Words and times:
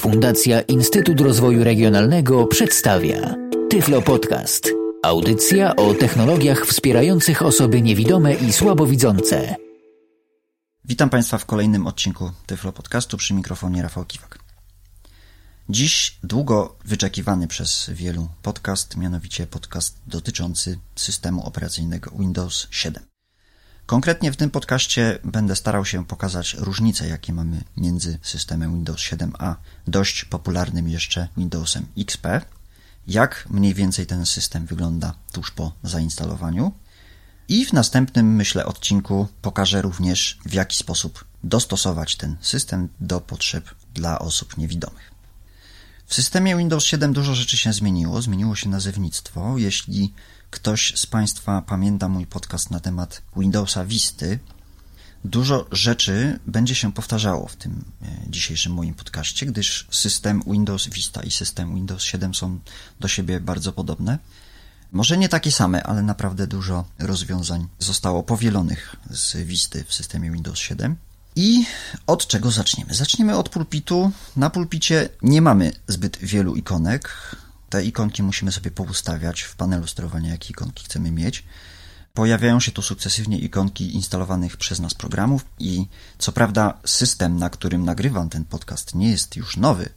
Fundacja 0.00 0.60
Instytut 0.60 1.20
Rozwoju 1.20 1.64
Regionalnego 1.64 2.46
przedstawia 2.46 3.34
Tyflo 3.70 4.02
Podcast. 4.02 4.68
Audycja 5.02 5.76
o 5.76 5.94
technologiach 5.94 6.66
wspierających 6.66 7.42
osoby 7.42 7.82
niewidome 7.82 8.34
i 8.34 8.52
słabowidzące. 8.52 9.56
Witam 10.84 11.10
Państwa 11.10 11.38
w 11.38 11.46
kolejnym 11.46 11.86
odcinku 11.86 12.30
Tyflo 12.46 12.72
Podcastu 12.72 13.16
przy 13.16 13.34
mikrofonie 13.34 13.82
Rafał 13.82 14.04
Kiwak. 14.04 14.38
Dziś 15.68 16.18
długo 16.22 16.76
wyczekiwany 16.84 17.48
przez 17.48 17.90
wielu 17.94 18.28
podcast, 18.42 18.96
mianowicie 18.96 19.46
podcast 19.46 19.98
dotyczący 20.06 20.78
systemu 20.96 21.46
operacyjnego 21.46 22.10
Windows 22.18 22.66
7. 22.70 23.09
Konkretnie 23.90 24.32
w 24.32 24.36
tym 24.36 24.50
podcaście 24.50 25.18
będę 25.24 25.56
starał 25.56 25.84
się 25.84 26.06
pokazać 26.06 26.54
różnice, 26.54 27.08
jakie 27.08 27.32
mamy 27.32 27.64
między 27.76 28.18
systemem 28.22 28.74
Windows 28.74 29.00
7 29.00 29.32
a 29.38 29.56
dość 29.86 30.24
popularnym 30.24 30.88
jeszcze 30.88 31.28
Windowsem 31.36 31.86
XP, 31.98 32.26
jak 33.06 33.46
mniej 33.48 33.74
więcej 33.74 34.06
ten 34.06 34.26
system 34.26 34.66
wygląda 34.66 35.14
tuż 35.32 35.50
po 35.50 35.72
zainstalowaniu. 35.82 36.72
I 37.48 37.66
w 37.66 37.72
następnym, 37.72 38.34
myślę, 38.34 38.66
odcinku 38.66 39.28
pokażę 39.42 39.82
również, 39.82 40.38
w 40.46 40.52
jaki 40.52 40.76
sposób 40.76 41.24
dostosować 41.44 42.16
ten 42.16 42.36
system 42.40 42.88
do 43.00 43.20
potrzeb 43.20 43.70
dla 43.94 44.18
osób 44.18 44.56
niewidomych. 44.56 45.10
W 46.06 46.14
systemie 46.14 46.56
Windows 46.56 46.84
7 46.84 47.12
dużo 47.12 47.34
rzeczy 47.34 47.56
się 47.56 47.72
zmieniło. 47.72 48.22
Zmieniło 48.22 48.56
się 48.56 48.68
nazewnictwo. 48.68 49.58
Jeśli 49.58 50.12
ktoś 50.50 50.92
z 50.96 51.06
Państwa 51.06 51.62
pamięta 51.62 52.08
mój 52.08 52.26
podcast 52.26 52.70
na 52.70 52.80
temat 52.80 53.22
Windowsa 53.36 53.84
Visty, 53.84 54.38
dużo 55.24 55.66
rzeczy 55.72 56.38
będzie 56.46 56.74
się 56.74 56.92
powtarzało 56.92 57.46
w 57.46 57.56
tym 57.56 57.84
e, 58.02 58.06
dzisiejszym 58.28 58.72
moim 58.72 58.94
podcaście, 58.94 59.46
gdyż 59.46 59.86
system 59.90 60.42
Windows 60.46 60.88
Vista 60.88 61.22
i 61.22 61.30
system 61.30 61.74
Windows 61.74 62.02
7 62.02 62.34
są 62.34 62.58
do 63.00 63.08
siebie 63.08 63.40
bardzo 63.40 63.72
podobne. 63.72 64.18
Może 64.92 65.18
nie 65.18 65.28
takie 65.28 65.52
same, 65.52 65.82
ale 65.82 66.02
naprawdę 66.02 66.46
dużo 66.46 66.84
rozwiązań 66.98 67.68
zostało 67.78 68.22
powielonych 68.22 68.96
z 69.10 69.36
Visty 69.36 69.84
w 69.84 69.94
systemie 69.94 70.30
Windows 70.30 70.58
7. 70.58 70.96
I 71.36 71.64
od 72.06 72.26
czego 72.26 72.50
zaczniemy? 72.50 72.94
Zaczniemy 72.94 73.36
od 73.36 73.48
pulpitu. 73.48 74.12
Na 74.36 74.50
pulpicie 74.50 75.08
nie 75.22 75.42
mamy 75.42 75.72
zbyt 75.88 76.18
wielu 76.18 76.54
ikonek. 76.54 77.36
Te 77.70 77.84
ikonki 77.84 78.22
musimy 78.22 78.52
sobie 78.52 78.70
poustawiać 78.70 79.42
w 79.42 79.56
panelu 79.56 79.86
sterowania, 79.86 80.30
jakie 80.30 80.50
ikonki 80.50 80.84
chcemy 80.84 81.10
mieć. 81.10 81.44
Pojawiają 82.14 82.60
się 82.60 82.72
tu 82.72 82.82
sukcesywnie 82.82 83.38
ikonki 83.38 83.94
instalowanych 83.94 84.56
przez 84.56 84.80
nas 84.80 84.94
programów 84.94 85.44
i 85.58 85.86
co 86.18 86.32
prawda 86.32 86.80
system, 86.84 87.36
na 87.36 87.50
którym 87.50 87.84
nagrywam 87.84 88.28
ten 88.28 88.44
podcast 88.44 88.94
nie 88.94 89.10
jest 89.10 89.36
już 89.36 89.56
nowy 89.56 89.90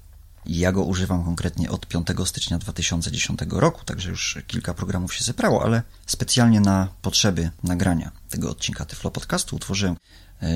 ja 0.45 0.71
go 0.71 0.83
używam 0.83 1.25
konkretnie 1.25 1.69
od 1.69 1.87
5 1.87 2.07
stycznia 2.25 2.57
2010 2.57 3.39
roku, 3.49 3.85
także 3.85 4.09
już 4.09 4.37
kilka 4.47 4.73
programów 4.73 5.13
się 5.13 5.23
zebrało, 5.23 5.63
ale 5.63 5.81
specjalnie 6.05 6.61
na 6.61 6.87
potrzeby 7.01 7.51
nagrania 7.63 8.11
tego 8.29 8.49
odcinka 8.49 8.85
Tyflo 8.85 9.11
Podcastu 9.11 9.55
utworzyłem 9.55 9.95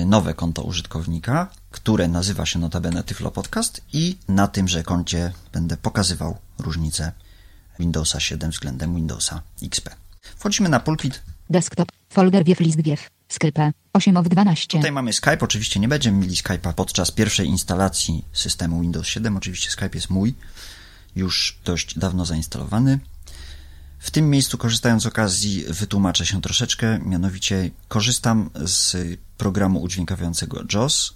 nowe 0.06 0.34
konto 0.34 0.62
użytkownika, 0.62 1.50
które 1.70 2.08
nazywa 2.08 2.46
się 2.46 2.58
notabene 2.58 3.02
Tyflo 3.02 3.30
Podcast 3.30 3.80
i 3.92 4.16
na 4.28 4.48
tymże 4.48 4.82
koncie 4.82 5.32
będę 5.52 5.76
pokazywał 5.76 6.38
różnice 6.58 7.12
Windowsa 7.78 8.20
7 8.20 8.50
względem 8.50 8.94
Windowsa 8.94 9.42
XP. 9.62 9.90
Wchodzimy 10.36 10.68
na 10.68 10.80
pulpit. 10.80 11.22
Desktop, 11.50 11.92
folder 12.10 12.44
wiew 12.44 12.60
list 12.60 12.82
wiew, 12.82 13.10
Skype, 13.28 13.72
8 13.92 14.16
of 14.16 14.28
12. 14.28 14.66
Tutaj 14.66 14.92
mamy 14.92 15.12
Skype, 15.12 15.38
oczywiście 15.40 15.80
nie 15.80 15.88
będziemy 15.88 16.18
mieli 16.18 16.34
Skype'a 16.34 16.72
podczas 16.72 17.10
pierwszej 17.10 17.46
instalacji 17.46 18.24
systemu 18.32 18.80
Windows 18.80 19.06
7. 19.06 19.36
Oczywiście 19.36 19.70
Skype 19.70 19.90
jest 19.94 20.10
mój, 20.10 20.34
już 21.16 21.58
dość 21.64 21.98
dawno 21.98 22.24
zainstalowany. 22.24 22.98
W 23.98 24.10
tym 24.10 24.30
miejscu, 24.30 24.58
korzystając 24.58 25.02
z 25.02 25.06
okazji, 25.06 25.64
wytłumaczę 25.68 26.26
się 26.26 26.42
troszeczkę. 26.42 26.98
Mianowicie 26.98 27.70
korzystam 27.88 28.50
z 28.64 28.96
programu 29.38 29.82
udźwiękawiającego 29.82 30.62
JAWS 30.74 31.14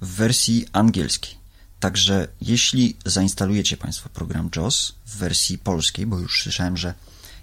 w 0.00 0.08
wersji 0.08 0.66
angielskiej. 0.72 1.34
Także 1.80 2.28
jeśli 2.40 2.96
zainstalujecie 3.04 3.76
Państwo 3.76 4.08
program 4.08 4.50
JAWS 4.56 4.94
w 5.06 5.16
wersji 5.16 5.58
polskiej, 5.58 6.06
bo 6.06 6.18
już 6.18 6.42
słyszałem, 6.42 6.76
że 6.76 6.94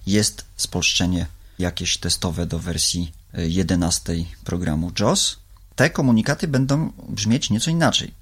jest 0.08 0.46
spolszczenie 0.58 1.26
jakieś 1.60 1.98
testowe 1.98 2.46
do 2.46 2.60
wersji 2.60 3.12
11 3.34 4.14
programu 4.44 4.92
JAWS, 5.00 5.38
te 5.76 5.90
komunikaty 5.90 6.48
będą 6.48 6.94
brzmieć 7.10 7.50
nieco 7.50 7.72
inaczej. 7.72 8.14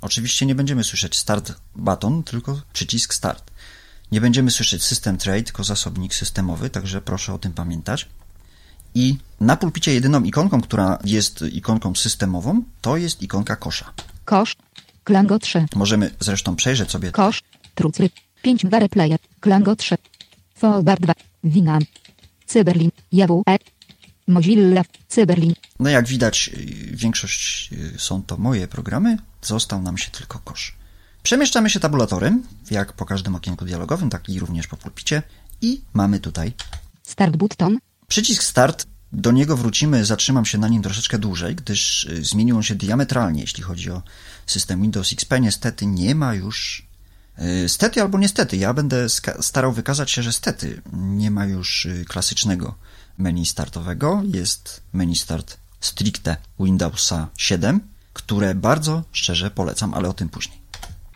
Oczywiście 0.00 0.46
nie 0.46 0.54
będziemy 0.54 0.84
słyszeć 0.84 1.16
start 1.16 1.52
button, 1.76 2.22
tylko 2.22 2.60
przycisk 2.72 3.14
start. 3.14 3.50
Nie 4.12 4.20
będziemy 4.20 4.50
słyszeć 4.50 4.82
system 4.82 5.18
tray, 5.18 5.42
tylko 5.42 5.64
zasobnik 5.64 6.14
systemowy, 6.14 6.70
także 6.70 7.00
proszę 7.00 7.34
o 7.34 7.38
tym 7.38 7.52
pamiętać. 7.52 8.08
I 8.94 9.16
na 9.40 9.56
pulpicie 9.56 9.94
jedyną 9.94 10.22
ikonką, 10.22 10.60
która 10.60 10.98
jest 11.04 11.42
ikonką 11.42 11.94
systemową, 11.94 12.62
to 12.80 12.96
jest 12.96 13.22
ikonka 13.22 13.56
kosza. 13.56 13.92
Kosz, 14.24 14.56
Klango 15.04 15.38
3, 15.38 15.66
Możemy 15.74 16.10
zresztą 16.20 16.56
przejrzeć 16.56 16.90
sobie 16.90 17.12
kosz, 17.12 17.42
trucry, 17.74 18.10
5 18.42 18.66
Ware 18.66 18.88
Player, 18.88 19.18
Klango 19.40 19.76
3, 19.76 19.96
Fallbar 20.54 21.00
2, 21.00 21.12
Winam, 21.44 21.82
Cyberlin, 22.46 22.90
JWE, 23.12 23.58
Mozilla, 24.28 24.82
Cyberlin, 25.08 25.54
No 25.80 25.90
jak 25.90 26.06
widać, 26.06 26.50
y, 26.54 26.96
większość 26.96 27.70
y, 27.72 27.98
są 27.98 28.22
to 28.22 28.36
moje 28.36 28.68
programy, 28.68 29.18
został 29.42 29.82
nam 29.82 29.98
się 29.98 30.10
tylko 30.10 30.38
kosz. 30.38 30.77
Przemieszczamy 31.28 31.70
się 31.70 31.80
tabulatorem, 31.80 32.42
jak 32.70 32.92
po 32.92 33.04
każdym 33.04 33.34
okienku 33.34 33.64
dialogowym, 33.64 34.10
tak 34.10 34.28
i 34.28 34.38
również 34.38 34.66
po 34.66 34.76
pulpicie 34.76 35.22
i 35.60 35.80
mamy 35.92 36.20
tutaj 36.20 36.52
Start 37.02 37.36
Button, 37.36 37.78
przycisk 38.06 38.42
start. 38.42 38.86
Do 39.12 39.32
niego 39.32 39.56
wrócimy, 39.56 40.04
zatrzymam 40.04 40.46
się 40.46 40.58
na 40.58 40.68
nim 40.68 40.82
troszeczkę 40.82 41.18
dłużej, 41.18 41.54
gdyż 41.56 42.04
y, 42.04 42.24
zmienił 42.24 42.56
on 42.56 42.62
się 42.62 42.74
diametralnie, 42.74 43.40
jeśli 43.40 43.62
chodzi 43.62 43.90
o 43.90 44.02
system 44.46 44.82
Windows 44.82 45.12
XP. 45.12 45.40
Niestety 45.40 45.86
nie 45.86 46.14
ma 46.14 46.34
już 46.34 46.86
y, 47.64 47.68
Stety 47.68 48.02
albo 48.02 48.18
niestety, 48.18 48.56
ja 48.56 48.74
będę 48.74 49.06
starał 49.40 49.72
wykazać 49.72 50.10
się, 50.10 50.22
że 50.22 50.32
stety 50.32 50.82
nie 50.92 51.30
ma 51.30 51.46
już 51.46 51.86
y, 51.86 52.04
klasycznego 52.08 52.74
menu 53.18 53.46
startowego. 53.46 54.22
Jest 54.24 54.80
menu 54.92 55.16
start 55.16 55.56
stricte 55.80 56.36
Windowsa 56.60 57.28
7, 57.36 57.80
które 58.12 58.54
bardzo 58.54 59.02
szczerze 59.12 59.50
polecam, 59.50 59.94
ale 59.94 60.08
o 60.08 60.12
tym 60.12 60.28
później. 60.28 60.67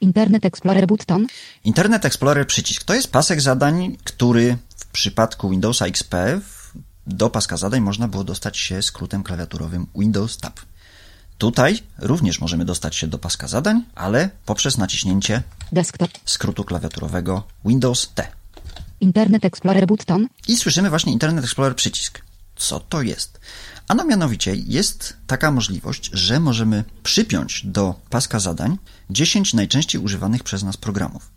Internet 0.03 0.45
Explorer 0.45 0.87
Button, 0.87 1.27
Internet 1.65 2.05
Explorer 2.05 2.47
przycisk 2.47 2.85
to 2.85 2.95
jest 2.95 3.13
pasek 3.13 3.41
zadań, 3.41 3.97
który 4.05 4.57
w 4.77 4.87
przypadku 4.87 5.51
Windowsa 5.51 5.87
XP 5.87 6.15
do 7.07 7.31
paska 7.31 7.57
zadań 7.57 7.81
można 7.81 8.09
było 8.09 8.25
dostać 8.25 8.59
się 8.59 8.83
skrótem 8.83 9.23
klawiaturowym 9.23 9.87
Windows 9.97 10.37
Tab. 10.39 10.61
Tutaj 11.39 11.79
również 11.99 12.41
możemy 12.41 12.65
dostać 12.65 12.97
się 12.97 13.07
do 13.07 13.19
paska 13.19 13.49
zadań, 13.49 13.85
ale 13.95 14.31
poprzez 14.47 14.79
naciśnięcie 14.79 15.43
Desktop, 15.73 16.11
skrótu 16.25 16.65
klawiaturowego 16.65 17.43
Windows 17.65 18.11
T. 18.15 18.27
Internet 19.01 19.45
Explorer 19.45 19.87
Button, 19.87 20.29
I 20.49 20.57
słyszymy 20.57 20.91
właśnie 20.91 21.13
Internet 21.13 21.45
Explorer 21.45 21.77
przycisk. 21.77 22.23
Co 22.57 22.81
to 22.81 23.03
jest? 23.03 23.41
Ano 23.89 24.05
mianowicie 24.05 24.55
jest 24.55 25.17
taka 25.27 25.51
możliwość, 25.51 26.11
że 26.13 26.41
możemy 26.41 26.84
przypiąć 27.03 27.67
do 27.67 27.95
paska 28.11 28.41
zadań 28.41 28.79
10 29.12 29.55
najczęściej 29.55 30.00
używanych 30.00 30.43
przez 30.43 30.62
nas 30.62 30.77
programów. 30.77 31.31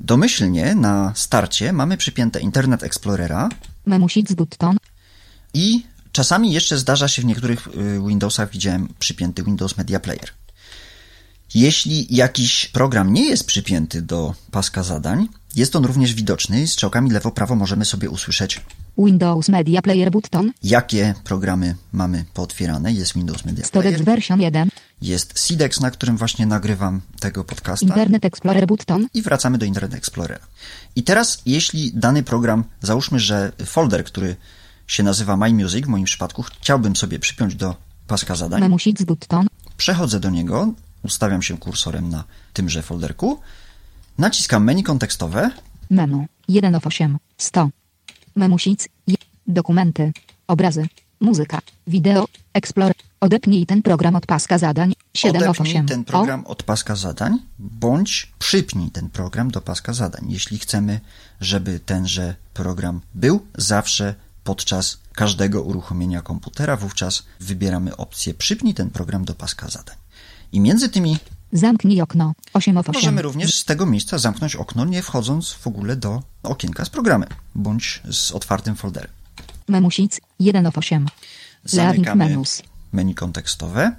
Domyślnie 0.00 0.74
na 0.74 1.12
starcie 1.14 1.72
mamy 1.72 1.96
przypięte 1.96 2.40
Internet 2.40 2.82
Explorera 2.82 3.48
i 5.54 5.84
czasami 6.12 6.52
jeszcze 6.52 6.78
zdarza 6.78 7.08
się 7.08 7.22
w 7.22 7.24
niektórych 7.24 7.68
y, 7.68 8.00
Windowsach 8.08 8.50
widziałem 8.50 8.88
przypięty 8.98 9.42
Windows 9.42 9.76
Media 9.78 10.00
Player. 10.00 10.41
Jeśli 11.54 12.06
jakiś 12.16 12.66
program 12.66 13.12
nie 13.12 13.28
jest 13.28 13.46
przypięty 13.46 14.02
do 14.02 14.34
paska 14.50 14.82
zadań, 14.82 15.28
jest 15.56 15.76
on 15.76 15.84
również 15.84 16.14
widoczny. 16.14 16.66
Strzałkami 16.66 17.10
lewo-prawo 17.10 17.56
możemy 17.56 17.84
sobie 17.84 18.10
usłyszeć 18.10 18.60
Windows 18.98 19.48
Media 19.48 19.82
Player 19.82 20.10
Button, 20.10 20.52
jakie 20.62 21.14
programy 21.24 21.76
mamy 21.92 22.24
pootwierane. 22.34 22.92
Jest 22.92 23.14
Windows 23.14 23.44
Media 23.44 23.64
Storage 23.64 23.90
Player, 23.90 24.04
Version 24.04 24.40
1, 24.40 24.68
jest 25.02 25.38
Sidex, 25.38 25.80
na 25.80 25.90
którym 25.90 26.16
właśnie 26.16 26.46
nagrywam 26.46 27.00
tego 27.20 27.44
podcasta 27.44 27.86
Internet 27.86 28.24
Explorer 28.24 28.66
Button, 28.66 29.08
i 29.14 29.22
wracamy 29.22 29.58
do 29.58 29.66
Internet 29.66 29.94
Explorera. 29.94 30.46
I 30.96 31.02
teraz, 31.02 31.42
jeśli 31.46 31.92
dany 31.94 32.22
program, 32.22 32.64
załóżmy, 32.82 33.20
że 33.20 33.52
folder, 33.66 34.04
który 34.04 34.36
się 34.86 35.02
nazywa 35.02 35.36
My 35.36 35.52
Music, 35.52 35.86
w 35.86 35.88
moim 35.88 36.04
przypadku, 36.04 36.42
chciałbym 36.42 36.96
sobie 36.96 37.18
przypiąć 37.18 37.54
do 37.54 37.76
paska 38.06 38.36
zadań, 38.36 38.60
Memusic 38.60 39.02
Button, 39.02 39.46
przechodzę 39.76 40.20
do 40.20 40.30
niego, 40.30 40.72
ustawiam 41.02 41.42
się 41.42 41.58
kursorem 41.58 42.08
na 42.08 42.24
tymże 42.52 42.82
folderku, 42.82 43.40
naciskam 44.18 44.64
menu 44.64 44.82
kontekstowe, 44.82 45.50
Memu, 45.92 46.26
1 46.48 46.74
of 46.74 46.86
8, 46.86 47.18
100. 47.38 47.70
Memusic, 48.36 48.88
dokumenty, 49.46 50.12
obrazy, 50.46 50.86
muzyka, 51.20 51.58
wideo, 51.86 52.28
Explorer, 52.54 52.94
Odepnij 53.20 53.66
ten 53.66 53.82
program 53.82 54.16
od 54.16 54.26
paska 54.26 54.58
zadań. 54.58 54.92
7 55.14 55.36
of 55.36 55.48
Odepnij 55.48 55.72
8. 55.72 55.86
ten 55.86 56.04
program 56.04 56.44
od 56.46 56.62
paska 56.62 56.96
zadań, 56.96 57.38
bądź 57.58 58.32
przypnij 58.38 58.90
ten 58.90 59.10
program 59.10 59.50
do 59.50 59.60
paska 59.60 59.92
zadań, 59.92 60.24
jeśli 60.28 60.58
chcemy, 60.58 61.00
żeby 61.40 61.80
tenże 61.80 62.34
program 62.54 63.00
był 63.14 63.46
zawsze 63.58 64.14
podczas 64.44 64.98
każdego 65.12 65.62
uruchomienia 65.62 66.22
komputera, 66.22 66.76
wówczas 66.76 67.22
wybieramy 67.40 67.96
opcję 67.96 68.34
przypnij 68.34 68.74
ten 68.74 68.90
program 68.90 69.24
do 69.24 69.34
paska 69.34 69.68
zadań. 69.68 70.01
I 70.52 70.60
między 70.60 70.88
tymi. 70.88 71.18
Zamknij 71.52 72.00
okno. 72.02 72.32
8 72.52 72.76
of 72.76 72.88
8. 72.88 73.00
możemy 73.00 73.22
również 73.22 73.54
z 73.54 73.64
tego 73.64 73.86
miejsca 73.86 74.18
zamknąć 74.18 74.56
okno, 74.56 74.84
nie 74.84 75.02
wchodząc 75.02 75.52
w 75.52 75.66
ogóle 75.66 75.96
do 75.96 76.22
okienka 76.42 76.84
z 76.84 76.90
programem, 76.90 77.28
bądź 77.54 78.02
z 78.10 78.32
otwartym 78.32 78.76
folderem. 78.76 79.10
Memusic. 79.68 80.20
1 80.40 80.66
of 80.66 80.78
8. 80.78 80.98
Leaving 80.98 81.94
Zamykamy 81.94 82.24
menus. 82.24 82.62
menu 82.92 83.14
kontekstowe. 83.14 83.96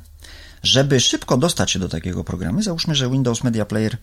Żeby 0.64 1.00
szybko 1.00 1.38
dostać 1.38 1.72
się 1.72 1.80
do 1.80 1.90
takiego 1.90 2.24
programu, 2.24 2.62
załóżmy, 2.62 2.96
że 2.96 3.10
Windows 3.10 3.44
Media 3.44 3.66
Player, 3.66 3.98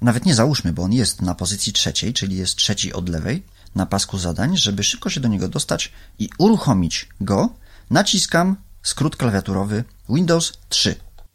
nawet 0.00 0.26
nie 0.26 0.34
załóżmy, 0.34 0.72
bo 0.72 0.82
on 0.82 0.92
jest 0.92 1.22
na 1.22 1.34
pozycji 1.34 1.72
trzeciej, 1.72 2.12
czyli 2.12 2.36
jest 2.36 2.56
trzeci 2.56 2.92
od 2.92 3.08
lewej, 3.08 3.42
na 3.74 3.86
pasku 3.86 4.18
zadań. 4.18 4.56
Żeby 4.56 4.84
szybko 4.84 5.10
się 5.10 5.20
do 5.20 5.28
niego 5.28 5.48
dostać 5.48 5.92
i 6.18 6.28
uruchomić 6.38 7.08
go, 7.20 7.48
naciskam 7.90 8.56
skrót 8.82 9.16
klawiaturowy 9.16 9.84
Windows 10.08 10.52
3. 10.68 10.94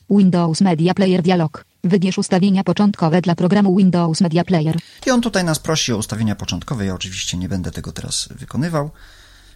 Windows 0.10 0.62
Media 0.62 0.94
Player 0.94 1.22
dialog. 1.22 1.66
Wybierz 1.84 2.18
ustawienia 2.18 2.64
początkowe 2.64 3.22
dla 3.22 3.36
programu 3.36 3.78
Windows 3.78 4.22
Media 4.22 4.44
Player. 4.44 4.78
I 5.06 5.12
on 5.12 5.22
tutaj 5.22 5.44
nas 5.44 5.60
prosi 5.60 5.94
o 5.94 5.98
ustawienia 5.98 6.36
początkowe. 6.36 6.86
Ja 6.86 6.94
oczywiście 6.94 7.38
nie 7.38 7.50
będę 7.50 7.72
tego 7.72 7.92
teraz 7.92 8.30
wykonywał. 8.32 8.92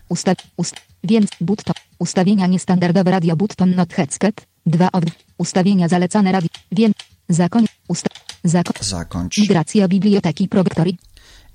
Ustaw, 0.10 0.38
ust, 0.58 0.76
więc 1.04 1.30
button. 1.42 1.74
Ustawienia 2.00 2.48
niestandardowe 2.48 3.12
radio 3.12 3.36
button 3.36 3.76
not 3.76 3.94
headset. 3.94 4.46
2 4.66 4.92
od 4.92 5.06
ustawienia 5.38 5.88
zalecane 5.88 6.32
radio. 6.32 6.50
Więc 6.72 6.96
zakoń. 7.30 7.66
Usta, 7.88 8.10
zakoń. 8.44 8.74
Zakończ. 8.82 9.38
Migracja 9.38 9.88
biblioteki 9.88 10.48
Progrtory. 10.48 10.92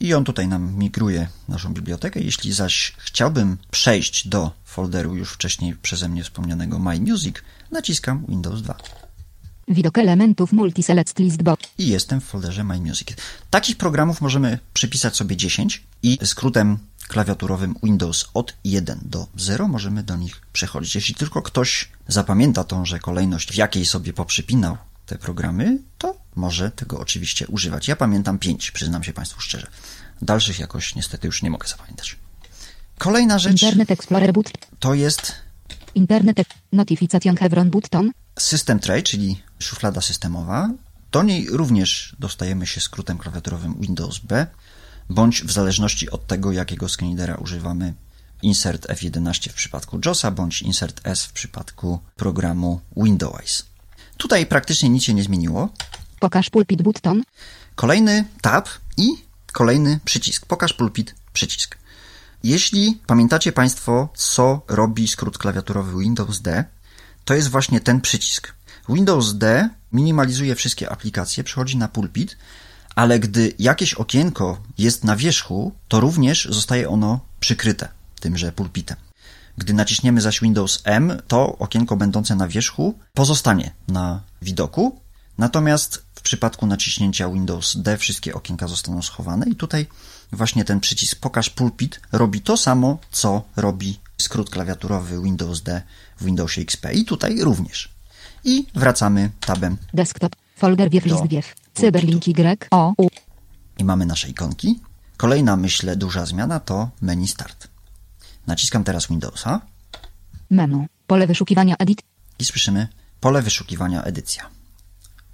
I 0.00 0.14
on 0.14 0.24
tutaj 0.24 0.48
nam 0.48 0.74
migruje 0.78 1.28
naszą 1.48 1.74
bibliotekę. 1.74 2.20
Jeśli 2.20 2.52
zaś 2.52 2.92
chciałbym 2.98 3.56
przejść 3.70 4.28
do 4.28 4.50
folderu 4.64 5.16
już 5.16 5.32
wcześniej 5.32 5.76
przeze 5.82 6.08
mnie 6.08 6.24
wspomnianego 6.24 6.78
My 6.78 7.00
Music, 7.00 7.36
naciskam 7.72 8.26
Windows 8.28 8.62
2 8.62 8.76
Widok 9.68 9.98
elementów 9.98 10.52
Multiselect 10.52 11.18
List 11.18 11.42
Box. 11.42 11.68
i 11.78 11.88
jestem 11.88 12.20
w 12.20 12.24
folderze 12.24 12.64
My 12.64 12.80
Music. 12.80 13.08
Takich 13.50 13.76
programów 13.76 14.20
możemy 14.20 14.58
przypisać 14.74 15.16
sobie 15.16 15.36
10 15.36 15.82
i 16.02 16.18
skrótem 16.24 16.78
klawiaturowym 17.08 17.74
Windows 17.82 18.28
od 18.34 18.54
1 18.64 18.98
do 19.02 19.26
0 19.36 19.68
możemy 19.68 20.02
do 20.02 20.16
nich 20.16 20.40
przechodzić. 20.52 20.94
Jeśli 20.94 21.14
tylko 21.14 21.42
ktoś 21.42 21.88
zapamięta 22.08 22.64
tąże 22.64 22.98
kolejność, 22.98 23.52
w 23.52 23.54
jakiej 23.54 23.86
sobie 23.86 24.12
poprzypinał 24.12 24.76
te 25.06 25.18
programy, 25.18 25.78
to 25.98 26.16
może 26.36 26.70
tego 26.70 27.00
oczywiście 27.00 27.46
używać. 27.46 27.88
Ja 27.88 27.96
pamiętam 27.96 28.38
5, 28.38 28.70
przyznam 28.70 29.04
się 29.04 29.12
Państwu 29.12 29.40
szczerze. 29.40 29.66
Dalszych 30.22 30.58
jakoś 30.58 30.94
niestety 30.94 31.26
już 31.26 31.42
nie 31.42 31.50
mogę 31.50 31.68
zapamiętać. 31.68 32.16
Kolejna 32.98 33.38
rzecz 33.38 33.52
Internet 33.62 33.90
Explorer 33.90 34.32
to 34.78 34.94
jest 34.94 35.32
Internet 35.94 36.36
Notification 36.72 37.36
Chevron 37.36 37.70
button. 37.70 38.12
System 38.38 38.78
Tray, 38.78 39.02
czyli 39.02 39.42
szuflada 39.58 40.00
systemowa. 40.00 40.70
Do 41.12 41.22
niej 41.22 41.46
również 41.50 42.16
dostajemy 42.18 42.66
się 42.66 42.80
skrótem 42.80 43.18
klawiaturowym 43.18 43.74
Windows 43.80 44.18
B, 44.18 44.46
bądź 45.10 45.42
w 45.44 45.52
zależności 45.52 46.10
od 46.10 46.26
tego, 46.26 46.52
jakiego 46.52 46.88
screenreadera 46.88 47.34
używamy, 47.34 47.94
Insert 48.42 48.86
F11 48.86 49.50
w 49.50 49.54
przypadku 49.54 49.98
JOSa, 50.06 50.30
bądź 50.30 50.62
Insert 50.62 51.00
S 51.04 51.24
w 51.24 51.32
przypadku 51.32 52.00
programu 52.16 52.80
Windows. 52.96 53.66
Tutaj 54.16 54.46
praktycznie 54.46 54.88
nic 54.88 55.02
się 55.02 55.14
nie 55.14 55.22
zmieniło. 55.22 55.68
Pokaż 56.20 56.50
pulpit 56.50 56.82
button. 56.82 57.22
Kolejny 57.74 58.24
tab 58.40 58.68
i 58.96 59.08
kolejny 59.52 60.00
przycisk. 60.04 60.46
Pokaż 60.46 60.72
pulpit, 60.72 61.14
przycisk. 61.32 61.78
Jeśli 62.44 63.00
pamiętacie 63.06 63.52
Państwo, 63.52 64.08
co 64.14 64.62
robi 64.68 65.08
skrót 65.08 65.38
klawiaturowy 65.38 66.00
Windows 66.00 66.40
D, 66.40 66.64
to 67.24 67.34
jest 67.34 67.48
właśnie 67.48 67.80
ten 67.80 68.00
przycisk. 68.00 68.54
Windows 68.88 69.34
D 69.34 69.68
minimalizuje 69.92 70.54
wszystkie 70.54 70.90
aplikacje, 70.90 71.44
przechodzi 71.44 71.76
na 71.76 71.88
pulpit, 71.88 72.36
ale 72.94 73.18
gdy 73.20 73.52
jakieś 73.58 73.94
okienko 73.94 74.62
jest 74.78 75.04
na 75.04 75.16
wierzchu, 75.16 75.72
to 75.88 76.00
również 76.00 76.48
zostaje 76.50 76.88
ono 76.88 77.20
przykryte 77.40 77.88
tymże 78.20 78.52
pulpitem. 78.52 78.96
Gdy 79.58 79.74
naciśniemy 79.74 80.20
zaś 80.20 80.40
Windows 80.40 80.80
M, 80.84 81.22
to 81.28 81.58
okienko 81.58 81.96
będące 81.96 82.36
na 82.36 82.48
wierzchu 82.48 82.98
pozostanie 83.14 83.70
na 83.88 84.22
widoku, 84.42 85.00
natomiast 85.38 86.02
w 86.14 86.20
przypadku 86.20 86.66
naciśnięcia 86.66 87.28
Windows 87.28 87.76
D 87.76 87.98
wszystkie 87.98 88.34
okienka 88.34 88.68
zostaną 88.68 89.02
schowane 89.02 89.46
i 89.48 89.56
tutaj 89.56 89.86
właśnie 90.32 90.64
ten 90.64 90.80
przycisk 90.80 91.20
Pokaż 91.20 91.50
pulpit 91.50 92.00
robi 92.12 92.40
to 92.40 92.56
samo, 92.56 92.98
co 93.10 93.42
robi 93.56 94.00
skrót 94.18 94.50
klawiaturowy 94.50 95.22
Windows 95.22 95.62
D 95.62 95.82
w 96.20 96.24
Windowsie 96.24 96.60
XP 96.60 96.92
i 96.92 97.04
tutaj 97.04 97.40
również. 97.40 97.88
I 98.44 98.66
wracamy 98.74 99.30
tabem 99.40 99.76
Desktop. 99.94 100.36
Folder 100.56 100.90
wiew 100.90 101.06
list 101.06 101.26
wiew. 101.28 101.54
Cyberlink 101.74 102.28
Y. 102.28 102.66
O. 102.70 102.92
U. 102.98 103.08
i 103.78 103.84
mamy 103.84 104.06
nasze 104.06 104.28
ikonki. 104.28 104.80
Kolejna, 105.16 105.56
myślę, 105.56 105.96
duża 105.96 106.26
zmiana 106.26 106.60
to 106.60 106.90
menu 107.00 107.28
Start. 107.28 107.68
Naciskam 108.46 108.84
teraz 108.84 109.06
Windowsa 109.08 109.60
Menu. 110.50 110.86
Pole 111.06 111.26
wyszukiwania 111.26 111.76
edit. 111.78 112.02
i 112.38 112.44
słyszymy 112.44 112.88
pole 113.20 113.42
wyszukiwania 113.42 114.02
edycja. 114.02 114.50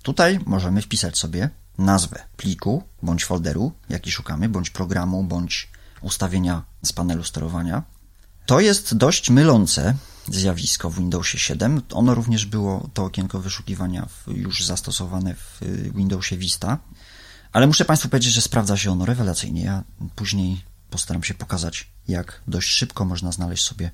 Tutaj 0.03 0.41
możemy 0.47 0.83
wpisać 0.83 1.19
sobie 1.19 1.51
nazwę 1.79 2.23
pliku 2.37 2.83
bądź 3.03 3.25
folderu, 3.25 3.73
jaki 3.89 4.11
szukamy, 4.11 4.49
bądź 4.49 4.71
programu, 4.71 5.25
bądź 5.25 5.69
ustawienia 6.03 6.65
z 6.83 6.93
panelu 6.93 7.25
sterowania. 7.25 7.83
To 8.47 8.61
jest 8.61 8.97
dość 8.97 9.31
mylące 9.31 9.95
zjawisko 10.29 10.91
w 10.91 10.99
Windowsie 10.99 11.39
7. 11.39 11.83
Ono 11.93 12.15
również 12.15 12.47
było, 12.47 12.91
to 12.95 13.05
okienko 13.05 13.41
wyszukiwania 13.41 14.09
już 14.27 14.65
zastosowane 14.65 15.35
w 15.35 15.63
y, 15.63 15.93
Windowsie 15.95 16.37
Vista. 16.37 16.79
Ale 17.53 17.67
muszę 17.67 17.85
Państwu 17.85 18.09
powiedzieć, 18.09 18.33
że 18.33 18.41
sprawdza 18.41 18.77
się 18.77 18.93
ono 18.93 19.05
rewelacyjnie. 19.05 19.63
Ja 19.63 19.85
później 20.17 20.65
postaram 20.91 21.25
się 21.25 21.35
pokazać, 21.35 21.89
jak 22.09 22.43
dość 22.49 22.69
szybko 22.69 23.05
można 23.05 23.33
znaleźć 23.33 23.65
sobie 23.65 23.91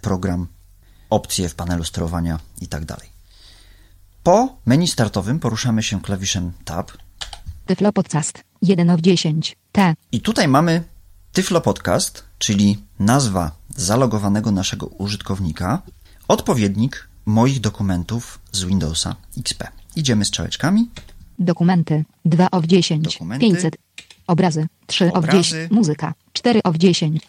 program, 0.00 0.46
opcje 1.10 1.48
w 1.48 1.54
panelu 1.54 1.84
sterowania 1.84 2.38
i 2.60 2.68
tak 2.68 2.84
dalej. 2.84 3.08
Po 4.22 4.58
menu 4.66 4.88
startowym 4.88 5.40
poruszamy 5.40 5.82
się 5.82 6.02
klawiszem 6.02 6.52
Tab 6.64 6.92
Tyflo 7.66 7.92
podcast. 7.92 8.44
1 8.62 8.90
of 8.90 9.00
10. 9.00 9.56
T. 9.72 9.94
i 10.12 10.20
tutaj 10.20 10.48
mamy 10.48 10.82
Tyflo 11.32 11.60
Podcast, 11.60 12.24
czyli 12.38 12.78
nazwa 12.98 13.50
zalogowanego 13.76 14.50
naszego 14.50 14.86
użytkownika, 14.86 15.82
odpowiednik 16.28 17.08
moich 17.26 17.60
dokumentów 17.60 18.38
z 18.52 18.64
Windowsa 18.64 19.16
XP. 19.38 19.64
Idziemy 19.96 20.24
strzałeczkami. 20.24 20.90
Dokumenty. 21.38 22.04
2 22.24 22.50
of 22.50 22.64
10. 22.64 23.04
Dokumenty. 23.04 23.46
500. 23.46 23.76
Obrazy. 24.26 24.66
3 24.86 25.08
of 25.08 25.14
Obrazy. 25.14 25.38
10. 25.38 25.70
Muzyka. 25.70 26.14
4 26.32 26.62
of 26.62 26.76
10. 26.76 27.20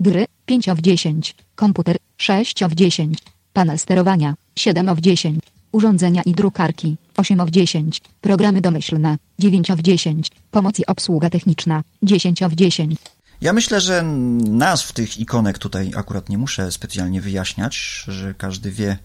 Gry. 0.00 0.26
5 0.46 0.68
of 0.68 0.78
10. 0.78 1.34
Komputer. 1.54 1.96
6 2.16 2.62
of 2.62 2.72
10. 2.72 3.18
Panel 3.52 3.78
sterowania. 3.78 4.34
7 4.56 4.88
of 4.88 4.98
10. 4.98 5.40
Urządzenia 5.72 6.22
i 6.22 6.32
drukarki. 6.32 6.96
8 7.18 7.40
of 7.40 7.50
10. 7.50 8.00
Programy 8.20 8.60
domyślne. 8.60 9.16
9 9.38 9.70
of 9.70 9.80
10. 9.80 10.30
Pomoc 10.50 10.78
i 10.78 10.86
obsługa 10.86 11.30
techniczna. 11.30 11.82
10 12.02 12.42
of 12.42 12.52
10. 12.52 13.00
Ja 13.40 13.52
myślę, 13.52 13.80
że 13.80 14.02
nazw 14.48 14.92
tych 14.92 15.18
ikonek 15.18 15.58
tutaj 15.58 15.92
akurat 15.96 16.28
nie 16.28 16.38
muszę 16.38 16.72
specjalnie 16.72 17.20
wyjaśniać, 17.20 18.04
że 18.08 18.34
każdy 18.34 18.70
wie, 18.70 18.98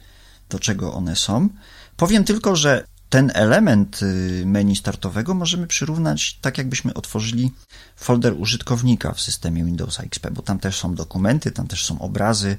do 0.50 0.60
czego 0.60 0.93
one 0.93 1.15
są. 1.15 1.50
Powiem 1.98 2.24
tylko, 2.24 2.55
że 2.55 2.84
ten 3.10 3.32
element 3.34 4.00
y, 4.01 4.43
menu 4.46 4.75
startowego 4.75 5.34
możemy 5.34 5.67
przyrównać 5.67 6.38
tak, 6.41 6.58
jakbyśmy 6.58 6.93
otworzyli 6.93 7.51
folder 7.96 8.34
użytkownika 8.38 9.13
w 9.13 9.22
systemie 9.22 9.63
Windowsa 9.63 10.03
XP, 10.03 10.27
bo 10.32 10.41
tam 10.41 10.60
też 10.60 10.77
są 10.77 10.96
dokumenty, 10.96 11.51
tam 11.51 11.67
też 11.67 11.86
są 11.86 12.00
obrazy 12.00 12.58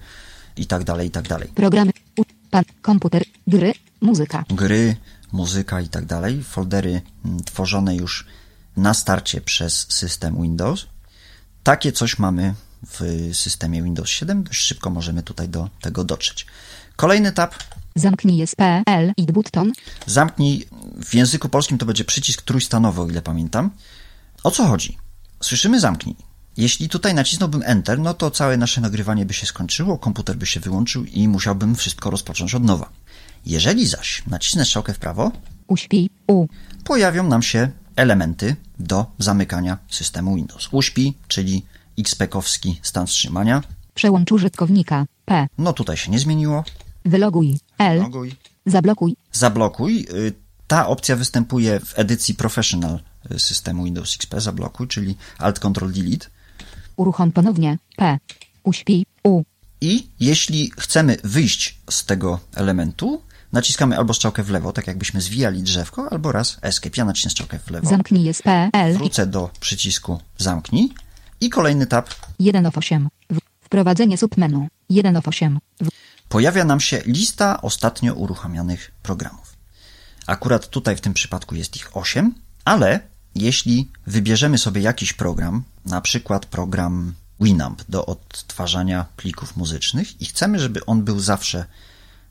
i 0.57 0.67
tak 0.67 0.85
dalej, 0.85 1.09
i 1.09 1.11
tak 1.11 1.29
dalej. 1.29 1.49
Programy. 1.55 1.93
Pan. 2.51 2.65
Komputer. 2.83 3.23
Gry. 3.47 3.73
Muzyka. 4.01 4.45
Gry, 4.49 4.97
muzyka 5.35 5.81
i 5.81 5.88
tak 5.88 6.07
dalej. 6.07 6.43
Foldery 6.45 7.03
mm, 7.25 7.45
tworzone 7.45 7.97
już 7.97 8.26
na 8.76 8.95
starcie 8.95 9.41
przez 9.41 9.87
system 9.93 10.43
Windows. 10.43 10.87
Takie 11.62 11.93
coś 11.93 12.19
mamy 12.19 12.55
w 12.87 13.31
systemie 13.33 13.83
Windows 13.83 14.09
7. 14.09 14.45
Dość 14.45 14.61
szybko 14.61 14.91
możemy 14.91 15.23
tutaj 15.23 15.49
do 15.49 15.69
tego 15.81 16.05
dotrzeć. 16.05 16.47
Kolejny 16.97 17.33
tab. 17.33 17.55
Zamknij 17.97 18.47
SPL 18.47 19.12
i 19.17 19.26
button. 19.26 19.73
Zamknij. 20.07 20.69
W 21.05 21.14
języku 21.14 21.49
polskim 21.49 21.79
to 21.79 21.87
będzie 21.87 22.05
przycisk 22.05 22.43
trójstanowy, 22.43 23.00
o 23.00 23.09
ile 23.09 23.23
pamiętam. 23.23 23.71
O 24.45 24.50
co 24.50 24.67
chodzi? 24.67 24.99
Słyszymy 25.41 25.81
zamknij. 25.81 26.17
Jeśli 26.57 26.88
tutaj 26.88 27.14
nacisnąłbym 27.14 27.62
Enter, 27.64 27.99
no 27.99 28.14
to 28.14 28.31
całe 28.31 28.57
nasze 28.57 28.81
nagrywanie 28.81 29.26
by 29.26 29.35
się 29.35 29.47
skończyło, 29.47 29.99
komputer 29.99 30.37
by 30.37 30.47
się 30.47 30.61
wyłączył 30.61 31.05
i 31.05 31.29
musiałbym 31.29 31.75
wszystko 31.75 32.11
rozpocząć 32.11 32.55
od 32.55 32.64
nowa. 32.64 32.91
Jeżeli 33.47 33.87
zaś 33.87 34.23
nacisnę 34.27 34.65
strzałkę 34.65 34.95
w 34.95 34.99
prawo, 34.99 35.33
Uśpi. 35.67 36.11
U. 36.29 36.47
pojawią 36.85 37.29
nam 37.29 37.43
się 37.43 37.71
elementy 37.97 38.57
do 38.79 39.07
zamykania 39.19 39.79
systemu 39.89 40.37
Windows. 40.37 40.69
UŚPI, 40.73 41.15
czyli 41.29 41.65
XP-kowski 41.99 42.75
stan 42.83 43.07
wstrzymania. 43.07 43.63
Przełącz 43.95 44.33
użytkownika. 44.33 45.07
P. 45.25 45.47
No 45.59 45.73
tutaj 45.73 45.97
się 45.97 46.11
nie 46.11 46.19
zmieniło. 46.19 46.65
Wyloguj. 47.05 47.59
L. 47.79 47.99
Loguj. 48.01 48.35
Zablokuj. 48.67 49.17
Zablokuj. 49.33 50.07
Y, 50.11 50.33
Ta 50.67 50.87
opcja 50.89 51.17
występuje 51.17 51.81
w 51.81 51.99
edycji 51.99 52.35
Professional 52.35 53.01
y, 53.33 53.39
systemu 53.39 53.85
Windows 53.85 54.15
XP. 54.17 54.35
Zablokuj, 54.41 54.89
czyli 54.89 55.17
Alt 55.39 55.59
Control 55.59 55.93
Delete. 55.93 56.27
Uruchom 56.97 57.33
ponownie. 57.33 57.79
P. 57.97 58.19
Uśpi. 58.63 59.07
U. 59.25 59.43
I 59.81 60.07
jeśli 60.21 60.71
chcemy 60.79 61.17
wyjść 61.25 61.79
z 61.91 62.05
tego 62.05 62.41
elementu, 62.55 63.23
naciskamy 63.55 63.99
albo 63.99 64.15
strzałkę 64.15 64.43
w 64.43 64.51
lewo, 64.51 64.73
tak 64.73 64.87
jakbyśmy 64.87 65.21
zwijali 65.21 65.63
drzewko, 65.63 66.13
albo 66.13 66.33
raz 66.33 66.59
Escape. 66.63 66.95
Ja 66.97 67.05
nacisnę 67.05 67.31
strzałkę 67.31 67.59
w 67.59 67.71
lewo. 67.71 67.89
Zamknij 67.89 68.25
jest 68.25 68.43
P. 68.43 68.71
L. 68.73 68.95
Wrócę 68.95 69.27
do 69.27 69.51
przycisku 69.61 70.21
zamknij 70.39 70.89
i 71.41 71.51
kolejny 71.51 71.87
tab 71.87 72.09
1 72.39 72.67
of 72.67 72.79
8. 72.79 73.09
W. 73.31 73.39
Wprowadzenie 73.61 74.19
submenu. 74.19 74.69
1 74.91 75.17
of 75.17 75.29
8. 75.29 75.59
W. 75.81 75.89
pojawia 76.29 76.65
nam 76.65 76.81
się 76.81 77.03
lista 77.07 77.63
ostatnio 77.63 78.15
uruchamianych 78.15 78.93
programów. 79.03 79.57
Akurat 80.27 80.69
tutaj 80.69 80.97
w 80.97 81.01
tym 81.01 81.15
przypadku 81.15 81.55
jest 81.55 81.77
ich 81.77 81.97
8, 81.97 82.35
ale 82.65 83.01
jeśli 83.35 83.91
wybierzemy 84.07 84.59
sobie 84.59 84.81
jakiś 84.83 85.13
program, 85.13 85.63
na 85.87 86.01
przykład 86.01 86.47
program 86.47 87.15
Winamp 87.41 87.83
do 87.89 88.07
odtwarzania 88.07 89.07
plików 89.17 89.57
muzycznych 89.57 90.23
i 90.23 90.25
chcemy, 90.27 90.59
żeby 90.59 90.87
on 90.87 91.05
był 91.05 91.21
zawsze, 91.21 91.65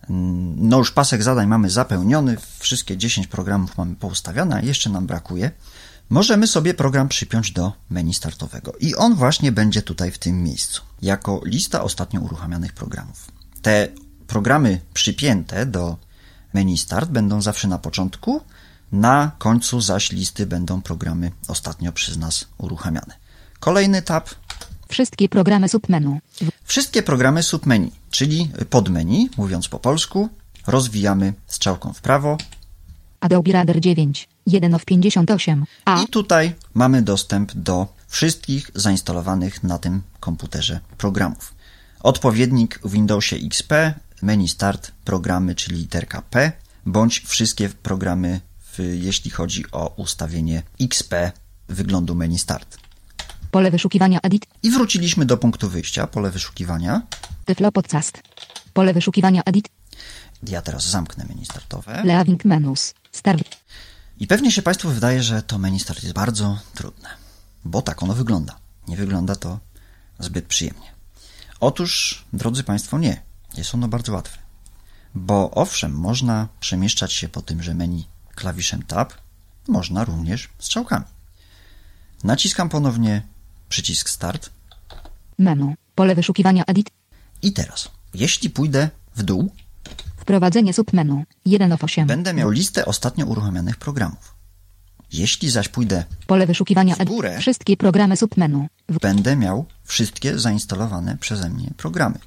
no 0.10 0.78
już 0.78 0.92
pasek 0.92 1.24
zadań 1.24 1.48
mamy 1.48 1.70
zapełniony, 1.70 2.38
wszystkie 2.60 2.98
10 2.98 3.28
programów 3.28 3.78
mamy 3.78 3.96
poustawione, 3.96 4.56
a 4.56 4.62
jeszcze 4.62 4.90
nam 4.90 5.08
brakuje, 5.08 5.52
możemy 6.10 6.48
sobie 6.48 6.74
program 6.74 7.08
przypiąć 7.08 7.52
do 7.52 7.74
menu 7.90 8.14
startowego 8.14 8.74
i 8.80 8.96
on 8.96 9.16
właśnie 9.16 9.52
będzie 9.52 9.82
tutaj 9.82 10.12
w 10.12 10.18
tym 10.18 10.44
miejscu, 10.44 10.82
jako 11.02 11.42
lista 11.46 11.84
ostatnio 11.84 12.22
uruchamianych 12.22 12.74
programów. 12.74 13.32
Te 13.62 13.88
programy 14.28 14.82
przypięte 14.94 15.66
do 15.66 15.98
menu 16.54 16.78
start 16.78 17.10
będą 17.10 17.42
zawsze 17.42 17.68
na 17.68 17.78
początku, 17.78 18.42
na 18.92 19.32
końcu 19.38 19.82
zaś 19.82 20.12
listy 20.12 20.46
będą 20.46 20.82
programy 20.82 21.32
ostatnio 21.48 21.92
przez 21.92 22.18
nas 22.18 22.46
uruchamiane. 22.58 23.24
Kolejny 23.60 24.02
tab 24.02 24.30
Wszystkie 24.94 25.30
programy 25.30 25.70
submenu. 25.70 26.20
Wszystkie 26.64 27.04
programy 27.04 27.44
submenu, 27.44 27.92
czyli 28.12 28.50
podmenu, 28.70 29.30
mówiąc 29.38 29.68
po 29.68 29.80
polsku, 29.80 30.30
rozwijamy 30.68 31.34
strzałką 31.48 31.94
w 31.94 32.02
prawo 32.02 32.38
Adobe 33.20 33.52
Reader 33.52 33.80
9. 33.80 34.28
1 34.48 34.74
of 34.74 34.86
58. 34.86 35.66
A. 35.86 36.04
i 36.04 36.08
tutaj 36.08 36.56
mamy 36.74 37.02
dostęp 37.02 37.54
do 37.54 37.88
wszystkich 38.08 38.72
zainstalowanych 38.76 39.64
na 39.64 39.78
tym 39.80 40.02
komputerze 40.20 40.80
programów. 40.98 41.54
Odpowiednik 42.00 42.80
w 42.84 42.92
Windowsie 42.92 43.36
XP, 43.36 43.74
menu 44.22 44.48
start, 44.48 44.92
programy, 45.06 45.56
czyli 45.56 45.76
literka 45.76 46.22
P, 46.22 46.52
bądź 46.86 47.20
wszystkie 47.20 47.70
programy, 47.70 48.42
w, 48.74 48.80
jeśli 48.94 49.32
chodzi 49.32 49.64
o 49.72 49.94
ustawienie 49.96 50.64
XP 50.82 51.32
wyglądu 51.70 52.16
menu 52.16 52.38
start. 52.38 52.83
Pole 53.54 53.72
wyszukiwania 53.72 54.20
edit. 54.24 54.46
I 54.64 54.72
wróciliśmy 54.72 55.26
do 55.26 55.38
punktu 55.38 55.70
wyjścia, 55.70 56.08
pole 56.08 56.32
wyszukiwania. 56.32 57.02
Tyflo 57.46 57.72
podcast. 57.72 58.22
Pole 58.74 58.94
wyszukiwania 58.94 59.42
edit. 59.46 59.70
Ja 60.48 60.62
teraz 60.62 60.90
zamknę 60.90 61.26
menu 61.26 61.46
startowe. 61.46 62.04
Leaving 62.04 62.46
menus. 62.46 62.94
Start. 63.12 63.44
I 64.20 64.28
pewnie 64.28 64.52
się 64.52 64.62
Państwu 64.62 64.90
wydaje, 64.90 65.24
że 65.24 65.44
to 65.44 65.58
menu 65.58 65.80
start 65.80 66.04
jest 66.04 66.16
bardzo 66.16 66.60
trudne, 66.74 67.10
bo 67.66 67.82
tak 67.82 68.04
ono 68.04 68.14
wygląda. 68.14 68.56
Nie 68.88 68.98
wygląda 68.98 69.36
to 69.36 69.60
zbyt 70.20 70.46
przyjemnie. 70.46 70.92
Otóż, 71.60 72.24
drodzy 72.34 72.64
Państwo, 72.64 73.00
nie. 73.00 73.22
Jest 73.58 73.76
ono 73.76 73.88
bardzo 73.88 74.14
łatwe. 74.14 74.38
Bo 75.16 75.52
owszem, 75.52 75.92
można 75.92 76.48
przemieszczać 76.60 77.14
się 77.14 77.30
po 77.30 77.42
tymże 77.42 77.74
menu 77.74 78.06
klawiszem 78.36 78.84
Tab, 78.84 79.14
można 79.68 80.04
również 80.04 80.50
strzałkami. 80.60 81.06
Naciskam 82.24 82.70
ponownie 82.70 83.33
przycisk 83.74 84.10
Start 84.10 84.50
Menu. 85.38 85.74
Pole 85.96 86.16
wyszukiwania 86.16 86.64
edit. 86.68 86.90
i 87.42 87.54
teraz, 87.54 87.90
jeśli 88.14 88.50
pójdę 88.50 88.90
w 89.16 89.24
dół, 89.24 89.52
Wprowadzenie 90.18 90.74
submenu. 90.74 91.24
1 91.46 91.72
of 91.72 91.84
8. 91.84 92.08
będę 92.08 92.34
miał 92.34 92.50
listę 92.50 92.86
ostatnio 92.86 93.26
uruchamianych 93.26 93.78
programów. 93.78 94.36
Jeśli 95.12 95.50
zaś 95.50 95.68
pójdę 95.70 96.04
Pole 96.28 96.48
wyszukiwania 96.48 96.96
W 96.96 97.06
górę. 97.06 97.38
Wszystkie 97.40 97.78
programy 97.78 98.18
submenu. 98.18 98.68
W. 98.90 99.00
będę 99.00 99.36
miał 99.36 99.66
wszystkie 99.84 100.40
zainstalowane 100.40 101.18
przeze 101.18 101.50
mnie 101.50 101.70
programy. 101.78 102.20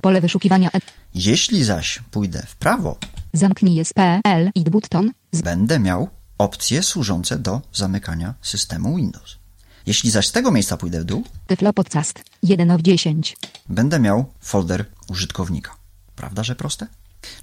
Pole 0.00 0.20
wyszukiwania 0.20 0.70
edit. 0.70 0.92
Jeśli 1.14 1.64
zaś 1.64 2.00
pójdę 2.10 2.42
w 2.46 2.56
prawo, 2.56 2.98
Zamknij 3.32 3.74
jest 3.74 3.94
P. 3.94 4.20
L. 4.24 4.50
Id 4.54 4.68
button. 4.68 5.12
Z. 5.32 5.42
będę 5.42 5.78
miał 5.78 6.08
opcje 6.38 6.82
służące 6.82 7.38
do 7.38 7.62
zamykania 7.72 8.34
systemu 8.42 8.96
Windows. 8.96 9.43
Jeśli 9.86 10.10
zaś 10.10 10.26
z 10.28 10.32
tego 10.32 10.50
miejsca 10.50 10.76
pójdę 10.76 11.00
w 11.00 11.04
dół, 11.04 11.24
Tyflo 11.46 11.72
podcast. 11.72 12.22
1 12.42 12.70
of 12.70 12.80
10. 12.82 13.36
będę 13.68 14.00
miał 14.00 14.24
folder 14.40 14.84
użytkownika. 15.08 15.76
Prawda, 16.16 16.42
że 16.44 16.56
proste? 16.56 16.86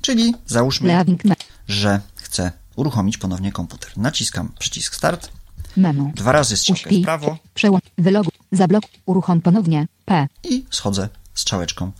Czyli 0.02 0.36
załóżmy, 0.48 0.88
Leaving 0.88 1.26
me. 1.26 1.36
że 1.68 2.02
chcę 2.16 2.52
uruchomić 2.76 3.18
ponownie 3.18 3.52
komputer. 3.52 3.98
Naciskam 3.98 4.52
przycisk 4.60 4.96
Start, 4.96 5.32
Menu. 5.78 6.12
dwa 6.16 6.32
razy 6.32 6.58
strzałkę 6.58 6.90
w 6.90 7.02
prawo 7.04 7.38
Przełącz. 7.54 7.84
Wyloguj. 7.98 8.32
Zablok. 8.52 8.84
Uruchom 9.06 9.42
ponownie. 9.42 9.88
P. 10.06 10.28
i 10.44 10.66
schodzę 10.72 11.10
strzałeczką 11.34 11.92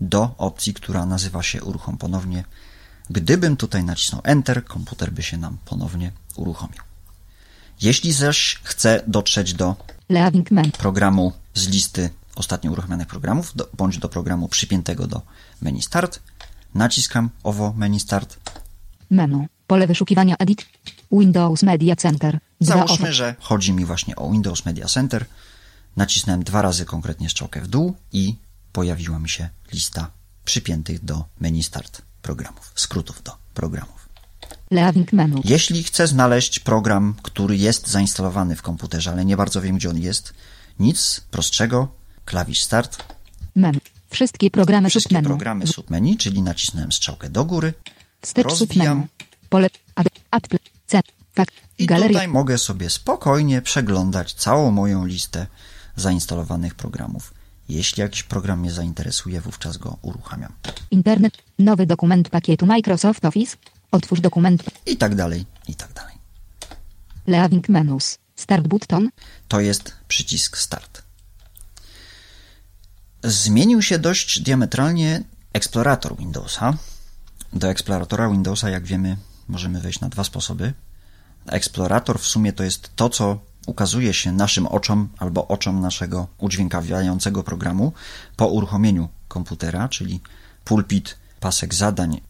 do 0.00 0.34
opcji, 0.38 0.74
która 0.74 1.06
nazywa 1.06 1.42
się 1.42 1.62
uruchom 1.62 1.98
ponownie. 1.98 2.44
Gdybym 3.10 3.56
tutaj 3.56 3.84
nacisnął 3.84 4.20
Enter, 4.24 4.64
komputer 4.64 5.12
by 5.12 5.22
się 5.22 5.36
nam 5.36 5.58
ponownie 5.64 6.12
uruchomił. 6.36 6.78
Jeśli 7.82 8.12
zaś 8.12 8.60
chcę 8.62 9.02
dotrzeć 9.06 9.54
do 9.54 9.76
programu 10.78 11.32
z 11.54 11.68
listy 11.68 12.10
ostatnio 12.34 12.70
uruchomionych 12.70 13.06
programów, 13.06 13.52
do, 13.56 13.68
bądź 13.76 13.98
do 13.98 14.08
programu 14.08 14.48
przypiętego 14.48 15.06
do 15.06 15.22
menu 15.62 15.82
Start, 15.82 16.20
naciskam 16.74 17.30
owo 17.42 17.72
menu 17.76 18.00
Start. 18.00 18.38
Menu. 19.10 19.46
Pole 19.66 19.86
wyszukiwania 19.86 20.36
edit. 20.38 20.66
Windows 21.12 21.62
Media 21.62 21.96
Center. 21.96 22.38
2 22.60 22.74
of. 22.74 22.88
Załóżmy, 22.88 23.12
że 23.12 23.34
chodzi 23.40 23.72
mi 23.72 23.84
właśnie 23.84 24.16
o 24.16 24.30
Windows 24.30 24.64
Media 24.64 24.86
Center. 24.86 25.26
Nacisnąłem 25.96 26.44
dwa 26.44 26.62
razy 26.62 26.84
konkretnie 26.84 27.30
strzałkę 27.30 27.60
w 27.60 27.68
dół 27.68 27.94
i 28.12 28.36
pojawiła 28.72 29.18
mi 29.18 29.28
się 29.28 29.48
lista 29.72 30.10
przypiętych 30.44 31.04
do 31.04 31.24
menu 31.40 31.62
Start 31.62 32.02
programów, 32.22 32.72
skrótów 32.74 33.22
do 33.22 33.36
programów. 33.54 34.09
Leaving 34.70 35.12
menu. 35.12 35.40
Jeśli 35.44 35.82
chcę 35.84 36.06
znaleźć 36.06 36.58
program, 36.58 37.14
który 37.22 37.56
jest 37.56 37.88
zainstalowany 37.88 38.56
w 38.56 38.62
komputerze, 38.62 39.10
ale 39.10 39.24
nie 39.24 39.36
bardzo 39.36 39.60
wiem, 39.60 39.76
gdzie 39.76 39.90
on 39.90 39.98
jest, 39.98 40.34
nic 40.78 41.20
prostszego, 41.30 41.88
klawisz 42.24 42.62
Start, 42.62 43.04
Menu. 43.56 43.80
Wszystkie 44.10 44.50
programy 44.50 44.90
wszystkie 44.90 45.14
submenu. 45.14 45.28
programy 45.28 45.66
submenu, 45.66 46.16
czyli 46.16 46.42
nacisnąłem 46.42 46.92
strzałkę 46.92 47.30
do 47.30 47.44
góry 47.44 47.74
Wstecz 48.22 48.52
submenu. 48.52 49.06
Pole. 49.48 49.68
Ad. 50.30 50.48
C. 50.86 51.00
Fakt. 51.34 51.54
i 51.78 51.86
Galeria. 51.86 52.08
tutaj 52.08 52.28
mogę 52.28 52.58
sobie 52.58 52.90
spokojnie 52.90 53.62
przeglądać 53.62 54.32
całą 54.34 54.70
moją 54.70 55.06
listę 55.06 55.46
zainstalowanych 55.96 56.74
programów. 56.74 57.34
Jeśli 57.68 58.00
jakiś 58.00 58.22
program 58.22 58.60
mnie 58.60 58.72
zainteresuje, 58.72 59.40
wówczas 59.40 59.76
go 59.76 59.96
uruchamiam. 60.02 60.52
Internet. 60.90 61.38
Nowy 61.58 61.86
dokument 61.86 62.28
pakietu 62.28 62.66
Microsoft 62.66 63.24
Office. 63.24 63.56
Otwórz 63.90 64.20
dokument. 64.20 64.62
I 64.86 64.96
tak 64.96 65.14
dalej, 65.14 65.46
i 65.68 65.74
tak 65.74 65.92
dalej. 65.92 66.14
Leaving 67.26 67.68
menus. 67.68 68.18
Start 68.36 68.68
button. 68.68 69.08
To 69.48 69.60
jest 69.60 69.96
przycisk 70.08 70.58
Start. 70.58 71.02
Zmienił 73.24 73.82
się 73.82 73.98
dość 73.98 74.40
diametralnie 74.40 75.22
eksplorator 75.52 76.16
Windowsa. 76.16 76.74
Do 77.52 77.68
eksploratora 77.68 78.28
Windowsa, 78.28 78.70
jak 78.70 78.84
wiemy, 78.84 79.16
możemy 79.48 79.80
wejść 79.80 80.00
na 80.00 80.08
dwa 80.08 80.24
sposoby. 80.24 80.72
Eksplorator 81.46 82.20
w 82.20 82.26
sumie 82.26 82.52
to 82.52 82.64
jest 82.64 82.96
to, 82.96 83.08
co 83.08 83.38
ukazuje 83.66 84.14
się 84.14 84.32
naszym 84.32 84.66
oczom 84.66 85.08
albo 85.18 85.48
oczom 85.48 85.80
naszego 85.80 86.28
udźwiękawiającego 86.38 87.42
programu 87.42 87.92
po 88.36 88.46
uruchomieniu 88.48 89.08
komputera, 89.28 89.88
czyli 89.88 90.20
pulpit, 90.64 91.16
pasek 91.40 91.74
zadań, 91.74 92.20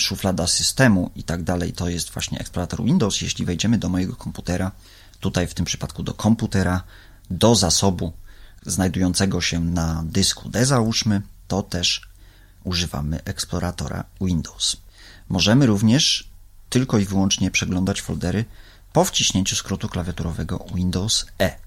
szuflada 0.00 0.46
systemu 0.46 1.10
i 1.16 1.22
tak 1.22 1.42
dalej. 1.42 1.72
To 1.72 1.88
jest 1.88 2.10
właśnie 2.10 2.38
eksplorator 2.38 2.84
Windows. 2.84 3.20
Jeśli 3.20 3.44
wejdziemy 3.44 3.78
do 3.78 3.88
mojego 3.88 4.16
komputera, 4.16 4.70
tutaj 5.20 5.46
w 5.46 5.54
tym 5.54 5.64
przypadku 5.64 6.02
do 6.02 6.14
komputera, 6.14 6.82
do 7.30 7.54
zasobu 7.54 8.12
znajdującego 8.66 9.40
się 9.40 9.60
na 9.60 10.02
dysku 10.06 10.48
D 10.48 10.66
załóżmy, 10.66 11.22
to 11.48 11.62
też 11.62 12.08
używamy 12.64 13.24
eksploratora 13.24 14.04
Windows. 14.20 14.76
Możemy 15.28 15.66
również 15.66 16.28
tylko 16.70 16.98
i 16.98 17.04
wyłącznie 17.04 17.50
przeglądać 17.50 18.02
foldery 18.02 18.44
po 18.92 19.04
wciśnięciu 19.04 19.56
skrótu 19.56 19.88
klawiaturowego 19.88 20.66
Windows 20.74 21.26
E. 21.38 21.61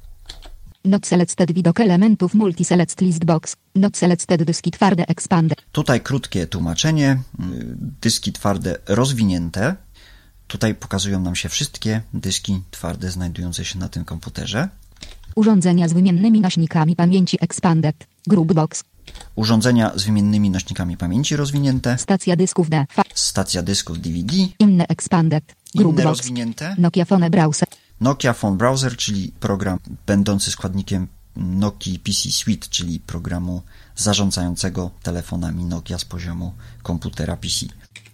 Not 0.85 1.07
selected 1.07 1.51
widok 1.51 1.79
elementów 1.79 2.33
multi-select 2.33 3.01
list 3.01 3.25
box. 3.25 3.55
Not 3.75 3.97
selected 3.97 4.43
dyski 4.43 4.71
twarde 4.71 5.07
expander. 5.07 5.57
Tutaj 5.71 6.01
krótkie 6.01 6.47
tłumaczenie. 6.47 7.19
Y, 7.39 7.75
Dyski 8.01 8.31
twarde 8.33 8.77
rozwinięte. 8.87 9.75
Tutaj 10.47 10.75
pokazują 10.75 11.19
nam 11.19 11.35
się 11.35 11.49
wszystkie 11.49 12.01
dyski 12.13 12.61
twarde 12.71 13.11
znajdujące 13.11 13.65
się 13.65 13.79
na 13.79 13.89
tym 13.89 14.05
komputerze. 14.05 14.69
Urządzenia 15.35 15.87
z 15.87 15.93
wymiennymi 15.93 16.41
nośnikami 16.41 16.95
pamięci 16.95 17.37
expanded. 17.41 17.95
Group 18.27 18.53
box. 18.53 18.83
Urządzenia 19.35 19.91
z 19.95 20.03
wymiennymi 20.03 20.49
nośnikami 20.49 20.97
pamięci 20.97 21.35
rozwinięte. 21.35 21.97
Stacja 21.97 22.35
dysków 22.35 22.69
D. 22.69 22.85
Stacja 23.13 23.61
dysków 23.63 23.99
DVD. 24.01 24.33
inne 24.59 24.87
expanded. 24.87 25.43
Group 25.75 25.93
Inne 25.93 26.03
box. 26.03 26.17
rozwinięte. 26.17 26.75
Nokia 26.77 27.05
Phone 27.05 27.29
Browser. 27.29 27.67
Nokia 28.01 28.33
Phone 28.33 28.57
Browser, 28.57 28.97
czyli 28.97 29.31
program 29.39 29.79
będący 30.05 30.51
składnikiem 30.51 31.07
Nokia 31.35 31.91
PC 32.03 32.31
Suite, 32.31 32.67
czyli 32.69 32.99
programu 32.99 33.61
zarządzającego 33.95 34.91
telefonami 35.03 35.65
Nokia 35.65 35.97
z 35.99 36.05
poziomu 36.05 36.53
komputera 36.83 37.35
PC. 37.37 37.65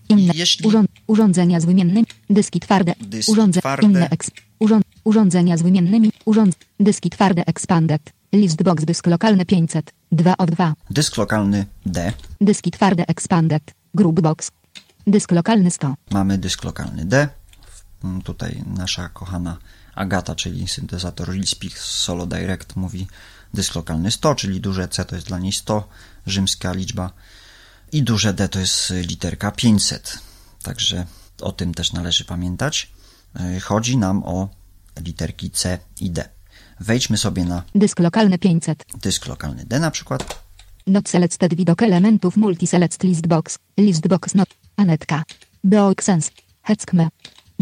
Inne 0.09 0.33
Jeśli- 0.35 0.65
urząd- 0.69 0.88
urządzenia 1.07 1.59
z 1.59 1.65
wymiennymi 1.65 2.05
dyski 2.29 2.59
twarde. 2.59 2.93
Dyski 3.01 3.31
Urządze- 3.31 3.59
twarde. 3.59 3.88
Inne 3.88 4.09
eks- 4.09 4.31
urząd- 4.59 4.83
urządzenia 5.03 5.57
z 5.57 5.61
wymiennymi 5.61 6.11
urząd- 6.25 6.55
dyski 6.79 7.09
twarde 7.09 7.45
expanded. 7.45 8.01
List 8.33 8.63
box 8.63 8.85
dysk 8.85 9.07
lokalny 9.07 9.45
500. 9.45 9.93
2 10.11 10.38
of 10.38 10.50
2. 10.51 10.73
Dysk 10.89 11.17
lokalny 11.17 11.65
D. 11.85 12.13
Dyski 12.41 12.71
twarde 12.71 13.07
expanded. 13.07 13.63
Group 13.95 14.21
box. 14.21 14.51
Dysk 15.07 15.31
lokalny 15.31 15.71
100. 15.71 15.93
Mamy 16.11 16.38
dysk 16.38 16.63
lokalny 16.63 17.05
D. 17.05 17.27
Mm, 18.03 18.22
Tutaj 18.22 18.63
nasza 18.77 19.10
kochana 19.10 19.58
Agata, 19.96 20.36
czyli 20.36 20.67
syntezator 20.67 21.29
z 21.46 21.75
Solo 21.79 22.25
Direct 22.25 22.75
mówi 22.75 23.08
dysk 23.53 23.75
lokalny 23.75 24.12
100, 24.12 24.36
czyli 24.36 24.62
duże 24.62 24.88
C 24.88 25.05
to 25.05 25.15
jest 25.15 25.27
dla 25.27 25.39
niej 25.39 25.51
100, 25.51 25.88
rzymska 26.27 26.74
liczba 26.74 27.12
i 27.91 28.03
duże 28.03 28.34
D 28.34 28.50
to 28.50 28.60
jest 28.60 28.93
literka 29.08 29.51
500. 29.51 30.20
Także 30.63 31.05
o 31.41 31.51
tym 31.51 31.74
też 31.74 31.93
należy 31.93 32.25
pamiętać. 32.25 32.91
Yy, 33.39 33.60
Chodzi 33.60 33.98
nam 33.98 34.24
o 34.24 34.50
literki 35.00 35.51
C 35.51 35.77
i 36.00 36.12
D. 36.12 36.29
Wejdźmy 36.79 37.17
sobie 37.17 37.46
na 37.46 37.63
Dysk 37.75 38.00
lokalny 38.00 38.38
500. 38.38 38.86
dysk 39.01 39.27
lokalny 39.27 39.65
D 39.65 39.79
na 39.79 39.91
przykład. 39.91 40.41
Not 40.88 41.10
selected 41.10 41.53
widok 41.53 41.81
elementów 41.81 42.38
multi-select 42.38 43.03
list 43.03 43.27
box. 43.27 43.58
List 43.77 44.08
box 44.08 44.36
not. 44.36 44.50
Anetka. 44.77 45.24
Beoxens. 45.63 46.31
Heckme. 46.62 47.10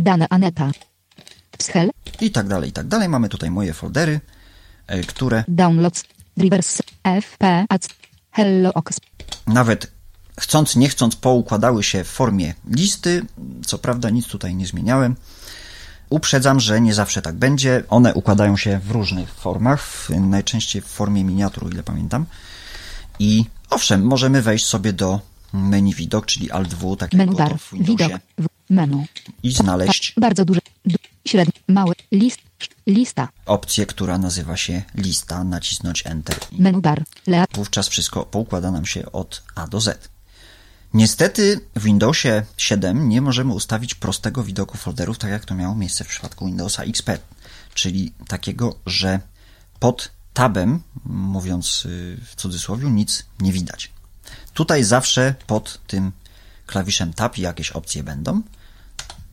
Dane 0.02 0.28
Aneta. 0.30 0.72
Wschel. 1.58 1.90
I 2.22 2.32
tak 2.32 2.48
dalej, 2.48 2.70
i 2.70 2.74
tak 2.74 2.88
dalej. 2.88 3.10
Mamy 3.10 3.30
tutaj 3.30 3.52
moje 3.52 3.74
foldery, 3.74 4.20
yy, 4.90 5.04
które 5.04 5.44
Downloads. 5.48 6.04
Drivers. 6.38 6.82
FP. 7.22 7.66
Ads. 7.70 7.88
Hello 8.32 8.74
Ox. 8.74 9.00
nawet 9.48 9.92
chcąc, 10.40 10.76
nie 10.76 10.90
chcąc, 10.90 11.16
poukładały 11.16 11.84
się 11.84 12.04
w 12.04 12.08
formie 12.08 12.54
listy. 12.70 13.26
Co 13.66 13.78
prawda 13.78 14.10
nic 14.10 14.28
tutaj 14.28 14.56
nie 14.56 14.68
zmieniałem. 14.68 15.16
Uprzedzam, 16.10 16.60
że 16.60 16.82
nie 16.82 16.94
zawsze 16.94 17.22
tak 17.22 17.36
będzie. 17.36 17.84
One 17.90 18.14
układają 18.14 18.58
się 18.58 18.80
w 18.80 18.92
różnych 18.92 19.34
formach, 19.34 19.82
w, 19.84 20.10
najczęściej 20.10 20.82
w 20.82 20.86
formie 20.86 21.24
miniatur, 21.24 21.74
ile 21.74 21.84
pamiętam. 21.84 22.26
I 23.20 23.46
owszem, 23.70 24.04
możemy 24.04 24.42
wejść 24.42 24.66
sobie 24.66 24.94
do 24.94 25.20
menu 25.54 25.94
widok, 25.94 26.26
czyli 26.26 26.52
Alt 26.52 26.74
W, 26.74 26.96
tak 26.96 27.14
jak 27.14 27.30
Widok. 27.74 28.10
W. 28.38 28.59
Menu. 28.70 29.06
i 29.44 29.52
znaleźć 29.52 30.12
Pa, 30.12 30.22
bardzo 30.22 30.46
duży. 30.46 30.62
D, 30.86 30.96
średni. 31.28 31.54
Mały. 31.68 31.96
List. 32.12 32.40
Lista. 32.88 33.28
opcję, 33.46 33.86
która 33.86 34.18
nazywa 34.18 34.58
się 34.58 34.84
lista, 34.96 35.44
nacisnąć 35.44 36.08
Enter. 36.08 36.38
Menu 36.52 36.82
bar. 36.82 37.04
Lea. 37.28 37.46
wówczas 37.54 37.88
wszystko 37.88 38.26
poukłada 38.26 38.72
nam 38.72 38.86
się 38.86 39.12
od 39.12 39.44
A 39.56 39.68
do 39.68 39.82
Z. 39.82 40.10
Niestety 40.94 41.60
w 41.76 41.84
Windowsie 41.84 42.44
7 42.58 43.10
nie 43.10 43.22
możemy 43.22 43.54
ustawić 43.54 43.96
prostego 43.96 44.44
widoku 44.44 44.78
folderów, 44.78 45.18
tak 45.18 45.32
jak 45.32 45.46
to 45.46 45.56
miało 45.56 45.76
miejsce 45.76 46.04
w 46.04 46.08
przypadku 46.08 46.46
Windowsa 46.46 46.84
XP, 46.84 47.10
czyli 47.74 48.14
takiego, 48.28 48.76
że 48.86 49.20
pod 49.80 50.12
tabem, 50.34 50.82
mówiąc 51.06 51.86
y, 51.86 52.18
w 52.26 52.36
cudzysłowie, 52.36 52.90
nic 52.90 53.26
nie 53.40 53.54
widać. 53.54 53.92
Tutaj 54.54 54.84
zawsze 54.84 55.36
pod 55.48 55.80
tym 55.88 56.12
klawiszem 56.66 57.14
tab 57.14 57.38
jakieś 57.38 57.72
opcje 57.72 58.04
będą. 58.04 58.42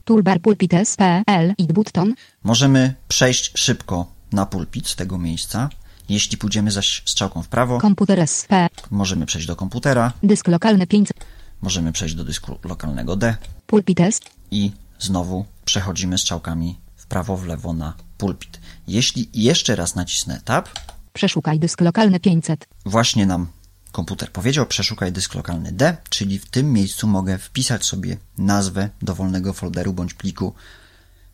Toolbar 0.06 0.40
pulpit 0.40 0.72
SPL 0.84 1.52
i 1.58 1.66
button. 1.66 2.14
Możemy 2.44 2.94
przejść 3.08 3.58
szybko 3.58 4.06
na 4.32 4.46
pulpit 4.46 4.88
z 4.88 4.96
tego 4.96 5.18
miejsca. 5.18 5.68
Jeśli 6.08 6.36
pójdziemy 6.38 6.70
zaś 6.70 7.02
strzałką 7.06 7.42
w 7.42 7.48
prawo, 7.48 7.78
Komputer 7.78 8.20
SP. 8.34 8.52
możemy 8.90 9.26
przejść 9.26 9.46
do 9.46 9.56
komputera, 9.56 10.12
Dysk 10.22 10.48
lokalny 10.48 10.86
500. 10.86 11.16
możemy 11.62 11.92
przejść 11.92 12.14
do 12.14 12.24
dysku 12.24 12.58
lokalnego 12.64 13.16
D 13.16 13.36
Pulpit 13.66 14.00
S. 14.00 14.20
i 14.50 14.72
znowu 14.98 15.44
przechodzimy 15.64 16.18
strzałkami 16.18 16.78
w 16.96 17.06
prawo, 17.06 17.36
w 17.36 17.46
lewo 17.46 17.72
na 17.72 17.94
pulpit. 18.18 18.60
Jeśli 18.88 19.28
jeszcze 19.34 19.76
raz 19.76 19.94
nacisnę 19.94 20.40
Tab, 20.44 20.68
Przeszukaj 21.12 21.58
dysk 21.58 21.80
lokalny 21.80 22.20
500. 22.20 22.68
właśnie 22.84 23.26
nam 23.26 23.46
komputer 23.96 24.32
powiedział 24.32 24.66
przeszukaj 24.66 25.12
dysk 25.12 25.34
lokalny 25.34 25.72
D, 25.72 25.96
czyli 26.08 26.38
w 26.38 26.46
tym 26.46 26.72
miejscu 26.72 27.06
mogę 27.06 27.38
wpisać 27.38 27.84
sobie 27.84 28.16
nazwę 28.38 28.90
dowolnego 29.02 29.52
folderu 29.52 29.92
bądź 29.92 30.14
pliku 30.14 30.54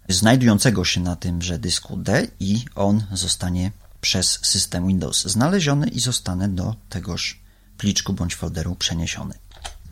znajdującego 0.08 0.84
się 0.84 1.00
na 1.00 1.16
tymże 1.16 1.58
dysku 1.58 1.96
D 1.96 2.26
i 2.40 2.64
on 2.74 3.04
zostanie 3.12 3.70
przez 4.00 4.38
system 4.42 4.86
Windows 4.86 5.24
znaleziony 5.24 5.88
i 5.88 6.00
zostanę 6.00 6.48
do 6.48 6.74
tegoż 6.88 7.40
pliczku 7.78 8.12
bądź 8.12 8.34
folderu 8.34 8.74
przeniesiony. 8.74 9.34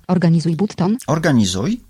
Organizuj 0.06 0.56
button. 0.56 0.96
Organizuj. 1.06 1.80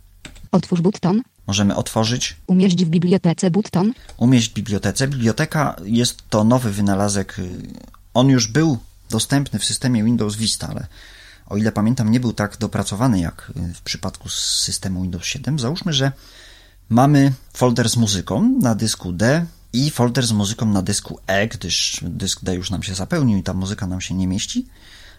Otwórz 0.52 0.80
button. 0.80 1.22
Możemy 1.46 1.76
otworzyć 1.76 2.36
Umieść 2.46 2.84
w 2.84 2.88
bibliotece 2.88 3.50
button. 3.50 3.92
umieść 4.16 4.50
w 4.50 4.54
bibliotece. 4.54 5.08
Biblioteka 5.08 5.76
jest 5.84 6.22
to 6.30 6.44
nowy 6.44 6.72
wynalazek. 6.72 7.36
On 8.14 8.28
już 8.28 8.46
był 8.46 8.78
dostępny 9.10 9.58
w 9.58 9.64
systemie 9.64 10.04
Windows 10.04 10.36
Vista, 10.36 10.68
ale 10.68 10.86
o 11.46 11.56
ile 11.56 11.72
pamiętam, 11.72 12.10
nie 12.10 12.20
był 12.20 12.32
tak 12.32 12.56
dopracowany 12.56 13.20
jak 13.20 13.52
y, 13.70 13.74
w 13.74 13.80
przypadku 13.80 14.28
systemu 14.28 15.02
Windows 15.02 15.24
7. 15.24 15.58
Załóżmy, 15.58 15.92
że 15.92 16.12
mamy 16.88 17.32
folder 17.52 17.90
z 17.90 17.96
muzyką 17.96 18.58
na 18.60 18.74
dysku 18.74 19.12
D 19.12 19.46
i 19.72 19.90
folder 19.90 20.26
z 20.26 20.32
muzyką 20.32 20.66
na 20.66 20.82
dysku 20.82 21.18
E, 21.26 21.48
gdyż 21.48 22.00
dysk 22.02 22.44
D 22.44 22.54
już 22.54 22.70
nam 22.70 22.82
się 22.82 22.94
zapełnił 22.94 23.38
i 23.38 23.42
ta 23.42 23.54
muzyka 23.54 23.86
nam 23.86 24.00
się 24.00 24.14
nie 24.14 24.26
mieści. 24.26 24.66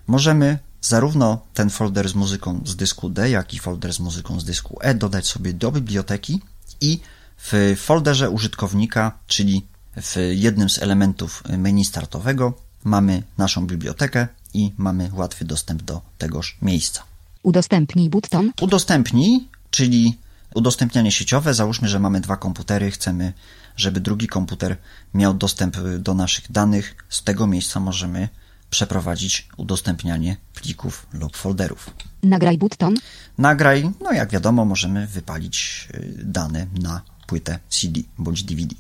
Możemy 0.08 0.60
zarówno 0.82 1.42
ten 1.54 1.70
folder 1.70 2.10
z 2.10 2.16
muzyką 2.16 2.62
z 2.66 2.76
dysku 2.76 3.10
D, 3.10 3.30
jak 3.30 3.54
i 3.54 3.60
folder 3.60 3.94
z 3.94 4.00
muzyką 4.00 4.40
z 4.40 4.46
dysku 4.46 4.78
E 4.82 4.96
dodać 4.96 5.28
sobie 5.28 5.54
do 5.54 5.72
biblioteki 5.72 6.42
i 6.82 7.00
w 7.38 7.76
folderze 7.78 8.30
użytkownika, 8.30 9.18
czyli 9.28 9.68
w 10.02 10.16
jednym 10.32 10.70
z 10.70 10.80
elementów 10.80 11.44
menu 11.58 11.86
startowego, 11.86 12.54
mamy 12.84 13.24
naszą 13.38 13.68
bibliotekę 13.68 14.28
i 14.54 14.72
mamy 14.78 15.10
łatwy 15.14 15.46
dostęp 15.46 15.82
do 15.82 16.02
tegoż 16.18 16.58
miejsca. 16.62 17.04
Udostępnij 17.44 18.10
button. 18.10 18.52
Udostępnij, 18.62 19.48
czyli 19.72 20.18
udostępnianie 20.56 21.12
sieciowe. 21.12 21.54
Załóżmy, 21.54 21.88
że 21.88 22.00
mamy 22.00 22.22
dwa 22.22 22.38
komputery, 22.38 22.92
chcemy, 22.92 23.34
żeby 23.78 24.00
drugi 24.00 24.28
komputer 24.28 24.78
miał 25.14 25.34
dostęp 25.34 25.78
do 26.00 26.14
naszych 26.14 26.52
danych. 26.52 26.96
Z 27.10 27.24
tego 27.24 27.48
miejsca 27.48 27.80
możemy 27.80 28.30
przeprowadzić 28.70 29.48
udostępnianie 29.58 30.38
plików 30.54 31.06
lub 31.14 31.38
folderów. 31.38 31.90
Nagraj 32.24 32.58
button. 32.58 32.96
Nagraj, 33.38 33.92
no 34.02 34.12
jak 34.12 34.30
wiadomo, 34.30 34.66
możemy 34.66 35.08
wypalić 35.08 35.88
y, 35.94 36.14
dane 36.24 36.68
na 36.82 37.02
płytę 37.28 37.60
CD 37.70 38.02
bądź 38.18 38.44
DVD. 38.44 38.76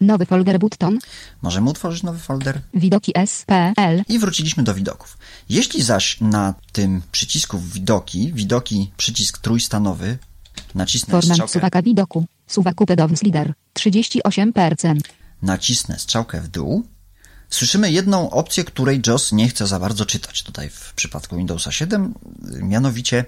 Nowy 0.00 0.26
folder 0.26 0.58
button. 0.58 0.98
Możemy 1.42 1.70
utworzyć 1.70 2.02
nowy 2.02 2.18
folder 2.18 2.60
Widoki 2.74 3.12
SPL. 3.26 4.02
i 4.08 4.18
wróciliśmy 4.18 4.62
do 4.62 4.74
widoków. 4.74 5.18
Jeśli 5.48 5.82
zaś 5.82 6.20
na 6.20 6.54
tym 6.72 7.02
przycisku 7.12 7.58
widoki, 7.58 8.32
widoki 8.32 8.90
przycisk 8.96 9.38
trójstanowy, 9.38 10.18
nacisnę 10.74 11.12
Format 11.12 11.34
strzałkę, 11.34 11.52
suwaka 11.52 11.82
widoku. 11.82 12.24
Suwaku 12.46 12.86
pedowns 12.86 13.22
leader. 13.22 13.52
38%. 13.78 15.00
nacisnę 15.42 15.98
strzałkę 15.98 16.40
w 16.40 16.48
dół, 16.48 16.84
słyszymy 17.50 17.90
jedną 17.92 18.30
opcję, 18.30 18.64
której 18.64 19.02
JOS 19.06 19.32
nie 19.32 19.48
chce 19.48 19.66
za 19.66 19.80
bardzo 19.80 20.06
czytać 20.06 20.42
tutaj 20.42 20.70
w 20.70 20.92
przypadku 20.94 21.36
Windowsa 21.36 21.72
7, 21.72 22.14
mianowicie 22.62 23.24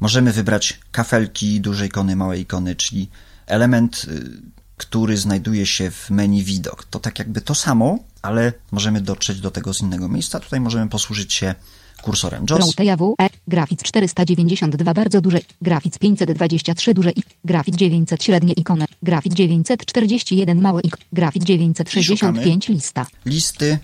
możemy 0.00 0.32
wybrać 0.32 0.80
kafelki, 0.92 1.60
duże 1.60 1.86
ikony, 1.86 2.16
małe 2.16 2.38
ikony, 2.38 2.76
czyli 2.76 3.08
element 3.46 4.06
y, 4.08 4.57
który 4.78 5.16
znajduje 5.16 5.66
się 5.66 5.90
w 5.90 6.10
menu 6.10 6.44
widok. 6.44 6.84
To 6.84 6.98
tak 7.00 7.18
jakby 7.18 7.40
to 7.40 7.54
samo, 7.54 7.98
ale 8.22 8.52
możemy 8.72 9.00
dotrzeć 9.00 9.40
do 9.40 9.50
tego 9.50 9.74
z 9.74 9.80
innego 9.80 10.08
miejsca. 10.08 10.40
Tutaj 10.40 10.60
możemy 10.60 10.88
posłużyć 10.88 11.32
się 11.32 11.54
kursorem 12.02 12.46
JOS. 12.50 12.60
Route 12.60 12.96
E, 13.20 13.28
Graphics 13.48 13.82
492 13.84 14.94
bardzo 14.94 15.20
duże, 15.20 15.40
Graphics 15.62 15.98
523 15.98 16.94
duże 16.94 17.10
i. 17.10 17.22
Graphics 17.44 17.78
900 17.78 18.24
średnie 18.24 18.52
ikony, 18.52 18.84
Graphics 19.02 19.36
941 19.36 20.60
małe 20.60 20.80
ik, 20.80 20.96
Graphics 21.12 21.46
965 21.46 22.68
lista, 22.68 23.06
Listy, 23.26 23.78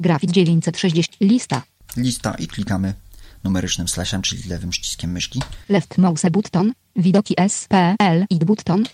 Graphics 0.00 0.32
960 0.32 1.08
lista, 1.20 1.62
lista 1.96 2.34
i 2.34 2.46
klikamy 2.46 2.94
numerycznym 3.44 3.88
slashem, 3.88 4.22
czyli 4.22 4.42
lewym 4.48 4.70
przyciskiem 4.70 5.12
myszki. 5.12 5.42
Left 5.68 5.98
mouse 5.98 6.30
button, 6.30 6.72
widoki 6.96 7.34
SPL 7.48 8.24
i 8.30 8.38
button, 8.38 8.84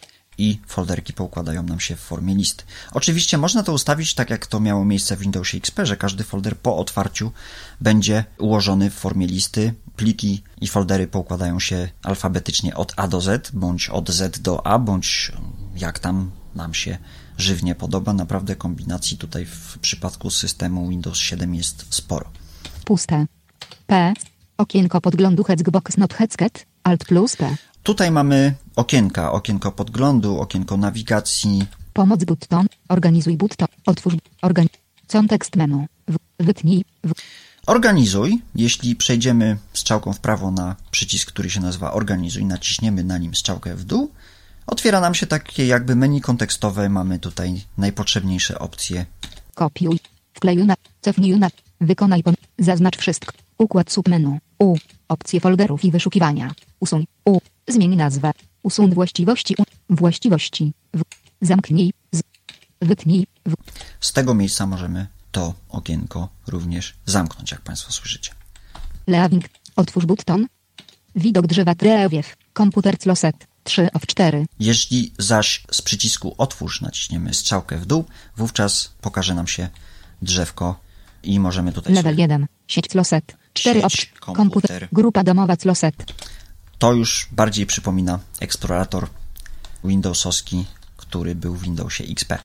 i 0.40 0.60
folderki 0.66 1.12
poukładają 1.12 1.62
nam 1.62 1.80
się 1.80 1.96
w 1.96 2.00
formie 2.00 2.34
list. 2.34 2.64
Oczywiście 2.92 3.38
można 3.38 3.62
to 3.62 3.72
ustawić 3.72 4.14
tak, 4.14 4.30
jak 4.30 4.46
to 4.46 4.60
miało 4.60 4.84
miejsce 4.84 5.16
w 5.16 5.20
Windowsie 5.20 5.56
XP, 5.56 5.80
że 5.82 5.96
każdy 5.96 6.24
folder 6.24 6.56
po 6.56 6.76
otwarciu 6.76 7.32
będzie 7.80 8.24
ułożony 8.38 8.90
w 8.90 8.94
formie 8.94 9.26
listy. 9.26 9.74
Pliki 9.96 10.42
i 10.60 10.68
foldery 10.68 11.06
poukładają 11.06 11.60
się 11.60 11.88
alfabetycznie 12.02 12.74
od 12.74 12.92
A 12.96 13.08
do 13.08 13.20
Z, 13.20 13.50
bądź 13.50 13.88
od 13.88 14.10
Z 14.10 14.40
do 14.40 14.66
A, 14.66 14.78
bądź 14.78 15.32
jak 15.76 15.98
tam 15.98 16.30
nam 16.54 16.74
się 16.74 16.98
żywnie 17.38 17.74
podoba. 17.74 18.12
Naprawdę 18.12 18.56
kombinacji 18.56 19.18
tutaj 19.18 19.46
w 19.46 19.78
przypadku 19.78 20.30
systemu 20.30 20.88
Windows 20.88 21.18
7 21.18 21.54
jest 21.54 21.86
sporo. 21.90 22.30
puste, 22.84 23.26
P, 23.86 24.12
okienko 24.58 25.00
podglądu 25.00 25.44
Hexbox 25.44 25.96
not 25.96 26.14
Hexket, 26.14 26.66
Alt 26.82 27.04
plus 27.04 27.36
P, 27.36 27.56
Tutaj 27.82 28.10
mamy 28.10 28.54
okienka, 28.76 29.32
okienko 29.32 29.72
podglądu, 29.72 30.40
okienko 30.40 30.76
nawigacji, 30.76 31.66
pomoc 31.92 32.24
button, 32.24 32.66
organizuj 32.88 33.36
button, 33.36 33.68
otwórz, 33.86 34.14
organ, 34.42 34.66
kontekst 35.12 35.56
menu, 35.56 35.86
wytnij, 36.38 36.84
w, 37.04 37.12
Organizuj. 37.66 38.42
Jeśli 38.54 38.96
przejdziemy 38.96 39.56
strzałką 39.72 40.12
w 40.12 40.20
prawo 40.20 40.50
na 40.50 40.76
przycisk, 40.90 41.28
który 41.28 41.50
się 41.50 41.60
nazywa 41.60 41.92
Organizuj, 41.92 42.44
naciśniemy 42.44 43.04
na 43.04 43.18
nim 43.18 43.34
strzałkę 43.34 43.74
w 43.76 43.84
dół, 43.84 44.10
otwiera 44.66 45.00
nam 45.00 45.14
się 45.14 45.26
takie 45.26 45.66
jakby 45.66 45.96
menu 45.96 46.20
kontekstowe. 46.20 46.88
Mamy 46.88 47.18
tutaj 47.18 47.64
najpotrzebniejsze 47.78 48.58
opcje. 48.58 49.06
Kopiuj. 49.54 49.98
Wklejuj 50.34 50.66
na. 50.66 50.74
Cofnij 51.00 51.38
na. 51.38 51.50
Wykonaj 51.80 52.22
pom. 52.22 52.34
Zaznacz 52.58 52.96
wszystko. 52.98 53.32
Układ 53.58 53.92
submenu. 53.92 54.38
U. 54.58 54.76
Opcje 55.08 55.40
folderów 55.40 55.84
i 55.84 55.90
wyszukiwania. 55.90 56.54
Usuń. 56.80 57.06
U. 57.24 57.38
Zmień 57.72 57.96
nazwę. 57.96 58.32
Usuń 58.62 58.94
właściwości. 58.94 59.56
Właściwości. 59.90 60.72
W. 60.94 61.02
Zamknij. 61.40 61.92
Z. 62.12 62.22
Wytnij. 62.82 63.26
W. 63.46 63.54
Z 64.00 64.12
tego 64.12 64.34
miejsca 64.34 64.66
możemy 64.66 65.06
to 65.32 65.54
okienko 65.68 66.28
również 66.46 66.94
zamknąć, 67.06 67.50
jak 67.50 67.60
Państwo 67.60 67.92
słyszycie. 67.92 68.32
Leaving. 69.06 69.44
Otwórz 69.76 70.06
button. 70.06 70.46
Widok 71.16 71.46
drzewa 71.46 71.74
drewiew. 71.74 72.36
Komputer 72.52 72.98
closet. 72.98 73.36
3 73.64 73.88
of 73.92 74.06
4. 74.06 74.46
Jeśli 74.60 75.12
zaś 75.18 75.64
z 75.70 75.82
przycisku 75.82 76.34
Otwórz 76.38 76.80
naciśniemy 76.80 77.34
strzałkę 77.34 77.78
w 77.78 77.86
dół, 77.86 78.04
wówczas 78.36 78.90
pokaże 79.00 79.34
nam 79.34 79.46
się 79.46 79.68
drzewko 80.22 80.80
i 81.22 81.40
możemy 81.40 81.72
tutaj 81.72 81.94
Level 81.94 82.12
sobie 82.12 82.22
1. 82.22 82.46
Sieć 82.68 82.88
closet. 82.88 83.36
4 83.52 83.84
of 83.84 83.92
Sieć, 83.92 84.00
4. 84.00 84.20
komputer. 84.20 84.36
Komputer. 84.36 84.88
Grupa 84.92 85.24
domowa 85.24 85.56
closet. 85.56 85.94
To 86.80 86.92
już 86.92 87.28
bardziej 87.32 87.66
przypomina 87.66 88.18
eksplorator 88.40 89.08
Windowsowski, 89.84 90.66
który 90.96 91.34
był 91.34 91.54
w 91.54 91.62
Windowsie 91.62 92.04
XP. 92.04 92.38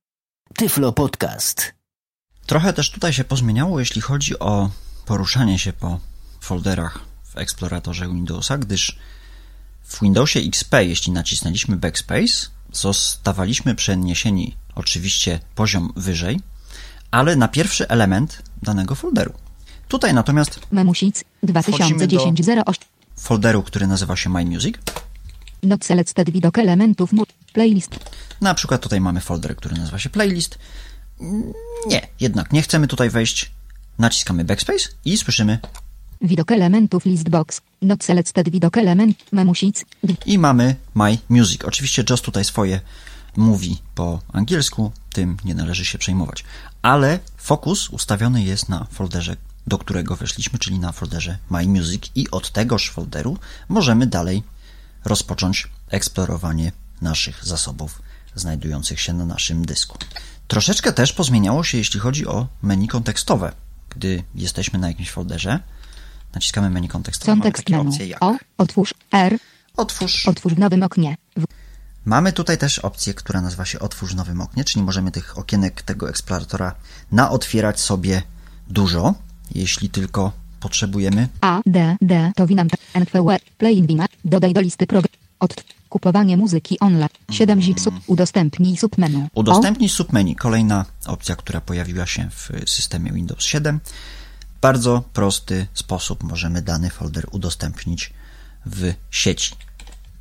Tyflo 0.55 0.91
Podcast. 0.91 1.73
Trochę 2.45 2.73
też 2.73 2.91
tutaj 2.91 3.13
się 3.13 3.23
pozmieniało, 3.23 3.79
jeśli 3.79 4.01
chodzi 4.01 4.39
o 4.39 4.69
poruszanie 5.05 5.59
się 5.59 5.73
po 5.73 5.99
folderach 6.41 6.99
w 7.23 7.37
eksploratorze 7.37 8.07
Windowsa, 8.07 8.57
gdyż 8.57 8.99
w 9.83 10.01
Windowsie 10.01 10.39
XP, 10.39 10.73
jeśli 10.73 11.13
nacisnęliśmy 11.13 11.77
Backspace, 11.77 12.47
zostawaliśmy 12.71 13.75
przeniesieni 13.75 14.55
oczywiście 14.75 15.39
poziom 15.55 15.93
wyżej, 15.95 16.39
ale 17.11 17.35
na 17.35 17.47
pierwszy 17.47 17.87
element 17.87 18.41
danego 18.63 18.95
folderu. 18.95 19.33
Tutaj 19.87 20.13
natomiast 20.13 20.59
Memusic. 20.71 21.23
2010 21.43 22.41
08. 22.65 22.94
folderu, 23.25 23.63
który 23.63 23.87
nazywa 23.87 24.15
się 24.15 24.29
My 24.29 24.45
Music, 24.45 24.75
Not 25.63 25.85
selected 25.85 26.29
widok 26.29 26.57
elementów. 26.57 27.11
Playlist. 27.53 27.91
Na 28.41 28.53
przykład 28.53 28.81
tutaj 28.81 29.01
mamy 29.01 29.21
folder, 29.21 29.55
który 29.55 29.75
nazywa 29.75 29.99
się 29.99 30.09
playlist. 30.09 30.59
Nie, 31.87 32.07
jednak 32.19 32.53
nie 32.53 32.61
chcemy 32.61 32.87
tutaj 32.87 33.09
wejść. 33.09 33.51
Naciskamy 33.99 34.45
backspace 34.45 34.89
i 35.05 35.17
słyszymy 35.17 35.59
Widok 36.21 36.51
elementów 36.51 37.05
listbox. 37.05 37.61
Not 37.81 38.03
selected 38.03 38.49
widok 38.49 38.77
element. 38.77 39.17
Memusic. 39.31 39.85
I 40.25 40.37
mamy 40.37 40.75
My 40.95 41.17
Music. 41.29 41.65
Oczywiście 41.65 42.03
JOS 42.09 42.21
tutaj 42.21 42.45
swoje 42.45 42.79
mówi 43.37 43.77
po 43.95 44.19
angielsku, 44.33 44.91
tym 45.13 45.37
nie 45.45 45.55
należy 45.55 45.85
się 45.85 45.97
przejmować. 45.97 46.43
Ale 46.81 47.19
fokus 47.37 47.89
ustawiony 47.89 48.43
jest 48.43 48.69
na 48.69 48.87
folderze, 48.91 49.35
do 49.67 49.77
którego 49.77 50.15
weszliśmy, 50.15 50.59
czyli 50.59 50.79
na 50.79 50.91
folderze 50.91 51.37
My 51.49 51.67
Music 51.67 52.03
i 52.15 52.31
od 52.31 52.51
tegoż 52.51 52.89
folderu 52.89 53.37
możemy 53.69 54.07
dalej 54.07 54.43
rozpocząć 55.05 55.69
eksplorowanie 55.89 56.71
naszych 57.01 57.45
zasobów 57.45 58.01
znajdujących 58.35 58.99
się 59.01 59.13
na 59.13 59.25
naszym 59.25 59.65
dysku. 59.65 59.97
Troszeczkę 60.47 60.93
też 60.93 61.13
pozmieniało 61.13 61.63
się, 61.63 61.77
jeśli 61.77 61.99
chodzi 61.99 62.27
o 62.27 62.47
menu 62.61 62.87
kontekstowe. 62.87 63.51
Gdy 63.89 64.23
jesteśmy 64.35 64.79
na 64.79 64.87
jakimś 64.87 65.11
folderze, 65.11 65.59
naciskamy 66.33 66.69
menu 66.69 66.87
kontekstowe, 66.87 67.31
mamy 67.31 67.41
Kontekst 67.43 67.69
menu. 67.69 67.89
opcje 67.89 68.07
jak 68.07 68.23
O. 68.23 68.35
Otwórz. 68.57 68.93
R. 69.11 69.37
otwórz, 69.77 70.27
Otwórz 70.27 70.53
w 70.53 70.59
nowym 70.59 70.83
oknie. 70.83 71.17
W. 71.37 71.45
Mamy 72.05 72.33
tutaj 72.33 72.57
też 72.57 72.79
opcję, 72.79 73.13
która 73.13 73.41
nazywa 73.41 73.65
się 73.65 73.79
Otwórz 73.79 74.11
w 74.11 74.15
nowym 74.15 74.41
oknie, 74.41 74.63
czyli 74.63 74.83
możemy 74.85 75.11
tych 75.11 75.37
okienek 75.37 75.81
tego 75.81 76.09
eksploratora 76.09 76.75
naotwierać 77.11 77.79
sobie 77.79 78.21
dużo, 78.67 79.13
jeśli 79.51 79.89
tylko 79.89 80.31
potrzebujemy. 80.59 81.27
A. 81.41 81.61
D. 81.65 81.97
D. 82.01 82.31
To 82.35 82.47
winam. 82.47 82.67
NVW. 82.93 83.37
Play 83.57 83.87
Wina. 83.87 84.05
Dodaj 84.25 84.53
do 84.53 84.61
listy 84.61 84.87
program. 84.87 85.13
Od. 85.39 85.63
Kupowanie 85.89 86.37
muzyki 86.37 86.79
online. 86.79 87.09
7 87.31 87.61
zipsów. 87.61 87.93
Udostępnij 88.07 88.77
submenu. 88.77 89.27
Udostępnij 89.33 89.89
submenu, 89.89 90.35
kolejna 90.35 90.85
opcja, 91.05 91.35
która 91.35 91.61
pojawiła 91.61 92.05
się 92.05 92.29
w 92.29 92.69
systemie 92.69 93.11
Windows 93.11 93.43
7. 93.43 93.79
W 94.57 94.61
bardzo 94.61 95.03
prosty 95.13 95.67
sposób 95.73 96.23
możemy 96.23 96.61
dany 96.61 96.89
folder 96.89 97.25
udostępnić 97.31 98.13
w 98.65 98.93
sieci. 99.11 99.55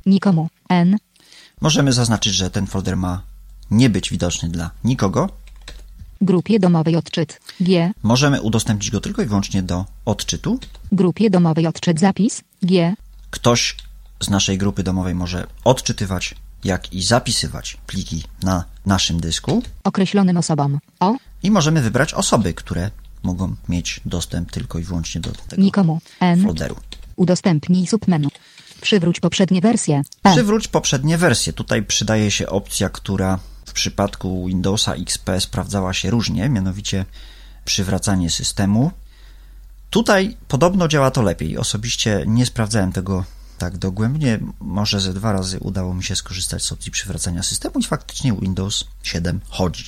Nikomu. 0.05 0.49
N. 0.69 0.97
Możemy 1.61 1.93
zaznaczyć, 1.93 2.33
że 2.33 2.49
ten 2.49 2.67
folder 2.67 2.97
ma 2.97 3.21
nie 3.71 3.89
być 3.89 4.09
widoczny 4.09 4.49
dla 4.49 4.71
nikogo. 4.83 5.29
Grupie 6.21 6.59
domowej 6.59 6.95
odczyt. 6.95 7.39
G. 7.59 7.91
Możemy 8.03 8.41
udostępnić 8.41 8.91
go 8.91 9.01
tylko 9.01 9.21
i 9.21 9.25
wyłącznie 9.25 9.63
do 9.63 9.85
odczytu. 10.05 10.59
Grupie 10.91 11.29
domowej 11.29 11.67
odczyt 11.67 11.99
zapis. 11.99 12.41
G. 12.63 12.95
Ktoś 13.29 13.75
z 14.19 14.29
naszej 14.29 14.57
grupy 14.57 14.83
domowej 14.83 15.15
może 15.15 15.47
odczytywać, 15.63 16.35
jak 16.63 16.93
i 16.93 17.03
zapisywać 17.03 17.77
pliki 17.87 18.23
na 18.43 18.63
naszym 18.85 19.19
dysku 19.19 19.63
Określonym 19.83 20.37
osobom. 20.37 20.79
O. 20.99 21.15
i 21.43 21.51
możemy 21.51 21.81
wybrać 21.81 22.13
osoby, 22.13 22.53
które 22.53 22.91
mogą 23.23 23.55
mieć 23.69 24.01
dostęp 24.05 24.51
tylko 24.51 24.79
i 24.79 24.83
wyłącznie 24.83 25.21
do 25.21 25.31
tego 25.31 25.61
Nikomu. 25.61 25.99
N. 26.19 26.43
folderu. 26.43 26.75
Udostępnij 27.15 27.87
submenu. 27.87 28.29
Przywróć 28.81 29.19
poprzednie 29.19 29.61
wersje. 29.61 30.01
P. 30.21 30.31
Przywróć 30.31 30.67
poprzednie 30.67 31.17
wersje. 31.17 31.53
Tutaj 31.53 31.83
przydaje 31.83 32.31
się 32.31 32.47
opcja, 32.47 32.89
która 32.89 33.39
przypadku 33.75 34.47
Windowsa 34.47 34.93
XP 34.93 35.29
sprawdzała 35.39 35.93
się 35.93 36.09
różnie, 36.09 36.49
mianowicie 36.49 37.05
przywracanie 37.65 38.29
systemu. 38.29 38.91
Tutaj 39.89 40.37
podobno 40.47 40.87
działa 40.87 41.11
to 41.11 41.21
lepiej. 41.21 41.57
Osobiście 41.57 42.23
nie 42.27 42.45
sprawdzałem 42.45 42.91
tego 42.91 43.23
tak 43.57 43.77
dogłębnie. 43.77 44.39
Może 44.59 44.99
ze 44.99 45.13
dwa 45.13 45.31
razy 45.31 45.59
udało 45.59 45.93
mi 45.93 46.03
się 46.03 46.15
skorzystać 46.15 46.63
z 46.63 46.71
opcji 46.71 46.91
przywracania 46.91 47.43
systemu 47.43 47.79
i 47.79 47.83
faktycznie 47.83 48.33
Windows 48.33 48.85
7 49.03 49.39
chodzi. 49.49 49.85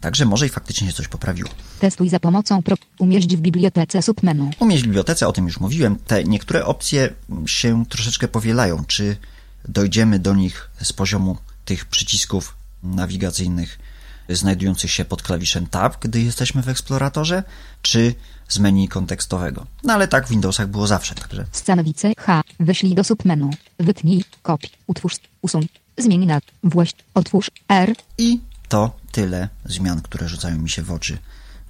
Także 0.00 0.24
może 0.24 0.46
i 0.46 0.48
faktycznie 0.48 0.86
się 0.86 0.92
coś 0.92 1.08
poprawiło. 1.08 1.50
Testuj 1.80 2.08
za 2.08 2.20
pomocą 2.20 2.62
pro... 2.62 2.76
Umieść 2.98 3.36
w 3.36 3.40
bibliotece 3.40 4.02
submenu. 4.02 4.50
Umieść 4.58 4.82
w 4.82 4.86
bibliotece, 4.86 5.28
o 5.28 5.32
tym 5.32 5.46
już 5.46 5.60
mówiłem. 5.60 5.96
Te 5.96 6.24
niektóre 6.24 6.66
opcje 6.66 7.14
się 7.46 7.86
troszeczkę 7.86 8.28
powielają. 8.28 8.84
Czy 8.84 9.16
dojdziemy 9.68 10.18
do 10.18 10.34
nich 10.34 10.70
z 10.82 10.92
poziomu 10.92 11.36
tych 11.64 11.84
przycisków 11.84 12.61
nawigacyjnych 12.82 13.78
znajdujących 14.28 14.90
się 14.90 15.04
pod 15.04 15.22
klawiszem 15.22 15.66
Tab, 15.66 15.96
gdy 16.00 16.22
jesteśmy 16.22 16.62
w 16.62 16.68
eksploratorze, 16.68 17.42
czy 17.82 18.14
z 18.48 18.58
menu 18.58 18.88
kontekstowego. 18.88 19.66
No 19.84 19.94
ale 19.94 20.08
tak 20.08 20.26
w 20.26 20.30
Windowsach 20.30 20.68
było 20.68 20.86
zawsze, 20.86 21.14
także 21.14 21.44
Scanowice 21.52 22.12
H. 22.18 22.42
Wyślij 22.60 22.94
do 22.94 23.04
submenu. 23.04 23.50
Wytnij. 23.78 24.24
Kopi. 24.42 24.68
Utwórz. 24.86 25.16
Usuń. 25.42 25.68
Zmień 25.98 26.26
na. 26.26 26.40
Właść. 26.64 26.96
Otwórz. 27.14 27.50
R. 27.68 27.94
i 28.18 28.40
to 28.68 28.96
tyle 29.12 29.48
zmian, 29.64 30.02
które 30.02 30.28
rzucają 30.28 30.58
mi 30.58 30.70
się 30.70 30.82
w 30.82 30.92
oczy 30.92 31.18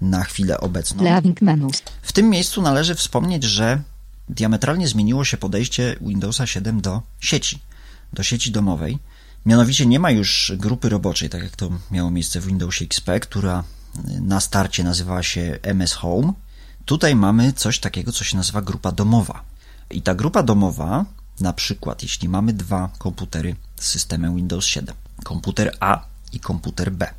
na 0.01 0.25
chwilę 0.25 0.61
obecną. 0.61 1.05
Leaving 1.05 1.43
menus. 1.43 1.83
W 2.03 2.13
tym 2.13 2.31
miejscu 2.31 2.63
należy 2.63 2.95
wspomnieć, 2.95 3.45
że 3.45 3.83
diametralnie 4.29 4.89
zmieniło 4.89 5.25
się 5.25 5.37
podejście 5.37 5.97
Windowsa 6.01 6.47
7 6.47 6.81
do 6.81 7.03
sieci, 7.21 7.59
do 8.13 8.23
sieci 8.23 8.51
domowej. 8.51 8.99
Mianowicie 9.47 9.87
nie 9.87 10.01
ma 10.01 10.11
już 10.11 10.53
grupy 10.57 10.89
roboczej, 10.89 11.31
tak 11.31 11.43
jak 11.43 11.57
to 11.57 11.71
miało 11.91 12.11
miejsce 12.11 12.41
w 12.41 12.47
Windowsie 12.47 12.85
XP, 12.85 13.21
która 13.21 13.65
na 14.21 14.41
starcie 14.41 14.85
nazywała 14.85 15.23
się 15.23 15.59
MS 15.63 15.93
Home. 15.93 16.33
Tutaj 16.85 17.17
mamy 17.17 17.53
coś 17.53 17.79
takiego, 17.79 18.13
co 18.13 18.25
się 18.25 18.37
nazywa 18.37 18.63
grupa 18.63 18.93
domowa. 18.93 19.45
I 19.91 20.03
ta 20.03 20.15
grupa 20.15 20.43
domowa, 20.43 21.05
na 21.41 21.53
przykład, 21.53 22.03
jeśli 22.03 22.29
mamy 22.29 22.53
dwa 22.53 22.91
komputery 22.99 23.57
z 23.81 23.87
systemem 23.87 24.37
Windows 24.37 24.65
7, 24.65 24.95
komputer 25.25 25.77
A 25.81 26.05
i 26.33 26.41
komputer 26.41 26.93
B, 26.93 27.11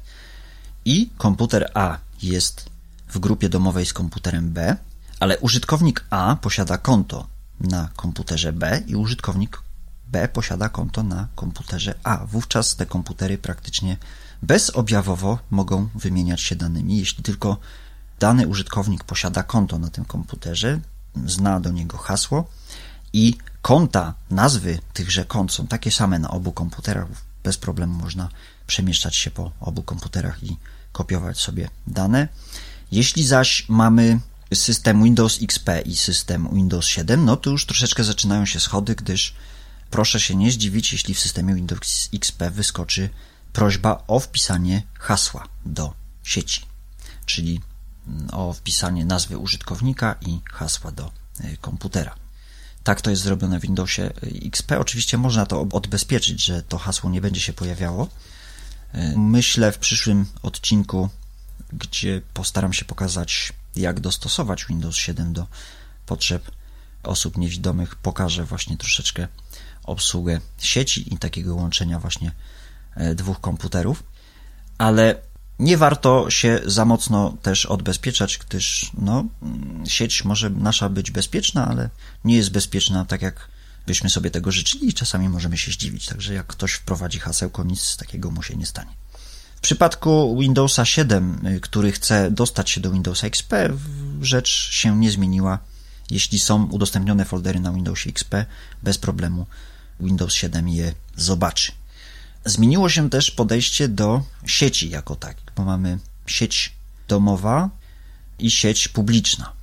i 0.85 1.09
komputer 1.17 1.71
A 1.73 1.97
jest 2.21 2.69
w 3.07 3.19
grupie 3.19 3.49
domowej 3.49 3.85
z 3.85 3.93
komputerem 3.93 4.49
B, 4.49 4.77
ale 5.19 5.39
użytkownik 5.39 6.05
A 6.09 6.35
posiada 6.35 6.77
konto 6.77 7.27
na 7.59 7.89
komputerze 7.95 8.53
B 8.53 8.83
i 8.87 8.95
użytkownik 8.95 9.61
B 10.13 10.27
posiada 10.27 10.69
konto 10.69 11.03
na 11.03 11.27
komputerze 11.35 11.95
A. 12.03 12.25
Wówczas 12.25 12.75
te 12.75 12.85
komputery 12.85 13.37
praktycznie 13.37 13.97
bezobjawowo 14.41 15.39
mogą 15.51 15.89
wymieniać 15.95 16.41
się 16.41 16.55
danymi, 16.55 16.97
jeśli 16.97 17.23
tylko 17.23 17.57
dany 18.19 18.47
użytkownik 18.47 19.03
posiada 19.03 19.43
konto 19.43 19.79
na 19.79 19.89
tym 19.89 20.05
komputerze, 20.05 20.79
zna 21.25 21.59
do 21.59 21.71
niego 21.71 21.97
hasło 21.97 22.47
i 23.13 23.37
konta, 23.61 24.13
nazwy 24.29 24.79
tychże 24.93 25.25
kont 25.25 25.51
są 25.51 25.67
takie 25.67 25.91
same 25.91 26.19
na 26.19 26.29
obu 26.29 26.51
komputerach. 26.51 27.07
Bez 27.43 27.57
problemu 27.57 27.93
można 27.93 28.29
przemieszczać 28.67 29.15
się 29.15 29.31
po 29.31 29.51
obu 29.59 29.83
komputerach 29.83 30.43
i 30.43 30.57
kopiować 30.91 31.39
sobie 31.39 31.69
dane. 31.87 32.27
Jeśli 32.91 33.27
zaś 33.27 33.69
mamy 33.69 34.19
system 34.53 35.03
Windows 35.03 35.39
XP 35.41 35.69
i 35.85 35.97
system 35.97 36.49
Windows 36.53 36.85
7, 36.85 37.25
no 37.25 37.37
to 37.37 37.49
już 37.49 37.65
troszeczkę 37.65 38.03
zaczynają 38.03 38.45
się 38.45 38.59
schody, 38.59 38.95
gdyż 38.95 39.33
proszę 39.93 40.19
się 40.19 40.35
nie 40.35 40.51
zdziwić, 40.51 40.93
jeśli 40.93 41.13
w 41.13 41.19
systemie 41.19 41.55
Windows 41.55 42.09
XP 42.13 42.43
wyskoczy 42.51 43.09
prośba 43.53 44.03
o 44.07 44.19
wpisanie 44.19 44.83
hasła 44.99 45.47
do 45.65 45.93
sieci, 46.23 46.61
czyli 47.25 47.61
o 48.31 48.53
wpisanie 48.53 49.05
nazwy 49.05 49.37
użytkownika 49.37 50.15
i 50.21 50.39
hasła 50.51 50.91
do 50.91 51.11
y, 51.41 51.57
komputera. 51.61 52.15
Tak 52.83 53.01
to 53.01 53.09
jest 53.09 53.21
zrobione 53.21 53.59
w 53.59 53.61
Windowsie 53.61 54.13
XP. 54.45 54.71
Oczywiście 54.79 55.17
można 55.17 55.45
to 55.45 55.61
odbezpieczyć, 55.61 56.45
że 56.45 56.63
to 56.63 56.77
hasło 56.77 57.09
nie 57.09 57.21
będzie 57.21 57.41
się 57.41 57.53
pojawiało. 57.53 58.09
Y, 58.95 59.13
Myślę 59.17 59.71
w 59.71 59.77
przyszłym 59.77 60.25
odcinku, 60.41 61.09
gdzie 61.73 62.21
postaram 62.33 62.73
się 62.73 62.85
pokazać, 62.85 63.53
jak 63.75 63.99
dostosować 63.99 64.65
Windows 64.65 64.95
7 64.95 65.33
do 65.33 65.47
potrzeb 66.05 66.51
osób 67.03 67.37
niewidomych, 67.37 67.95
pokażę 67.95 68.45
właśnie 68.45 68.77
troszeczkę 68.77 69.27
obsługę 69.83 70.41
sieci 70.57 71.13
i 71.13 71.17
takiego 71.17 71.55
łączenia 71.55 71.99
właśnie 71.99 72.31
e, 72.95 73.15
dwóch 73.15 73.41
komputerów, 73.41 74.03
ale 74.77 75.15
nie 75.59 75.77
warto 75.77 76.29
się 76.29 76.59
za 76.65 76.85
mocno 76.85 77.37
też 77.41 77.65
odbezpieczać, 77.65 78.37
gdyż 78.37 78.91
no, 78.97 79.25
mm, 79.41 79.85
sieć 79.85 80.23
może 80.23 80.49
nasza 80.49 80.89
być 80.89 81.11
bezpieczna, 81.11 81.67
ale 81.67 81.89
nie 82.23 82.35
jest 82.35 82.51
bezpieczna 82.51 83.05
tak 83.05 83.21
jak 83.21 83.47
byśmy 83.87 84.09
sobie 84.09 84.31
tego 84.31 84.51
życzyli 84.51 84.89
i 84.89 84.93
czasami 84.93 85.29
możemy 85.29 85.57
się 85.57 85.71
zdziwić. 85.71 86.05
Także 86.05 86.33
jak 86.33 86.47
ktoś 86.47 86.73
wprowadzi 86.73 87.19
hasełko, 87.19 87.63
nic 87.63 87.97
takiego 87.97 88.31
mu 88.31 88.43
się 88.43 88.55
nie 88.55 88.65
stanie. 88.65 88.91
W 89.55 89.61
przypadku 89.61 90.37
Windowsa 90.39 90.85
7, 90.85 91.47
y, 91.47 91.59
który 91.59 91.91
chce 91.91 92.31
dostać 92.31 92.69
się 92.69 92.81
do 92.81 92.91
Windowsa 92.91 93.27
XP, 93.27 93.53
rzecz 94.21 94.69
się 94.71 94.99
nie 94.99 95.11
zmieniła. 95.11 95.59
Jeśli 96.09 96.39
są 96.39 96.65
udostępnione 96.65 97.25
foldery 97.25 97.59
na 97.59 97.71
Windowsie 97.71 98.09
XP, 98.09 98.45
bez 98.83 98.97
problemu 98.97 99.45
Windows 99.99 100.33
7 100.33 100.69
je 100.69 100.93
zobaczy. 101.15 101.71
Zmieniło 102.45 102.89
się 102.89 103.09
też 103.09 103.31
podejście 103.31 103.87
do 103.87 104.23
sieci 104.45 104.89
jako 104.89 105.15
tak, 105.15 105.37
bo 105.55 105.63
mamy 105.63 105.99
sieć 106.25 106.73
domowa 107.07 107.69
i 108.39 108.51
sieć 108.51 108.87
publiczna. 108.87 109.53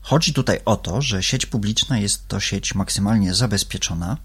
Chodzi 0.00 0.32
tutaj 0.32 0.60
o 0.64 0.76
to, 0.76 1.02
że 1.02 1.22
sieć 1.22 1.46
publiczna 1.46 1.98
jest 1.98 2.28
to 2.28 2.40
sieć 2.40 2.74
maksymalnie 2.74 3.34
zabezpieczona. 3.34 4.16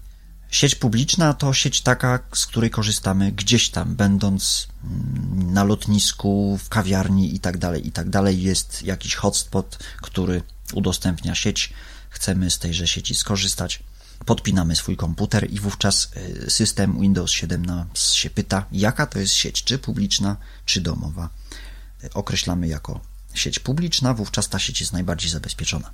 Sieć 0.50 0.74
publiczna 0.74 1.34
to 1.34 1.54
sieć 1.54 1.80
taka, 1.80 2.18
z 2.34 2.46
której 2.46 2.70
korzystamy 2.70 3.32
gdzieś 3.32 3.70
tam, 3.70 3.94
będąc 3.94 4.68
mm, 4.84 5.52
na 5.52 5.64
lotnisku, 5.64 6.58
w 6.64 6.68
kawiarni 6.68 7.34
i 7.34 7.40
tak 7.40 7.58
dalej, 7.58 7.86
i 7.86 7.92
tak. 7.92 8.06
Jest 8.30 8.82
jakiś 8.82 9.14
hotspot, 9.14 9.78
który 10.02 10.42
udostępnia 10.72 11.34
sieć. 11.34 11.72
Chcemy 12.10 12.50
z 12.50 12.58
tejże 12.58 12.86
sieci 12.86 13.14
skorzystać. 13.14 13.82
Podpinamy 14.26 14.76
swój 14.76 14.96
komputer 14.96 15.50
i 15.50 15.60
wówczas 15.60 16.10
y, 16.46 16.50
system 16.50 17.00
Windows 17.00 17.30
7 17.30 17.66
nas 17.66 18.12
się 18.12 18.30
pyta, 18.30 18.66
jaka 18.72 19.06
to 19.06 19.18
jest 19.18 19.34
sieć, 19.34 19.64
czy 19.64 19.78
publiczna, 19.78 20.36
czy 20.64 20.80
domowa. 20.80 21.28
Y, 22.04 22.12
Określamy 22.14 22.68
jako 22.68 23.00
sieć 23.34 23.58
publiczna, 23.58 24.14
wówczas 24.14 24.48
ta 24.48 24.58
sieć 24.58 24.80
jest 24.80 24.92
najbardziej 24.92 25.30
zabezpieczona. 25.30 25.90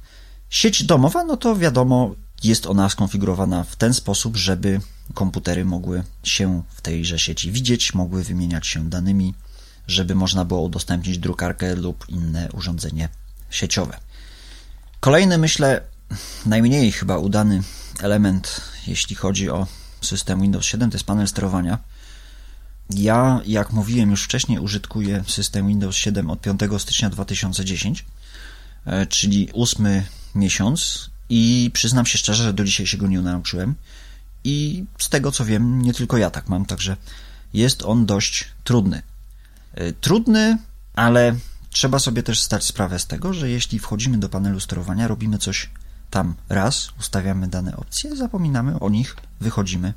Sieć 0.50 0.84
domowa, 0.84 1.24
no 1.24 1.36
to 1.36 1.56
wiadomo, 1.56 2.14
jest 2.44 2.66
ona 2.66 2.88
skonfigurowana 2.88 3.64
w 3.64 3.76
ten 3.76 3.94
sposób, 3.94 4.36
żeby 4.36 4.80
komputery 5.14 5.64
mogły 5.64 6.02
się 6.22 6.62
w 6.74 6.80
tejże 6.80 7.18
sieci 7.18 7.52
widzieć, 7.52 7.94
mogły 7.94 8.24
wymieniać 8.24 8.66
się 8.66 8.90
danymi, 8.90 9.34
żeby 9.86 10.14
można 10.14 10.44
było 10.44 10.62
udostępnić 10.62 11.18
drukarkę 11.18 11.74
lub 11.74 12.08
inne 12.08 12.48
urządzenie 12.52 13.08
sieciowe. 13.50 13.98
Kolejny, 15.00 15.38
myślę, 15.38 15.80
najmniej 16.46 16.92
chyba 16.92 17.18
udany 17.18 17.62
element, 18.00 18.60
jeśli 18.86 19.16
chodzi 19.16 19.50
o 19.50 19.66
system 20.00 20.42
Windows 20.42 20.64
7, 20.64 20.90
to 20.90 20.94
jest 20.94 21.06
panel 21.06 21.28
sterowania. 21.28 21.78
Ja, 22.90 23.40
jak 23.46 23.72
mówiłem 23.72 24.10
już 24.10 24.24
wcześniej, 24.24 24.58
użytkuję 24.58 25.24
system 25.26 25.68
Windows 25.68 25.96
7 25.96 26.30
od 26.30 26.40
5 26.40 26.60
stycznia 26.78 27.10
2010, 27.10 28.04
e, 28.86 29.06
czyli 29.06 29.48
ósmy 29.52 30.06
miesiąc 30.34 31.10
i 31.28 31.70
przyznam 31.74 32.06
się 32.06 32.18
szczerze, 32.18 32.44
że 32.44 32.52
do 32.52 32.64
dzisiaj 32.64 32.86
się 32.86 32.96
go 32.96 33.06
nie 33.06 33.20
nauczyłem 33.20 33.74
i 34.44 34.84
z 34.98 35.08
tego 35.08 35.32
co 35.32 35.44
wiem, 35.44 35.82
nie 35.82 35.94
tylko 35.94 36.16
ja 36.16 36.30
tak 36.30 36.48
mam, 36.48 36.66
także 36.66 36.96
jest 37.54 37.82
on 37.82 38.06
dość 38.06 38.48
trudny. 38.64 39.02
E, 39.74 39.92
Trudny, 39.92 40.58
ale 40.94 41.34
trzeba 41.70 41.98
sobie 41.98 42.22
też 42.22 42.42
zdać 42.42 42.64
sprawę 42.64 42.98
z 42.98 43.06
tego, 43.06 43.32
że 43.32 43.50
jeśli 43.50 43.78
wchodzimy 43.78 44.18
do 44.18 44.28
panelu 44.28 44.60
sterowania, 44.60 45.08
robimy 45.08 45.38
coś 45.38 45.70
tam 46.10 46.34
raz, 46.48 46.88
ustawiamy 47.00 47.48
dane 47.48 47.76
opcje, 47.76 48.16
zapominamy 48.16 48.80
o 48.80 48.90
nich, 48.90 49.16
wychodzimy 49.40 49.94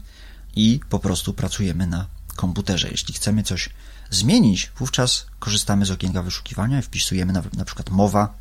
i 0.55 0.79
po 0.89 0.99
prostu 0.99 1.33
pracujemy 1.33 1.87
na 1.87 2.07
komputerze. 2.35 2.89
Jeśli 2.89 3.13
chcemy 3.13 3.43
coś 3.43 3.69
zmienić, 4.09 4.71
wówczas 4.77 5.25
korzystamy 5.39 5.85
z 5.85 5.91
okienka 5.91 6.23
wyszukiwania 6.23 6.79
i 6.79 6.81
wpisujemy 6.81 7.33
na, 7.33 7.43
na 7.57 7.65
przykład 7.65 7.89
mowa. 7.89 8.33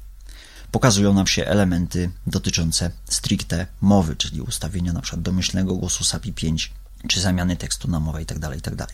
Pokazują 0.71 1.15
nam 1.15 1.27
się 1.27 1.47
elementy 1.47 2.11
dotyczące 2.27 2.91
stricte 3.05 3.67
mowy, 3.81 4.17
czyli 4.17 4.41
ustawienia 4.41 4.93
na 4.93 5.01
przykład 5.01 5.23
domyślnego 5.23 5.77
głosu 5.77 6.05
SAPI 6.05 6.33
5, 6.33 6.73
czy 7.09 7.21
zamiany 7.21 7.57
tekstu 7.57 7.89
na 7.89 8.01
mowę 8.01 8.21
itd. 8.21 8.51
itd. 8.55 8.87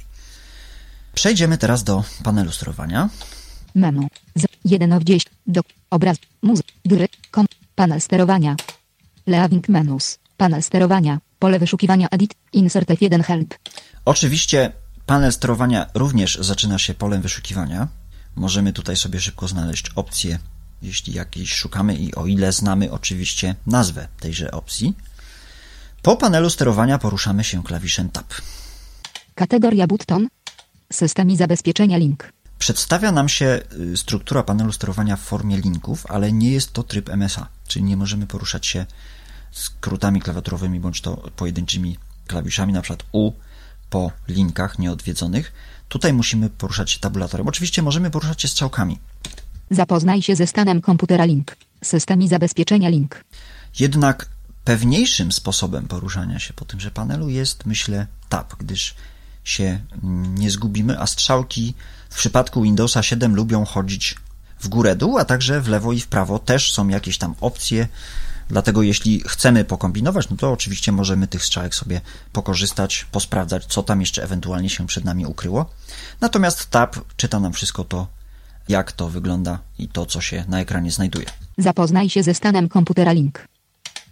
Przejdziemy 1.14 1.58
teraz 1.58 1.84
do 1.84 2.04
panelu 2.22 2.52
sterowania. 2.52 3.08
Menu. 3.74 4.08
Z 4.34 4.46
1 4.64 4.92
of 4.92 5.02
10. 5.02 5.26
Do. 5.46 5.60
Obraz. 5.90 6.16
Muzyk. 6.42 6.66
Gry. 6.84 7.08
Panel 7.76 8.00
sterowania. 8.00 8.56
Leaving 9.26 9.68
menus. 9.68 10.18
Panel 10.36 10.62
sterowania. 10.62 11.20
Pole 11.38 11.58
wyszukiwania 11.58 12.08
edit. 12.10 12.34
Insert 12.52 12.88
F1 12.88 13.22
help. 13.22 13.54
Oczywiście 14.04 14.72
panel 15.06 15.32
sterowania 15.32 15.86
również 15.94 16.38
zaczyna 16.40 16.78
się 16.78 16.94
polem 16.94 17.22
wyszukiwania. 17.22 17.88
Możemy 18.36 18.72
tutaj 18.72 18.96
sobie 18.96 19.20
szybko 19.20 19.48
znaleźć 19.48 19.90
opcję, 19.94 20.38
jeśli 20.82 21.12
jakiejś 21.12 21.54
szukamy 21.54 21.94
i 21.96 22.14
o 22.14 22.26
ile 22.26 22.52
znamy 22.52 22.92
oczywiście 22.92 23.54
nazwę 23.66 24.08
tejże 24.20 24.50
opcji. 24.50 24.96
Po 26.02 26.16
panelu 26.16 26.50
sterowania 26.50 26.98
poruszamy 26.98 27.44
się 27.44 27.62
klawiszem 27.62 28.08
Tab. 28.10 28.34
Kategoria 29.34 29.86
button. 29.86 30.28
System 30.92 31.30
i 31.30 31.36
zabezpieczenia 31.36 31.96
link. 31.96 32.32
Przedstawia 32.58 33.12
nam 33.12 33.28
się 33.28 33.60
y, 33.92 33.96
struktura 33.96 34.42
panelu 34.42 34.72
sterowania 34.72 35.16
w 35.16 35.20
formie 35.20 35.56
linków, 35.56 36.06
ale 36.08 36.32
nie 36.32 36.50
jest 36.50 36.72
to 36.72 36.82
tryb 36.82 37.08
MSA, 37.08 37.48
czyli 37.68 37.84
nie 37.84 37.96
możemy 37.96 38.26
poruszać 38.26 38.66
się 38.66 38.86
skrótami 39.52 40.20
klawiaturowymi 40.20 40.80
bądź 40.80 41.00
to 41.00 41.16
pojedynczymi 41.36 41.98
klawiszami, 42.26 42.72
na 42.72 42.82
przykład 42.82 43.04
U 43.12 43.32
po 43.90 44.12
linkach 44.28 44.78
nieodwiedzonych. 44.78 45.52
Tutaj 45.88 46.12
musimy 46.12 46.50
poruszać 46.50 46.90
się 46.90 47.00
tabulatorem. 47.00 47.48
Oczywiście 47.48 47.82
możemy 47.82 48.10
poruszać 48.10 48.42
się 48.42 48.48
strzałkami. 48.48 48.98
Zapoznaj 49.70 50.22
się 50.22 50.36
ze 50.36 50.46
stanem 50.46 50.80
komputera 50.80 51.24
link. 51.24 51.56
System 51.84 52.22
i 52.22 52.28
zabezpieczenia 52.28 52.88
link. 52.88 53.24
Jednak 53.78 54.28
pewniejszym 54.64 55.32
sposobem 55.32 55.88
poruszania 55.88 56.38
się 56.38 56.54
po 56.54 56.64
tymże 56.64 56.90
panelu 56.90 57.28
jest, 57.28 57.66
myślę, 57.66 58.06
tab, 58.28 58.54
gdyż 58.58 58.94
się 59.44 59.80
nie 60.34 60.50
zgubimy, 60.50 61.00
a 61.00 61.06
strzałki 61.06 61.74
w 62.10 62.16
przypadku 62.16 62.62
Windowsa 62.62 63.02
7 63.02 63.34
lubią 63.34 63.64
chodzić 63.64 64.14
w 64.60 64.68
górę-dół, 64.68 65.18
a 65.18 65.24
także 65.24 65.60
w 65.60 65.68
lewo 65.68 65.92
i 65.92 66.00
w 66.00 66.06
prawo 66.06 66.38
też 66.38 66.72
są 66.72 66.88
jakieś 66.88 67.18
tam 67.18 67.34
opcje. 67.40 67.88
Dlatego 68.48 68.82
jeśli 68.82 69.22
chcemy 69.26 69.64
pokombinować, 69.64 70.28
no 70.30 70.36
to 70.36 70.52
oczywiście 70.52 70.92
możemy 70.92 71.26
tych 71.26 71.44
strzałek 71.44 71.74
sobie 71.74 72.00
pokorzystać, 72.32 73.06
posprawdzać, 73.12 73.66
co 73.66 73.82
tam 73.82 74.00
jeszcze 74.00 74.22
ewentualnie 74.22 74.70
się 74.70 74.86
przed 74.86 75.04
nami 75.04 75.26
ukryło. 75.26 75.70
Natomiast 76.20 76.70
tab 76.70 76.96
czyta 77.16 77.40
nam 77.40 77.52
wszystko 77.52 77.84
to, 77.84 78.06
jak 78.68 78.92
to 78.92 79.08
wygląda 79.08 79.58
i 79.78 79.88
to, 79.88 80.06
co 80.06 80.20
się 80.20 80.44
na 80.48 80.60
ekranie 80.60 80.90
znajduje. 80.90 81.26
Zapoznaj 81.58 82.10
się 82.10 82.22
ze 82.22 82.34
stanem 82.34 82.68
komputera 82.68 83.12
link. 83.12 83.48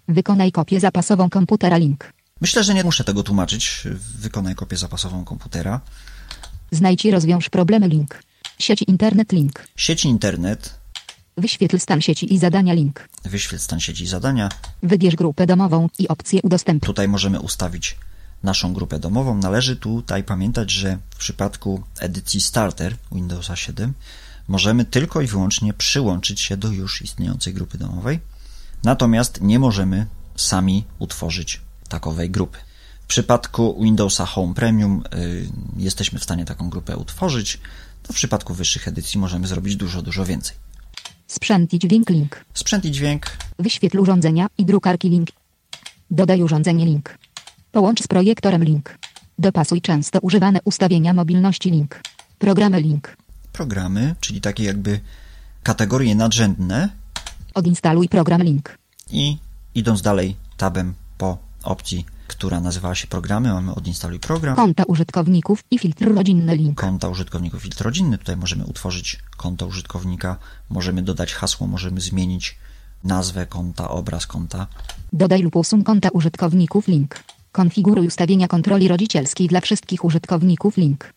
Wykonaj 0.08 0.52
kopię 0.52 0.80
zapasową 0.80 1.30
komputera 1.30 1.76
link. 1.76 2.12
Myślę, 2.40 2.64
że 2.64 2.74
nie 2.74 2.84
muszę 2.84 3.04
tego 3.04 3.22
tłumaczyć. 3.22 3.82
Wykonaj 4.18 4.54
kopię 4.54 4.76
zapasową 4.76 5.24
komputera. 5.24 5.80
Znajdź 6.74 7.04
i 7.04 7.10
rozwiąż 7.10 7.48
problemy 7.48 7.88
link. 7.88 8.22
Sieć 8.58 8.82
internet 8.82 9.32
link. 9.32 9.66
Sieć 9.76 10.04
internet, 10.04 10.74
Wyświetl 11.36 11.78
stan 11.78 12.00
sieci 12.00 12.34
i 12.34 12.38
zadania 12.38 12.72
link. 12.74 13.08
wyświetl 13.24 13.62
stan 13.62 13.80
sieci 13.80 14.04
i 14.04 14.06
zadania. 14.06 14.48
Wybierz 14.82 15.16
grupę 15.16 15.46
domową 15.46 15.88
i 15.98 16.08
opcję 16.08 16.42
udostępnić. 16.42 16.86
Tutaj 16.86 17.08
możemy 17.08 17.40
ustawić 17.40 17.96
naszą 18.42 18.72
grupę 18.74 18.98
domową. 18.98 19.38
Należy 19.38 19.76
tutaj 19.76 20.24
pamiętać, 20.24 20.70
że 20.70 20.98
w 21.10 21.16
przypadku 21.18 21.82
edycji 22.00 22.40
Starter 22.40 22.96
Windowsa 23.12 23.56
7 23.56 23.92
możemy 24.48 24.84
tylko 24.84 25.20
i 25.20 25.26
wyłącznie 25.26 25.72
przyłączyć 25.74 26.40
się 26.40 26.56
do 26.56 26.68
już 26.68 27.02
istniejącej 27.02 27.54
grupy 27.54 27.78
domowej. 27.78 28.20
Natomiast 28.84 29.40
nie 29.40 29.58
możemy 29.58 30.06
sami 30.36 30.84
utworzyć 30.98 31.60
takowej 31.88 32.30
grupy. 32.30 32.58
W 33.04 33.06
przypadku 33.06 33.82
Windowsa 33.82 34.26
Home 34.26 34.54
Premium 34.54 35.02
y, 35.14 35.48
jesteśmy 35.76 36.18
w 36.18 36.24
stanie 36.24 36.44
taką 36.44 36.70
grupę 36.70 36.96
utworzyć. 36.96 37.60
To 38.02 38.12
w 38.12 38.16
przypadku 38.16 38.54
wyższych 38.54 38.88
edycji 38.88 39.20
możemy 39.20 39.46
zrobić 39.46 39.76
dużo, 39.76 40.02
dużo 40.02 40.24
więcej. 40.24 40.56
Sprzęt 41.26 41.72
i 41.74 41.78
dźwięk 41.78 42.10
link. 42.10 42.44
Sprzęt 42.54 42.84
i 42.84 42.90
dźwięk 42.90 43.26
Wyświetl 43.58 43.98
urządzenia 43.98 44.46
i 44.58 44.64
drukarki 44.64 45.08
link. 45.10 45.28
Dodaj 46.10 46.42
urządzenie 46.42 46.84
link. 46.86 47.18
Połącz 47.72 48.02
z 48.02 48.06
projektorem 48.06 48.64
link. 48.64 48.98
Dopasuj 49.38 49.80
często 49.80 50.18
używane 50.20 50.58
ustawienia 50.64 51.14
mobilności 51.14 51.70
link. 51.70 52.00
Programy 52.38 52.80
link. 52.80 53.16
programy, 53.52 54.14
czyli 54.20 54.40
takie 54.40 54.64
jakby 54.64 55.00
kategorie 55.62 56.14
nadrzędne 56.14 56.88
Odinstaluj 57.54 58.08
program 58.08 58.42
link. 58.42 58.78
i 59.10 59.38
idąc 59.74 60.02
dalej 60.02 60.36
tabem 60.56 60.94
po 61.18 61.38
opcji, 61.62 62.06
która 62.26 62.60
nazywała 62.60 62.94
się 62.94 63.06
programy, 63.06 63.52
mamy 63.52 63.74
odinstaluj 63.74 64.20
program, 64.20 64.56
Konta 64.56 64.84
użytkowników 64.84 65.64
i 65.70 65.78
filtr 65.78 66.14
rodzinny 66.14 66.56
link. 66.56 66.80
konta 66.80 67.08
użytkowników 67.08 67.62
filtr 67.62 67.84
rodzinny. 67.84 68.18
Tutaj 68.18 68.36
możemy 68.36 68.64
utworzyć 68.64 69.18
konto 69.36 69.66
użytkownika, 69.66 70.36
możemy 70.70 71.02
dodać 71.02 71.34
hasło, 71.34 71.66
możemy 71.66 72.00
zmienić 72.00 72.58
nazwę 73.04 73.46
konta, 73.46 73.88
obraz 73.88 74.26
konta. 74.26 74.66
Dodaj 75.12 75.42
lub 75.42 75.56
usuń 75.56 75.84
konta 75.84 76.08
użytkowników 76.08 76.88
link. 76.88 77.22
Konfiguruj 77.52 78.06
ustawienia 78.06 78.48
kontroli 78.48 78.88
rodzicielskiej 78.88 79.48
dla 79.48 79.60
wszystkich 79.60 80.04
użytkowników 80.04 80.76
link. 80.76 81.12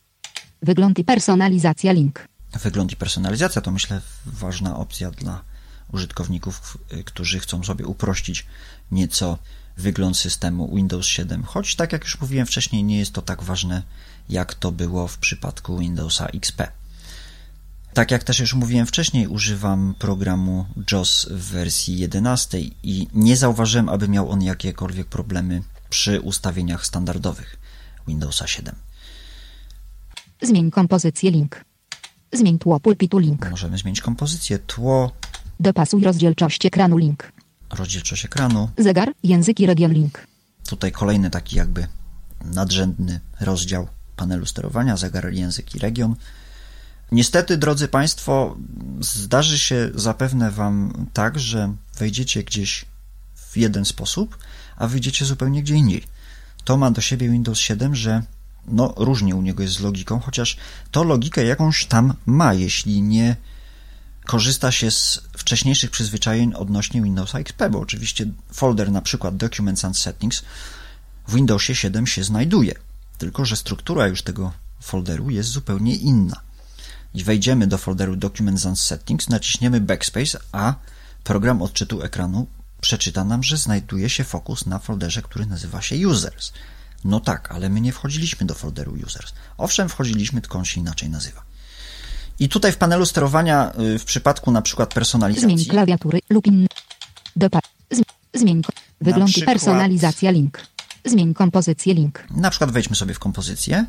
Wygląd 0.62 1.00
i 1.00 1.04
personalizacja 1.04 1.92
link. 1.92 2.28
Wygląd 2.64 2.92
i 2.92 2.96
personalizacja 2.96 3.62
to 3.62 3.72
myślę 3.72 4.02
ważna 4.26 4.78
opcja 4.78 5.12
dla 5.12 5.42
użytkowników, 5.92 6.78
y, 6.94 7.04
którzy 7.04 7.40
chcą 7.40 7.64
sobie 7.64 7.86
uprościć 7.86 8.46
nieco 8.92 9.38
wygląd 9.78 10.18
systemu 10.18 10.76
Windows 10.76 11.06
7. 11.06 11.44
Choć 11.44 11.76
tak 11.76 11.92
jak 11.92 12.04
już 12.04 12.22
mówiłem 12.22 12.48
wcześniej, 12.48 12.84
nie 12.84 13.00
jest 13.00 13.14
to 13.14 13.22
tak 13.22 13.44
ważne, 13.44 13.84
jak 14.30 14.54
to 14.54 14.72
było 14.72 15.08
w 15.08 15.18
przypadku 15.18 15.78
Windowsa 15.78 16.28
XP. 16.28 16.72
Tak 17.94 18.12
jak 18.12 18.24
też 18.24 18.40
już 18.40 18.54
mówiłem 18.54 18.88
wcześniej, 18.88 19.28
używam 19.28 19.96
programu 20.00 20.66
JOS 20.92 21.28
w 21.32 21.52
wersji 21.52 22.00
11 22.00 22.60
i 22.84 23.08
nie 23.14 23.38
zauważyłem, 23.38 23.90
aby 23.90 24.08
miał 24.08 24.30
on 24.30 24.42
jakiekolwiek 24.42 25.08
problemy 25.08 25.62
przy 25.90 26.22
ustawieniach 26.22 26.86
standardowych 26.86 27.60
Windowsa 28.08 28.48
7. 28.48 28.76
Zmień 30.42 30.72
kompozycję 30.72 31.32
link. 31.32 31.66
Zmień 32.34 32.60
tło 32.60 32.80
pulpitu 32.80 33.18
link. 33.18 33.50
Możemy 33.50 33.78
zmienić 33.78 34.02
kompozycję, 34.02 34.60
tło, 34.60 35.12
Dopasuj 35.60 36.04
rozdzielczość 36.04 36.66
ekranu 36.66 36.98
link. 36.98 37.32
rozdzielczość 37.70 38.26
ekranu, 38.26 38.70
Zegar, 38.78 39.12
języki 39.24 39.66
region 39.66 39.94
link. 39.94 40.28
Tutaj 40.70 40.92
kolejny 40.92 41.30
taki 41.30 41.56
jakby 41.56 41.88
nadrzędny 42.46 43.20
rozdział 43.40 43.88
panelu 44.16 44.46
sterowania, 44.46 44.98
zegar, 44.98 45.34
język 45.34 45.76
i 45.76 45.80
region. 45.80 46.16
Niestety, 47.12 47.58
drodzy 47.58 47.88
Państwo, 47.88 48.58
zdarzy 49.00 49.60
się 49.60 49.90
zapewne 49.96 50.52
Wam 50.52 51.06
tak, 51.14 51.40
że 51.40 51.74
wejdziecie 51.98 52.44
gdzieś 52.44 52.86
w 53.36 53.58
jeden 53.58 53.86
sposób, 53.86 54.38
a 54.78 54.88
wyjdziecie 54.88 55.26
zupełnie 55.26 55.64
gdzie 55.64 55.76
indziej. 55.76 56.04
To 56.64 56.78
ma 56.78 56.92
do 56.92 57.02
siebie 57.02 57.30
Windows 57.30 57.60
7, 57.60 57.96
że 57.96 58.24
no 58.68 58.94
różnie 58.98 59.36
u 59.36 59.42
niego 59.42 59.64
jest 59.64 59.76
z 59.76 59.80
logiką, 59.80 60.20
chociaż 60.20 60.58
to 60.92 61.04
logikę 61.04 61.46
jakąś 61.46 61.86
tam 61.86 62.14
ma, 62.26 62.54
jeśli 62.54 63.02
nie 63.02 63.36
korzysta 64.28 64.72
się 64.72 64.92
z 64.92 65.22
wcześniejszych 65.38 65.92
przyzwyczajeń 65.92 66.54
odnośnie 66.54 67.02
Windowsa 67.02 67.40
XP, 67.40 67.70
bo 67.72 67.80
oczywiście 67.80 68.26
folder 68.54 68.92
na 68.92 69.02
przykład 69.02 69.38
Documents 69.38 69.86
and 69.86 69.98
Settings 69.98 70.44
w 71.28 71.36
Windowsie 71.36 71.76
7 71.76 72.08
się 72.08 72.24
znajduje, 72.24 72.74
tylko 73.18 73.46
że 73.46 73.56
struktura 73.56 74.08
już 74.08 74.22
tego 74.22 74.52
folderu 74.80 75.30
jest 75.30 75.50
zupełnie 75.50 75.96
inna. 75.96 76.42
I 77.14 77.24
wejdziemy 77.24 77.68
do 77.68 77.78
folderu 77.78 78.16
Documents 78.16 78.66
and 78.66 78.80
Settings, 78.80 79.30
naciśniemy 79.30 79.82
Backspace, 79.82 80.40
a 80.52 80.76
program 81.24 81.62
odczytu 81.62 82.02
ekranu 82.02 82.48
przeczyta 82.82 83.24
nam, 83.24 83.44
że 83.44 83.58
znajduje 83.58 84.10
się 84.10 84.24
fokus 84.24 84.66
na 84.66 84.80
folderze, 84.80 85.22
który 85.22 85.46
nazywa 85.46 85.82
się 85.82 86.08
Users. 86.08 86.52
No 87.04 87.20
tak, 87.20 87.52
ale 87.52 87.70
my 87.70 87.82
nie 87.82 87.92
wchodziliśmy 87.92 88.48
do 88.48 88.54
folderu 88.54 88.94
Users. 89.06 89.34
Owszem, 89.58 89.90
wchodziliśmy, 89.90 90.42
tylko 90.42 90.60
on 90.60 90.66
się 90.66 90.82
inaczej 90.82 91.10
nazywa. 91.10 91.44
I 92.40 92.50
tutaj 92.50 92.72
w 92.72 92.78
panelu 92.78 93.06
sterowania, 93.06 93.72
y, 93.96 94.00
w 94.00 94.06
przypadku 94.06 94.52
na 94.52 94.62
przykład 94.62 94.94
personalizacji, 94.94 95.58
Zmień 95.58 95.66
klawiatury 95.66 96.20
lub 96.30 96.48
inny. 96.48 96.68
Dopa. 97.36 97.60
Zm- 97.94 98.04
zmień. 98.34 98.62
Wygląd 99.02 99.32
przykład- 99.32 99.54
personalizacja 99.56 100.32
link. 100.32 100.62
Zmień 101.06 101.34
kompozycję 101.34 101.94
link. 101.94 102.24
na 102.32 102.50
przykład 102.50 102.72
wejdźmy 102.72 102.96
sobie 102.96 103.14
w 103.14 103.20
kompozycję, 103.20 103.86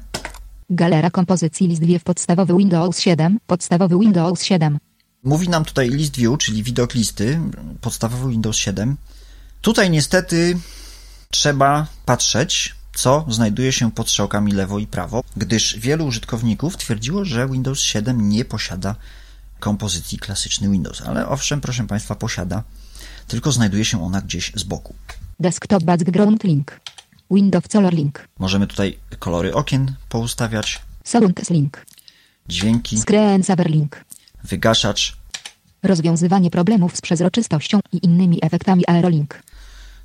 Galera 0.70 1.10
kompozycji 1.10 1.68
list 1.68 1.82
view 1.84 2.04
podstawowy 2.04 2.56
Windows 2.56 3.00
7. 3.00 3.38
Podstawowy 3.46 3.98
Windows 3.98 4.42
7. 4.44 4.78
Mówi 5.24 5.48
nam 5.48 5.64
tutaj 5.64 5.90
list 5.90 6.16
view, 6.16 6.38
czyli 6.38 6.62
widok 6.62 6.94
listy, 6.94 7.40
podstawowy 7.80 8.30
Windows 8.30 8.56
7. 8.56 8.96
Tutaj 9.60 9.90
niestety 9.90 10.58
trzeba 11.30 11.86
patrzeć, 12.06 12.74
co 12.98 13.24
znajduje 13.28 13.72
się 13.72 13.92
pod 13.92 14.08
strzałkami 14.08 14.52
lewo 14.52 14.78
i 14.78 14.86
prawo, 14.86 15.22
gdyż 15.36 15.78
wielu 15.78 16.06
użytkowników 16.06 16.76
twierdziło, 16.76 17.24
że 17.24 17.48
Windows 17.48 17.80
7 17.80 18.28
nie 18.28 18.44
posiada 18.44 18.94
kompozycji 19.60 20.18
klasyczny 20.18 20.68
Windows. 20.68 21.02
Ale 21.02 21.28
owszem, 21.28 21.60
proszę 21.60 21.86
Państwa, 21.86 22.14
posiada, 22.14 22.62
tylko 23.28 23.52
znajduje 23.52 23.84
się 23.84 24.04
ona 24.04 24.20
gdzieś 24.20 24.52
z 24.54 24.62
boku. 24.62 24.94
Desktop 25.40 25.82
background 25.82 26.44
link. 26.44 26.80
Windows 27.30 27.68
color 27.68 27.94
link. 27.94 28.28
Możemy 28.38 28.66
tutaj 28.66 28.98
kolory 29.18 29.54
okien 29.54 29.94
poustawiać, 30.08 30.82
Sounds 31.04 31.50
link. 31.50 31.86
dźwięki, 32.48 32.98
Screen 33.00 33.44
saver 33.44 33.70
link. 33.70 34.04
wygaszacz, 34.44 35.16
Rozwiązywanie 35.82 36.50
problemów 36.50 36.96
z 36.96 37.00
przezroczystością 37.00 37.80
i 37.92 38.06
innymi 38.06 38.38
efektami 38.42 38.84
aerolink. 38.88 39.42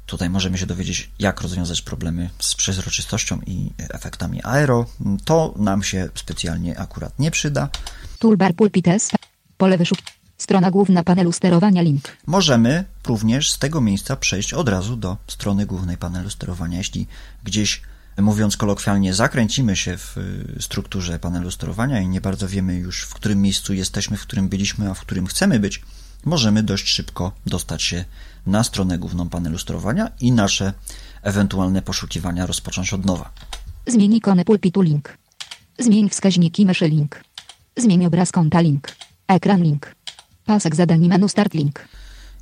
Tutaj 0.05 0.29
możemy 0.29 0.57
się 0.57 0.65
dowiedzieć, 0.65 1.09
jak 1.19 1.41
rozwiązać 1.41 1.81
problemy 1.81 2.29
z 2.39 2.55
przezroczystością 2.55 3.41
i 3.45 3.71
efektami 3.77 4.43
aero. 4.43 4.85
To 5.25 5.53
nam 5.57 5.83
się 5.83 6.09
specjalnie 6.15 6.79
akurat 6.79 7.19
nie 7.19 7.31
przyda. 7.31 7.69
Toolbar 8.19 8.55
pulpit 8.55 8.87
S. 8.87 9.11
Pole 9.57 9.77
wyszuk. 9.77 9.97
Strona 10.37 10.71
główna 10.71 11.03
panelu 11.03 11.31
sterowania 11.31 11.81
link. 11.81 12.17
Możemy 12.25 12.85
również 13.07 13.51
z 13.51 13.59
tego 13.59 13.81
miejsca 13.81 14.15
przejść 14.15 14.53
od 14.53 14.69
razu 14.69 14.95
do 14.95 15.17
strony 15.27 15.65
głównej 15.65 15.97
panelu 15.97 16.29
sterowania. 16.29 16.77
Jeśli 16.77 17.07
gdzieś, 17.43 17.81
mówiąc 18.17 18.57
kolokwialnie, 18.57 19.13
zakręcimy 19.13 19.75
się 19.75 19.97
w 19.97 20.17
y, 20.17 20.61
strukturze 20.61 21.19
panelu 21.19 21.51
sterowania 21.51 22.01
i 22.01 22.07
nie 22.07 22.21
bardzo 22.21 22.47
wiemy 22.47 22.75
już, 22.75 23.03
w 23.03 23.13
którym 23.13 23.41
miejscu 23.41 23.73
jesteśmy, 23.73 24.17
w 24.17 24.21
którym 24.21 24.49
byliśmy, 24.49 24.89
a 24.89 24.93
w 24.93 25.01
którym 25.01 25.27
chcemy 25.27 25.59
być, 25.59 25.81
możemy 26.25 26.63
dość 26.63 26.87
szybko 26.87 27.31
dostać 27.45 27.83
się 27.83 28.05
na 28.47 28.63
stronę 28.63 28.97
główną 28.97 29.29
panelu 29.29 29.57
sterowania 29.57 30.11
i 30.19 30.31
nasze 30.31 30.73
ewentualne 31.21 31.81
poszukiwania 31.81 32.45
rozpocząć 32.45 32.93
od 32.93 33.05
nowa. 33.05 33.31
Zmień 33.87 34.13
ikony 34.13 34.45
pulpitu 34.45 34.81
link. 34.81 35.17
Zmień 35.79 36.09
wskaźniki 36.09 36.65
myszy 36.65 36.87
link. 36.87 37.23
Zmień 37.77 38.05
obraz 38.05 38.31
konta 38.31 38.61
link. 38.61 38.95
Ekran 39.27 39.63
link. 39.63 39.95
Pasek 40.45 40.75
zadań 40.75 41.03
i 41.03 41.07
menu 41.07 41.29
start 41.29 41.53
link. 41.53 41.87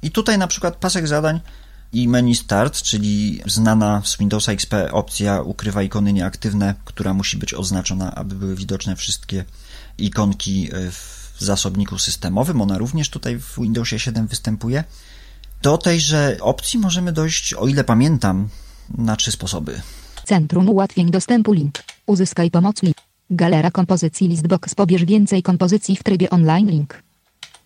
I 0.01 0.11
tutaj 0.11 0.37
na 0.37 0.47
przykład 0.47 0.75
pasek 0.75 1.07
zadań 1.07 1.39
i 1.93 2.07
menu 2.07 2.35
Start, 2.35 2.81
czyli 2.81 3.41
znana 3.45 4.01
z 4.05 4.17
Windowsa 4.17 4.51
XP 4.51 4.73
opcja 4.91 5.41
ukrywa 5.41 5.83
ikony 5.83 6.13
nieaktywne, 6.13 6.75
która 6.85 7.13
musi 7.13 7.37
być 7.37 7.53
oznaczona, 7.53 8.15
aby 8.15 8.35
były 8.35 8.55
widoczne 8.55 8.95
wszystkie 8.95 9.45
ikonki 9.97 10.69
w 10.91 11.20
zasobniku 11.41 11.97
systemowym. 11.97 12.61
Ona 12.61 12.77
również 12.77 13.09
tutaj 13.09 13.39
w 13.39 13.59
Windowsie 13.59 13.99
7 13.99 14.27
występuje. 14.27 14.83
Do 15.61 15.77
tejże 15.77 16.37
opcji 16.41 16.79
możemy 16.79 17.11
dojść, 17.11 17.53
o 17.53 17.67
ile 17.67 17.83
pamiętam, 17.83 18.49
na 18.97 19.15
trzy 19.15 19.31
sposoby. 19.31 19.81
Centrum 20.25 20.69
ułatwień 20.69 21.11
dostępu 21.11 21.53
link. 21.53 21.83
Uzyskaj 22.05 22.51
pomoc 22.51 22.83
link. 22.83 22.97
Galera 23.29 23.71
kompozycji 23.71 24.27
listbox 24.27 24.75
pobierz 24.75 25.05
więcej 25.05 25.43
kompozycji 25.43 25.95
w 25.95 26.03
trybie 26.03 26.29
online 26.29 26.69
link. 26.69 27.03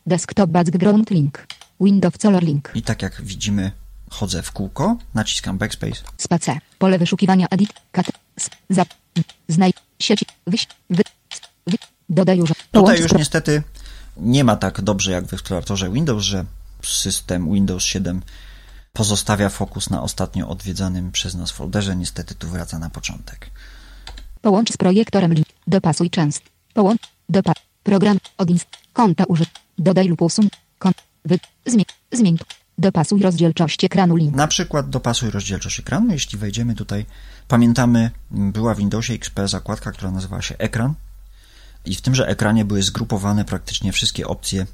Desktop 0.06 0.50
background 0.50 1.10
link. 1.10 1.48
Windows 1.82 2.18
color 2.18 2.44
link. 2.44 2.72
I 2.76 2.82
tak 2.82 3.02
jak 3.02 3.22
widzimy, 3.22 3.72
chodzę 4.10 4.42
w 4.42 4.52
kółko, 4.52 4.98
naciskam 5.14 5.58
backspace. 5.58 6.02
Spacer. 6.18 6.58
Pole 6.80 7.00
wyszukiwania 7.00 7.48
edit. 7.52 7.70
Kat. 7.92 8.06
Zap. 8.70 8.88
Znaj. 9.48 9.74
Sieć. 10.00 10.26
Wyś. 10.48 10.68
Wy. 10.90 11.04
Dodaj 12.10 12.38
już. 12.38 12.52
Tutaj 12.72 13.02
już 13.02 13.14
niestety 13.14 13.64
nie 14.18 14.44
ma 14.44 14.56
tak 14.56 14.82
dobrze 14.82 15.12
jak 15.12 15.28
w 15.28 15.34
eksploratorze 15.34 15.92
Windows, 15.92 16.24
że 16.24 16.46
system 16.84 17.54
Windows 17.54 17.84
7 17.84 18.22
pozostawia 18.94 19.50
fokus 19.50 19.90
na 19.90 20.02
ostatnio 20.02 20.50
odwiedzanym 20.50 21.12
przez 21.12 21.36
nas 21.36 21.52
folderze. 21.52 21.96
Niestety 21.96 22.36
tu 22.36 22.48
wraca 22.48 22.80
na 22.80 22.90
początek. 22.90 23.50
Połącz 24.42 24.74
z 24.74 24.78
projektorem 24.78 25.34
link. 25.34 25.48
Dopasuj 25.68 26.10
częst. 26.10 26.42
Połącz. 26.74 27.02
Dopa. 27.30 27.54
Program. 27.84 28.18
Odinst. 28.38 28.68
Konta 28.94 29.24
użyt. 29.24 29.50
Dodaj 29.78 30.08
lub 30.08 30.22
usuń. 30.22 30.50
Kon. 30.80 30.94
Wy. 31.26 31.40
Zmień. 31.66 31.86
Zmień. 32.12 32.38
Dopasuj 32.78 33.22
rozdzielczość 33.22 33.84
ekranu 33.84 34.16
link. 34.16 34.36
Na 34.36 34.48
przykład 34.48 34.90
dopasuj 34.90 35.30
rozdzielczość 35.30 35.80
ekranu. 35.80 36.12
Jeśli 36.12 36.40
wejdziemy 36.40 36.76
tutaj, 36.76 37.06
pamiętamy, 37.48 38.12
była 38.32 38.76
w 38.76 38.78
Windowsie 38.78 39.14
XP 39.14 39.40
zakładka, 39.48 39.92
która 39.92 40.12
nazywała 40.12 40.42
się 40.42 40.58
ekran. 40.58 40.94
I 41.86 41.96
w 41.96 42.02
tymże 42.02 42.28
ekranie 42.28 42.66
były 42.66 42.84
zgrupowane 42.84 43.46
praktycznie 43.46 43.92
wszystkie 43.92 44.28
opcje 44.28 44.66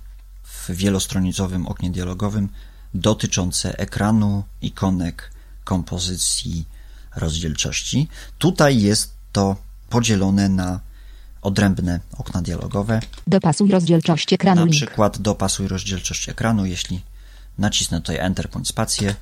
w 0.43 0.71
wielostronicowym 0.71 1.67
oknie 1.67 1.89
dialogowym 1.91 2.49
dotyczące 2.93 3.77
ekranu, 3.79 4.43
ikonek, 4.61 5.31
kompozycji, 5.63 6.65
rozdzielczości. 7.15 8.07
Tutaj 8.37 8.81
jest 8.81 9.13
to 9.31 9.55
podzielone 9.89 10.49
na 10.49 10.79
odrębne 11.41 11.99
okna 12.17 12.41
dialogowe. 12.41 12.99
Dopasuj 13.27 13.71
rozdzielczość 13.71 14.33
ekranu 14.33 14.59
Na 14.61 14.65
link. 14.65 14.75
przykład 14.75 15.21
dopasuj 15.21 15.67
rozdzielczość 15.67 16.29
ekranu, 16.29 16.65
jeśli 16.65 17.01
nacisnę 17.57 18.01
tutaj 18.01 18.17
Enter 18.17 18.49
bądź 18.49 18.67
spację, 18.67 19.15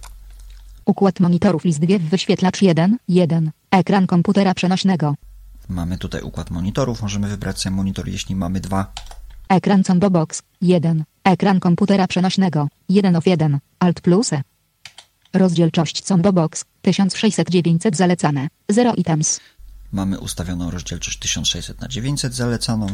Układ 0.85 1.19
monitorów 1.19 1.63
list 1.63 1.79
2 1.79 1.97
wyświetlacz 1.99 2.61
1. 2.61 2.97
1. 3.07 3.51
Ekran 3.71 4.07
komputera 4.07 4.53
przenośnego. 4.53 5.15
Mamy 5.69 5.97
tutaj 5.97 6.21
układ 6.21 6.49
monitorów, 6.51 7.01
możemy 7.01 7.27
wybrać 7.27 7.61
sobie 7.61 7.75
monitor, 7.75 8.07
jeśli 8.07 8.35
mamy 8.35 8.59
dwa. 8.59 8.93
Ekran 9.49 9.83
combo 9.83 10.09
box 10.09 10.41
1. 10.61 11.03
Ekran 11.23 11.59
komputera 11.59 12.07
przenośnego 12.07 12.67
1 12.89 13.15
of 13.15 13.27
1. 13.27 13.59
Alt 13.79 14.01
plus 14.01 14.33
E. 14.33 14.41
Rozdzielczość 15.33 16.01
combo 16.01 16.33
box 16.33 16.65
1600-900 16.85 17.95
zalecane. 17.95 18.47
0 18.69 18.93
items. 18.97 19.39
Mamy 19.91 20.19
ustawioną 20.19 20.71
rozdzielczość 20.71 21.19
1600 21.19 21.81
na 21.81 21.87
900 21.87 22.35
zalecaną 22.35 22.87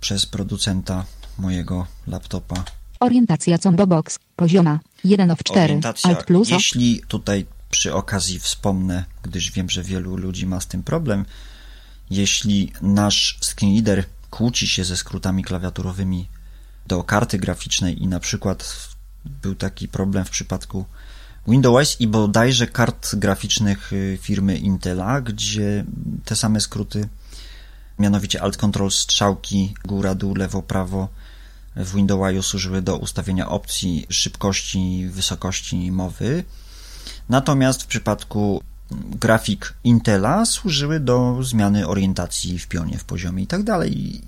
przez 0.00 0.26
producenta 0.26 1.04
mojego 1.38 1.86
laptopa. 2.06 2.64
Orientacja 3.00 3.58
combo 3.58 3.86
box 3.86 4.18
pozioma 4.36 4.80
1 5.04 5.30
of 5.30 5.38
4. 5.44 5.64
Orientacja, 5.64 6.10
Alt 6.10 6.24
plus 6.24 6.52
O. 6.52 6.54
jeśli 6.54 7.02
tutaj 7.08 7.46
przy 7.70 7.94
okazji 7.94 8.38
wspomnę, 8.38 9.04
gdyż 9.22 9.50
wiem, 9.50 9.70
że 9.70 9.82
wielu 9.82 10.16
ludzi 10.16 10.46
ma 10.46 10.60
z 10.60 10.66
tym 10.66 10.82
problem, 10.82 11.24
jeśli 12.10 12.72
nasz 12.82 13.38
screenreader 13.42 14.04
kłóci 14.30 14.68
się 14.68 14.84
ze 14.84 14.96
skrótami 14.96 15.44
klawiaturowymi 15.44 16.28
do 16.86 17.04
karty 17.04 17.38
graficznej 17.38 18.02
i 18.02 18.06
na 18.06 18.20
przykład 18.20 18.88
był 19.24 19.54
taki 19.54 19.88
problem 19.88 20.24
w 20.24 20.30
przypadku 20.30 20.84
Windows 21.48 22.00
i 22.00 22.06
bodajże 22.06 22.66
kart 22.66 23.14
graficznych 23.14 23.92
y, 23.92 24.18
firmy 24.22 24.58
Intela, 24.58 25.20
gdzie 25.20 25.84
te 26.24 26.36
same 26.36 26.60
skróty, 26.60 27.08
mianowicie 27.98 28.42
Alt 28.42 28.56
Control 28.56 28.90
strzałki 28.90 29.74
góra, 29.84 30.14
dół, 30.14 30.34
lewo, 30.34 30.62
prawo 30.62 31.08
w 31.76 31.94
Windowsie 31.94 32.42
służyły 32.42 32.82
do 32.82 32.96
ustawienia 32.96 33.48
opcji 33.48 34.06
szybkości, 34.10 35.08
wysokości 35.10 35.92
mowy. 35.92 36.44
Natomiast 37.28 37.82
w 37.82 37.86
przypadku 37.86 38.62
grafik 38.90 39.74
Intela 39.84 40.46
służyły 40.46 41.00
do 41.00 41.42
zmiany 41.42 41.88
orientacji 41.88 42.58
w 42.58 42.66
pionie, 42.66 42.98
w 42.98 43.04
poziomie 43.04 43.42
i 43.42 43.46
tak 43.46 43.62
dalej. 43.62 44.20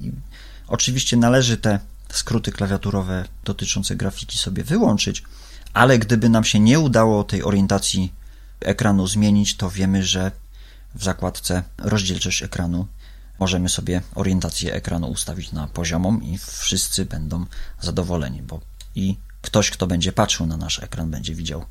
Oczywiście 0.69 1.17
należy 1.17 1.57
te 1.57 1.79
skróty 2.09 2.53
klawiaturowe 2.53 3.25
dotyczące 3.45 3.97
grafiki 3.97 4.39
sobie 4.39 4.65
wyłączyć, 4.65 5.23
ale 5.73 5.99
gdyby 5.99 6.29
nam 6.29 6.45
się 6.45 6.61
nie 6.61 6.81
udało 6.81 7.25
tej 7.25 7.43
orientacji 7.43 8.13
ekranu 8.61 9.07
zmienić, 9.07 9.57
to 9.57 9.71
wiemy, 9.71 10.03
że 10.03 10.33
w 10.95 11.05
zakładce 11.05 11.63
rozdzielczość 11.79 12.43
ekranu 12.43 12.87
możemy 13.39 13.69
sobie 13.69 14.03
orientację 14.15 14.75
ekranu 14.75 15.09
ustawić 15.09 15.53
na 15.53 15.67
poziomą 15.67 16.21
i 16.21 16.39
wszyscy 16.39 17.05
będą 17.05 17.47
zadowoleni, 17.81 18.43
bo 18.43 18.61
i 18.95 19.17
ktoś, 19.43 19.71
kto 19.71 19.87
będzie 19.87 20.13
patrzył 20.13 20.47
na 20.47 20.57
nasz 20.57 20.79
ekran, 20.83 21.11
będzie 21.11 21.35
widział 21.35 21.65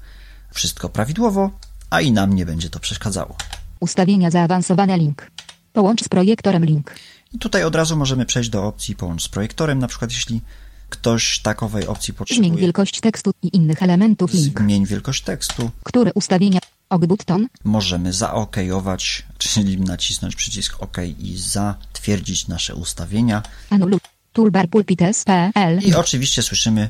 wszystko 0.54 0.90
prawidłowo, 0.90 1.52
a 1.96 2.02
i 2.02 2.12
nam 2.12 2.34
nie 2.34 2.46
będzie 2.46 2.70
to 2.70 2.80
przeszkadzało. 2.80 3.36
Ustawienia 3.80 4.32
zaawansowane 4.32 4.98
link. 4.98 5.32
Połącz 5.74 6.04
z 6.04 6.10
projektorem 6.10 6.66
link. 6.66 6.96
I 7.34 7.39
tutaj 7.39 7.64
od 7.64 7.76
razu 7.76 7.98
możemy 7.98 8.26
przejść 8.26 8.50
do 8.50 8.66
opcji 8.66 8.96
połącz 8.96 9.24
z 9.24 9.28
projektorem, 9.28 9.80
na 9.80 9.88
przykład 9.88 10.12
jeśli 10.12 10.41
ktoś 10.89 11.39
takowej 11.39 11.88
opcji 11.88 12.14
Zmień 12.14 12.18
potrzebuje. 12.18 12.62
wielkość 12.62 13.00
tekstu 13.00 13.32
i 13.41 13.56
innych 13.58 13.84
elementów 13.84 14.34
link. 14.34 14.60
Zmień 14.60 14.86
wielkość 14.86 15.24
tekstu. 15.24 15.72
Które 15.84 16.14
ustawienia? 16.14 16.60
Ok 16.89 17.06
button. 17.06 17.48
Możemy 17.64 18.14
zaokojować, 18.14 19.26
czyli 19.38 19.82
nacisnąć 19.82 20.36
przycisk 20.36 20.84
OK 20.84 20.98
i 21.20 21.38
zatwierdzić 21.38 22.48
nasze 22.48 22.76
ustawienia. 22.76 23.43
Anuluj. 23.70 24.00
Toolbar 24.34 24.70
pulpit 24.70 25.00
SPL. 25.14 25.80
I 25.82 25.93
oczywiście 25.96 26.41
słyszymy 26.41 26.89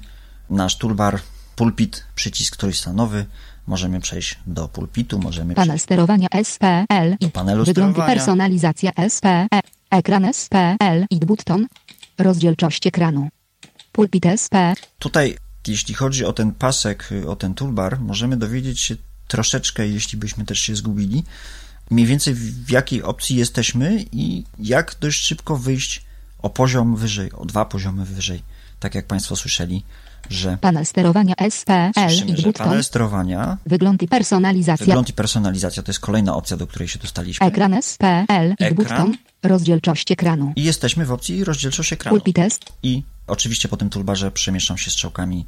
nasz 0.49 0.77
toolbar, 0.77 1.19
pulpit, 1.55 2.05
przycisk 2.15 2.57
trójstanowy. 2.57 3.25
Możemy 3.67 3.99
przejść 3.99 4.39
do 4.47 4.67
pulpitu, 4.67 5.19
możemy 5.19 5.55
Panel 5.55 5.67
przejść 5.69 5.83
sterowania 5.83 6.27
SPL. 6.43 7.17
do 7.21 7.29
panelu 7.29 7.65
sterowania. 7.65 8.15
personalizacja 8.15 8.91
SPL. 9.09 9.47
Ekran 9.91 10.33
SPL 10.33 11.05
i 11.09 11.19
button. 11.19 11.67
Rozdzielczość 12.17 12.87
ekranu. 12.87 13.29
Pulpit 13.91 14.25
SP. 14.43 14.55
Tutaj, 14.99 15.37
jeśli 15.67 15.93
chodzi 15.93 16.25
o 16.25 16.33
ten 16.33 16.51
pasek, 16.51 17.09
o 17.27 17.35
ten 17.35 17.53
toolbar, 17.53 17.99
możemy 17.99 18.37
dowiedzieć 18.37 18.79
się 18.79 18.95
troszeczkę, 19.27 19.87
jeśli 19.87 20.17
byśmy 20.17 20.45
też 20.45 20.59
się 20.59 20.75
zgubili, 20.75 21.23
mniej 21.89 22.07
więcej 22.07 22.33
w 22.33 22.69
jakiej 22.71 23.03
opcji 23.03 23.35
jesteśmy 23.35 24.05
i 24.11 24.43
jak 24.59 24.95
dość 24.99 25.21
szybko 25.21 25.57
wyjść 25.57 26.05
o 26.39 26.49
poziom 26.49 26.95
wyżej, 26.95 27.31
o 27.31 27.45
dwa 27.45 27.65
poziomy 27.65 28.05
wyżej. 28.05 28.43
Tak 28.79 28.95
jak 28.95 29.05
Państwo 29.05 29.35
słyszeli, 29.35 29.83
że 30.29 30.57
Panel 30.61 30.85
sterowania 30.85 31.33
SPL 31.49 31.91
słyszymy, 31.93 32.31
i 32.31 32.37
że 32.37 32.43
button. 32.43 32.67
panel 32.67 32.83
sterowania, 32.83 33.57
Wygląd 33.65 34.01
i 34.03 34.07
personalizacja. 34.07 34.85
wygląd 34.85 35.09
i 35.09 35.13
personalizacja 35.13 35.83
to 35.83 35.89
jest 35.89 35.99
kolejna 35.99 36.35
opcja, 36.35 36.57
do 36.57 36.67
której 36.67 36.87
się 36.87 36.99
dostaliśmy. 36.99 37.47
Ekran 37.47 37.81
SPL 37.81 38.65
i 38.71 38.73
button. 38.73 39.17
Rozdzielczość 39.43 40.11
ekranu. 40.11 40.53
I 40.55 40.63
jesteśmy 40.63 41.05
w 41.05 41.11
opcji 41.11 41.43
rozdzielczość 41.43 41.93
ekranu. 41.93 42.17
Pulpit 42.17 42.39
S. 42.39 42.59
I 42.83 43.03
oczywiście 43.27 43.67
po 43.67 43.77
tym 43.77 43.89
toolbarze 43.89 44.31
przemieszczam 44.31 44.77
się 44.77 44.91
strzałkami, 44.91 45.45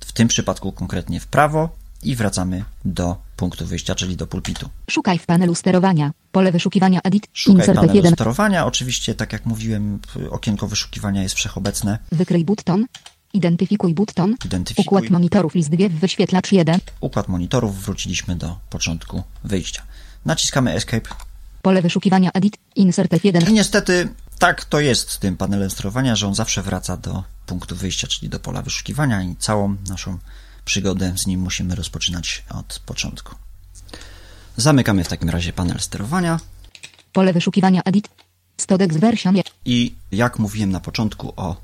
w 0.00 0.12
tym 0.12 0.28
przypadku 0.28 0.72
konkretnie 0.72 1.20
w 1.20 1.26
prawo 1.26 1.68
i 2.02 2.16
wracamy 2.16 2.64
do 2.84 3.16
punktu 3.40 3.66
wyjścia, 3.66 3.94
czyli 3.94 4.16
do 4.16 4.26
pulpitu. 4.26 4.68
Szukaj 4.90 5.18
w 5.18 5.26
panelu 5.26 5.54
sterowania. 5.54 6.12
Pole 6.32 6.52
wyszukiwania 6.52 7.00
edit. 7.04 7.28
Szukaj 7.32 7.60
Insert 7.60 7.80
panelu 7.80 8.00
F1. 8.00 8.12
sterowania. 8.12 8.66
Oczywiście, 8.66 9.14
tak 9.14 9.32
jak 9.32 9.46
mówiłem, 9.46 9.98
okienko 10.30 10.68
wyszukiwania 10.68 11.22
jest 11.22 11.34
wszechobecne. 11.34 11.98
Wykryj 12.12 12.44
button. 12.44 12.86
Identyfikuj 13.32 13.94
button. 13.94 14.34
Identyfikuj. 14.44 14.84
Układ 14.98 15.10
monitorów 15.10 15.54
list 15.54 15.70
2 15.70 15.88
wyświetlacz 15.88 16.52
1. 16.52 16.80
Układ 17.00 17.28
monitorów. 17.28 17.82
Wróciliśmy 17.84 18.36
do 18.36 18.56
początku 18.70 19.22
wyjścia. 19.44 19.82
Naciskamy 20.24 20.72
Escape. 20.72 21.08
Pole 21.62 21.82
wyszukiwania 21.82 22.30
edit. 22.34 22.56
Insert 22.76 23.12
I 23.12 23.16
F1. 23.16 23.52
niestety 23.52 24.08
tak 24.38 24.64
to 24.64 24.80
jest 24.80 25.10
z 25.10 25.18
tym 25.18 25.36
panelem 25.36 25.70
sterowania, 25.70 26.16
że 26.16 26.26
on 26.26 26.34
zawsze 26.34 26.62
wraca 26.62 26.96
do 26.96 27.24
punktu 27.46 27.76
wyjścia, 27.76 28.06
czyli 28.06 28.28
do 28.28 28.40
pola 28.40 28.62
wyszukiwania 28.62 29.22
i 29.22 29.36
całą 29.36 29.76
naszą 29.88 30.18
przygodę 30.70 31.12
z 31.18 31.26
nim 31.26 31.40
musimy 31.40 31.74
rozpoczynać 31.74 32.44
od 32.50 32.78
początku. 32.86 33.34
Zamykamy 34.56 35.04
w 35.04 35.08
takim 35.08 35.30
razie 35.30 35.52
panel 35.52 35.80
sterowania 35.80 36.40
Pole 37.12 37.32
wyszukiwania 37.32 37.82
edit. 37.84 38.08
Version 39.00 39.36
je- 39.36 39.42
i 39.64 39.94
jak 40.12 40.38
mówiłem 40.38 40.70
na 40.70 40.80
początku 40.80 41.32
o 41.36 41.56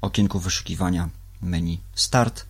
okienku 0.00 0.38
wyszukiwania 0.40 1.08
menu 1.42 1.80
Start, 1.94 2.46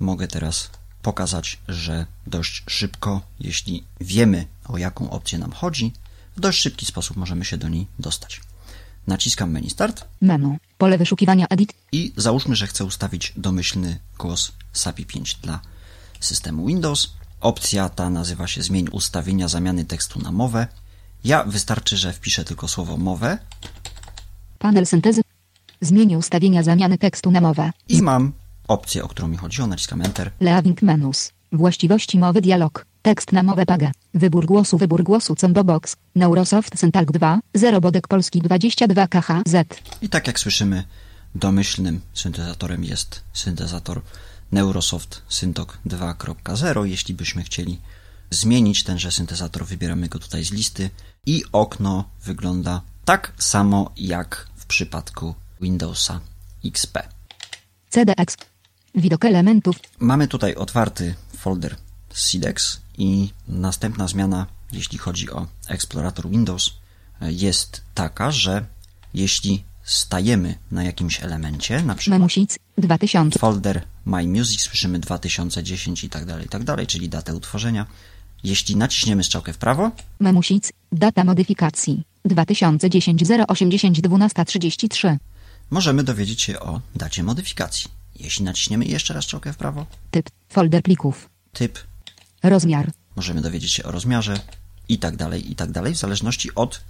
mogę 0.00 0.28
teraz 0.28 0.70
pokazać, 1.02 1.58
że 1.68 2.06
dość 2.26 2.64
szybko, 2.68 3.20
jeśli 3.40 3.84
wiemy 4.00 4.46
o 4.68 4.78
jaką 4.78 5.10
opcję 5.10 5.38
nam 5.38 5.52
chodzi, 5.52 5.92
w 6.36 6.40
dość 6.40 6.60
szybki 6.60 6.86
sposób 6.86 7.16
możemy 7.16 7.44
się 7.44 7.56
do 7.56 7.68
niej 7.68 7.86
dostać. 7.98 8.40
Naciskam 9.08 9.50
menu 9.50 9.70
Start 9.70 10.04
Menu. 10.20 10.56
Pole 10.78 10.98
wyszukiwania 10.98 11.46
Edit. 11.50 11.74
i 11.92 12.12
załóżmy, 12.16 12.56
że 12.56 12.66
chcę 12.66 12.84
ustawić 12.84 13.32
domyślny 13.36 13.98
głos 14.18 14.52
SAPI 14.72 15.06
5 15.06 15.34
dla 15.34 15.60
systemu 16.20 16.66
Windows. 16.66 17.10
Opcja 17.40 17.88
ta 17.88 18.10
nazywa 18.10 18.46
się 18.46 18.62
Zmień 18.62 18.88
ustawienia 18.92 19.48
zamiany 19.48 19.84
tekstu 19.84 20.20
na 20.22 20.32
mowę. 20.32 20.66
Ja 21.24 21.44
wystarczy, 21.44 21.96
że 21.96 22.12
wpiszę 22.12 22.44
tylko 22.44 22.68
słowo 22.68 22.96
mowę 22.96 23.38
Panel 24.58 24.86
syntezy. 24.86 25.22
Zmień 25.80 26.14
ustawienia 26.14 26.62
zamiany 26.62 26.98
tekstu 26.98 27.30
na 27.30 27.40
mowę. 27.40 27.70
i 27.88 28.02
mam 28.02 28.32
opcję, 28.68 29.04
o 29.04 29.08
którą 29.08 29.28
mi 29.28 29.36
chodziło. 29.36 29.66
Naciskam 29.66 30.02
Enter. 30.02 30.30
Leaving 30.40 30.82
menus. 30.82 31.32
Właściwości 31.52 32.18
mowy 32.18 32.40
dialog. 32.40 32.86
Tekst 33.02 33.32
na 33.32 33.42
mowę 33.42 33.66
paga. 33.66 33.90
Wybór 34.14 34.46
głosu 34.46 34.78
Wybór 34.78 35.02
głosu 35.02 35.34
Combo 35.34 35.64
Box. 35.64 35.96
Neurosoft 36.14 36.78
Syntalk 36.78 37.12
2. 37.12 37.40
0 37.54 37.80
Bodek 37.80 38.08
Polski 38.08 38.40
22 38.40 39.08
KHZ. 39.08 39.54
I 40.02 40.08
tak 40.08 40.26
jak 40.26 40.40
słyszymy, 40.40 40.84
domyślnym 41.34 42.00
syntezatorem 42.14 42.84
jest 42.84 43.24
syntezator 43.32 44.02
Neurosoft 44.52 45.22
Syntok 45.28 45.78
2.0. 45.86 46.84
Jeśli 46.84 47.14
byśmy 47.14 47.42
chcieli 47.42 47.80
zmienić 48.30 48.82
tenże 48.82 49.12
syntezator, 49.12 49.66
wybieramy 49.66 50.08
go 50.08 50.18
tutaj 50.18 50.44
z 50.44 50.52
listy 50.52 50.90
i 51.26 51.42
okno 51.52 52.04
wygląda 52.24 52.80
tak 53.04 53.32
samo 53.38 53.90
jak 53.96 54.48
w 54.56 54.66
przypadku 54.66 55.34
Windowsa 55.60 56.20
XP. 56.64 56.98
CDX. 57.90 58.36
Widok 58.94 59.24
elementów. 59.24 59.76
Mamy 59.98 60.28
tutaj 60.28 60.54
otwarty 60.54 61.14
folder 61.36 61.76
SIDEX 62.14 62.80
i 62.98 63.30
następna 63.48 64.08
zmiana, 64.08 64.46
jeśli 64.72 64.98
chodzi 64.98 65.30
o 65.30 65.46
eksplorator 65.68 66.30
Windows, 66.30 66.70
jest 67.20 67.82
taka, 67.94 68.30
że 68.30 68.64
jeśli 69.14 69.64
stajemy 69.84 70.54
na 70.70 70.84
jakimś 70.84 71.22
elemencie, 71.22 71.82
na 71.82 71.94
przykład 71.94 72.18
Memusic. 72.18 72.58
2000. 72.78 73.38
folder 73.38 73.82
My 74.06 74.26
Music, 74.26 74.60
słyszymy 74.60 74.98
2010 74.98 76.04
i 76.04 76.08
tak 76.10 76.24
dalej, 76.24 76.46
i 76.46 76.48
tak 76.48 76.64
dalej, 76.64 76.86
czyli 76.86 77.08
datę 77.08 77.34
utworzenia. 77.34 77.86
Jeśli 78.44 78.76
naciśniemy 78.76 79.24
strzałkę 79.24 79.52
w 79.52 79.58
prawo, 79.58 79.90
Memusic. 80.20 80.72
Data 80.92 81.24
modyfikacji. 81.24 82.02
2010 82.24 83.22
080 83.48 83.96
1233. 84.02 85.18
możemy 85.70 86.04
dowiedzieć 86.04 86.42
się 86.42 86.60
o 86.60 86.80
dacie 86.94 87.22
modyfikacji. 87.22 87.90
Jeśli 88.16 88.44
naciśniemy 88.44 88.84
jeszcze 88.84 89.14
raz 89.14 89.24
strzałkę 89.24 89.52
w 89.52 89.56
prawo, 89.56 89.86
Typ. 90.10 90.30
Folder 90.48 90.82
plików. 90.82 91.28
typ, 91.52 91.78
Rozmiar. 92.42 92.90
możemy 93.16 93.40
dowiedzieć 93.40 93.72
się 93.72 93.84
o 93.84 93.90
rozmiarze 93.90 94.40
i 94.88 94.98
tak 94.98 95.16
dalej, 95.16 95.52
i 95.52 95.56
tak 95.56 95.70
dalej, 95.70 95.94
w 95.94 95.98
zależności 95.98 96.54
od 96.54 96.80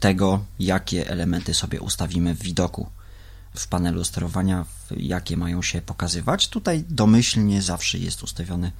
tego, 0.00 0.44
jakie 0.58 1.10
elementy 1.10 1.54
sobie 1.54 1.80
ustawimy 1.80 2.34
w 2.34 2.42
widoku 2.42 2.86
w 3.54 3.68
panelu 3.68 4.04
sterowania, 4.04 4.64
jakie 4.96 5.36
mają 5.36 5.62
się 5.62 5.82
pokazywać. 5.82 6.48
Tutaj 6.48 6.84
domyślnie 6.88 7.62
zawsze 7.62 7.98
jest 7.98 8.22
ustawiony 8.22 8.72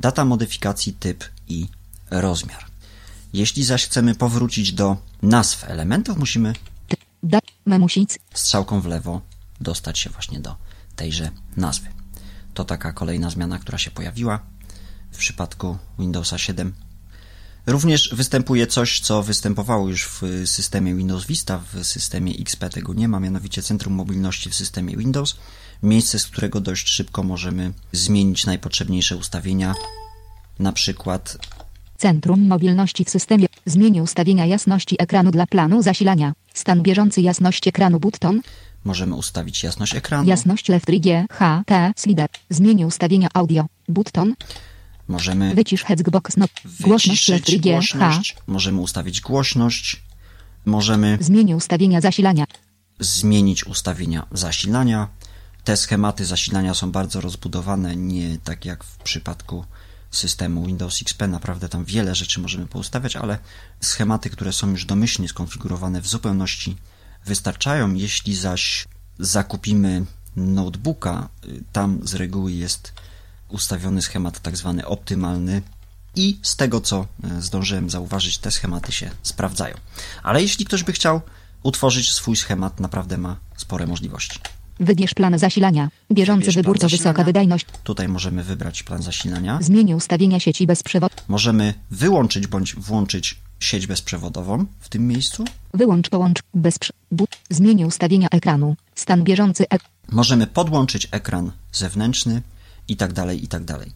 data 0.00 0.24
modyfikacji, 0.24 0.92
typ 0.92 1.24
i 1.48 1.68
rozmiar. 2.10 2.64
Jeśli 3.32 3.64
zaś 3.64 3.84
chcemy 3.84 4.14
powrócić 4.14 4.72
do 4.72 4.96
nazw 5.22 5.64
elementów, 5.64 6.18
musimy 6.18 6.52
strzałką 8.34 8.80
w 8.80 8.86
lewo 8.86 9.20
dostać 9.60 9.98
się 9.98 10.10
właśnie 10.10 10.40
do 10.40 10.56
tejże 10.96 11.30
nazwy. 11.56 11.88
To 12.54 12.64
taka 12.64 12.92
kolejna 12.92 13.30
zmiana, 13.30 13.58
która 13.58 13.78
się 13.78 13.90
pojawiła 13.90 14.40
w 15.12 15.16
przypadku 15.16 15.78
Windowsa 15.98 16.38
7. 16.38 16.72
Również 17.66 18.14
występuje 18.14 18.66
coś, 18.66 19.00
co 19.00 19.22
występowało 19.22 19.88
już 19.88 20.08
w 20.08 20.22
systemie 20.44 20.94
Windows 20.94 21.26
Vista, 21.26 21.60
w 21.72 21.86
systemie 21.86 22.34
XP 22.40 22.70
tego 22.70 22.94
nie 22.94 23.08
ma, 23.08 23.20
mianowicie 23.20 23.62
Centrum 23.62 23.94
Mobilności 23.94 24.50
w 24.50 24.54
systemie 24.54 24.96
Windows, 24.96 25.36
miejsce, 25.82 26.18
z 26.18 26.26
którego 26.26 26.60
dość 26.60 26.88
szybko 26.88 27.22
możemy 27.22 27.72
zmienić 27.92 28.46
najpotrzebniejsze 28.46 29.16
ustawienia, 29.16 29.74
na 30.58 30.72
przykład 30.72 31.38
Centrum 31.98 32.46
mobilności 32.46 33.04
w 33.04 33.10
systemie. 33.10 33.46
Zmień 33.66 34.00
ustawienia 34.00 34.46
jasności 34.46 34.96
ekranu 34.98 35.30
dla 35.30 35.46
planu 35.46 35.82
zasilania. 35.82 36.32
Stan 36.54 36.82
bieżący 36.82 37.20
jasność 37.22 37.68
ekranu 37.68 38.00
button. 38.00 38.40
możemy 38.84 39.14
ustawić 39.14 39.62
jasność 39.62 39.94
ekranu, 39.94 40.28
Jasność 40.28 40.68
left 40.68 40.90
G, 40.90 41.26
H, 41.30 41.62
T, 41.66 41.92
slider. 41.96 42.28
Zmień 42.50 42.84
ustawienia 42.84 43.28
audio. 43.34 43.66
Button. 43.88 44.34
Możemy 45.12 45.54
Wycisz 45.54 45.82
Hexbox 45.84 46.36
no. 46.36 46.46
Głośność 46.80 47.58
G, 47.58 47.80
H. 47.98 48.20
możemy 48.46 48.80
ustawić 48.80 49.20
głośność, 49.20 50.02
możemy 50.64 51.18
Zmień 51.20 51.52
ustawienia 51.54 52.00
zasilania. 52.00 52.44
zmienić 53.00 53.66
ustawienia 53.66 54.26
zasilania. 54.32 55.08
Te 55.64 55.76
schematy 55.76 56.24
zasilania 56.24 56.74
są 56.74 56.92
bardzo 56.92 57.20
rozbudowane, 57.20 57.96
nie 57.96 58.38
tak 58.44 58.64
jak 58.64 58.84
w 58.84 58.96
przypadku 58.96 59.64
systemu 60.10 60.66
Windows 60.66 61.02
XP. 61.02 61.28
Naprawdę 61.28 61.68
tam 61.68 61.84
wiele 61.84 62.14
rzeczy 62.14 62.40
możemy 62.40 62.66
poustawiać, 62.66 63.16
ale 63.16 63.38
schematy, 63.80 64.30
które 64.30 64.52
są 64.52 64.70
już 64.70 64.84
domyślnie 64.84 65.28
skonfigurowane 65.28 66.00
w 66.00 66.08
zupełności 66.08 66.76
wystarczają. 67.24 67.94
Jeśli 67.94 68.36
zaś 68.36 68.88
zakupimy 69.18 70.04
notebooka, 70.36 71.28
y, 71.44 71.64
tam 71.72 72.00
z 72.04 72.14
reguły 72.14 72.52
jest 72.52 72.92
ustawiony 73.52 74.02
schemat 74.02 74.40
tak 74.40 74.56
zwany 74.56 74.86
optymalny 74.86 75.62
i 76.16 76.38
z 76.42 76.56
tego 76.56 76.80
co 76.80 77.06
e, 77.24 77.42
zdążyłem 77.42 77.90
zauważyć, 77.90 78.38
te 78.38 78.50
schematy 78.50 78.92
się 78.92 79.10
sprawdzają. 79.22 79.74
Ale 80.22 80.42
jeśli 80.42 80.64
ktoś 80.64 80.82
by 80.82 80.92
chciał 80.92 81.20
utworzyć 81.62 82.12
swój 82.12 82.36
schemat, 82.36 82.80
naprawdę 82.80 83.18
ma 83.18 83.36
spore 83.56 83.86
możliwości. 83.86 84.38
Wybierz 84.80 85.14
plan 85.14 85.38
zasilania. 85.38 85.88
Bieżący 86.12 86.40
Wybierz 86.40 86.56
wybór 86.56 86.78
to 86.78 86.88
wysoka 86.88 87.24
wydajność. 87.24 87.66
Tutaj 87.84 88.08
możemy 88.08 88.42
wybrać 88.42 88.82
plan 88.82 89.02
zasilania. 89.02 89.58
Zmień 89.62 89.94
ustawienia 89.94 90.40
sieci 90.40 90.66
bezprzewod. 90.66 91.12
Możemy 91.28 91.74
wyłączyć 91.90 92.46
bądź 92.46 92.74
włączyć 92.74 93.38
sieć 93.60 93.86
bezprzewodową 93.86 94.66
w 94.80 94.88
tym 94.88 95.08
miejscu. 95.08 95.44
Wyłącz 95.74 96.08
połącz 96.08 96.40
bezprze... 96.54 96.92
Zmień 97.50 97.84
ustawienia 97.84 98.28
ekranu. 98.30 98.76
Stan 98.94 99.22
bieżący 99.24 99.68
ek... 99.70 99.82
Możemy 100.12 100.46
podłączyć 100.46 101.08
ekran 101.10 101.52
zewnętrzny 101.72 102.42
i 102.88 102.96
tak 102.96 103.12
dalej, 103.12 103.44
i 103.44 103.48
tak 103.48 103.64
dalej. 103.64 103.92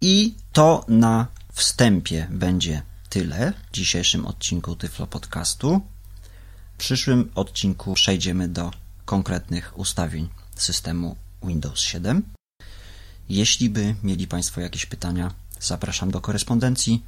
I 0.00 0.34
to 0.52 0.84
na 0.88 1.26
wstępie 1.52 2.28
będzie 2.30 2.82
tyle 3.08 3.52
w 3.70 3.74
dzisiejszym 3.74 4.26
odcinku 4.26 4.76
Tyflo 4.76 5.06
Podcastu. 5.06 5.80
W 6.74 6.76
przyszłym 6.76 7.30
odcinku 7.34 7.94
przejdziemy 7.94 8.48
do 8.48 8.70
konkretnych 9.04 9.78
ustawień 9.78 10.28
systemu 10.56 11.16
Windows 11.42 11.80
7. 11.80 12.22
Jeśli 13.28 13.70
by 13.70 13.94
mieli 14.02 14.26
Państwo 14.26 14.60
jakieś 14.60 14.86
pytania, 14.86 15.34
zapraszam 15.60 16.10
do 16.10 16.20
korespondencji 16.20 17.04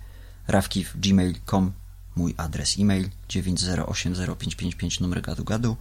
rawkiw.gmail.com 0.47 1.73
mój 2.17 2.35
adres 2.37 2.77
e-mail 2.79 3.11
9080555 3.29 5.01
numer 5.01 5.23
gadu 5.23 5.45
gadu. 5.45 5.77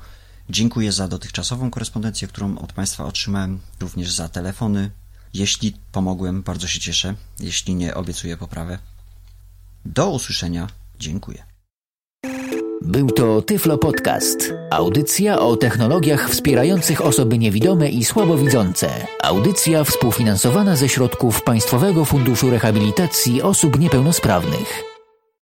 Dziękuję 0.49 0.91
za 0.91 1.07
dotychczasową 1.07 1.71
korespondencję, 1.71 2.27
którą 2.27 2.57
od 2.57 2.73
Państwa 2.73 3.05
otrzymałem, 3.05 3.59
również 3.79 4.11
za 4.11 4.29
telefony. 4.29 4.91
Jeśli 5.33 5.73
pomogłem, 5.91 6.41
bardzo 6.41 6.67
się 6.67 6.79
cieszę. 6.79 7.15
Jeśli 7.39 7.75
nie, 7.75 7.95
obiecuję 7.95 8.37
poprawę. 8.37 8.79
Do 9.85 10.09
usłyszenia. 10.09 10.67
Dziękuję. 10.99 11.43
Był 12.81 13.11
to 13.11 13.41
Tyflo 13.41 13.77
Podcast. 13.77 14.53
Audycja 14.71 15.39
o 15.39 15.57
technologiach 15.57 16.29
wspierających 16.29 17.01
osoby 17.01 17.37
niewidome 17.37 17.89
i 17.89 18.05
słabowidzące. 18.05 19.07
Audycja 19.23 19.83
współfinansowana 19.83 20.75
ze 20.75 20.89
środków 20.89 21.43
Państwowego 21.43 22.05
Funduszu 22.05 22.49
Rehabilitacji 22.49 23.41
Osób 23.41 23.79
Niepełnosprawnych. 23.79 24.92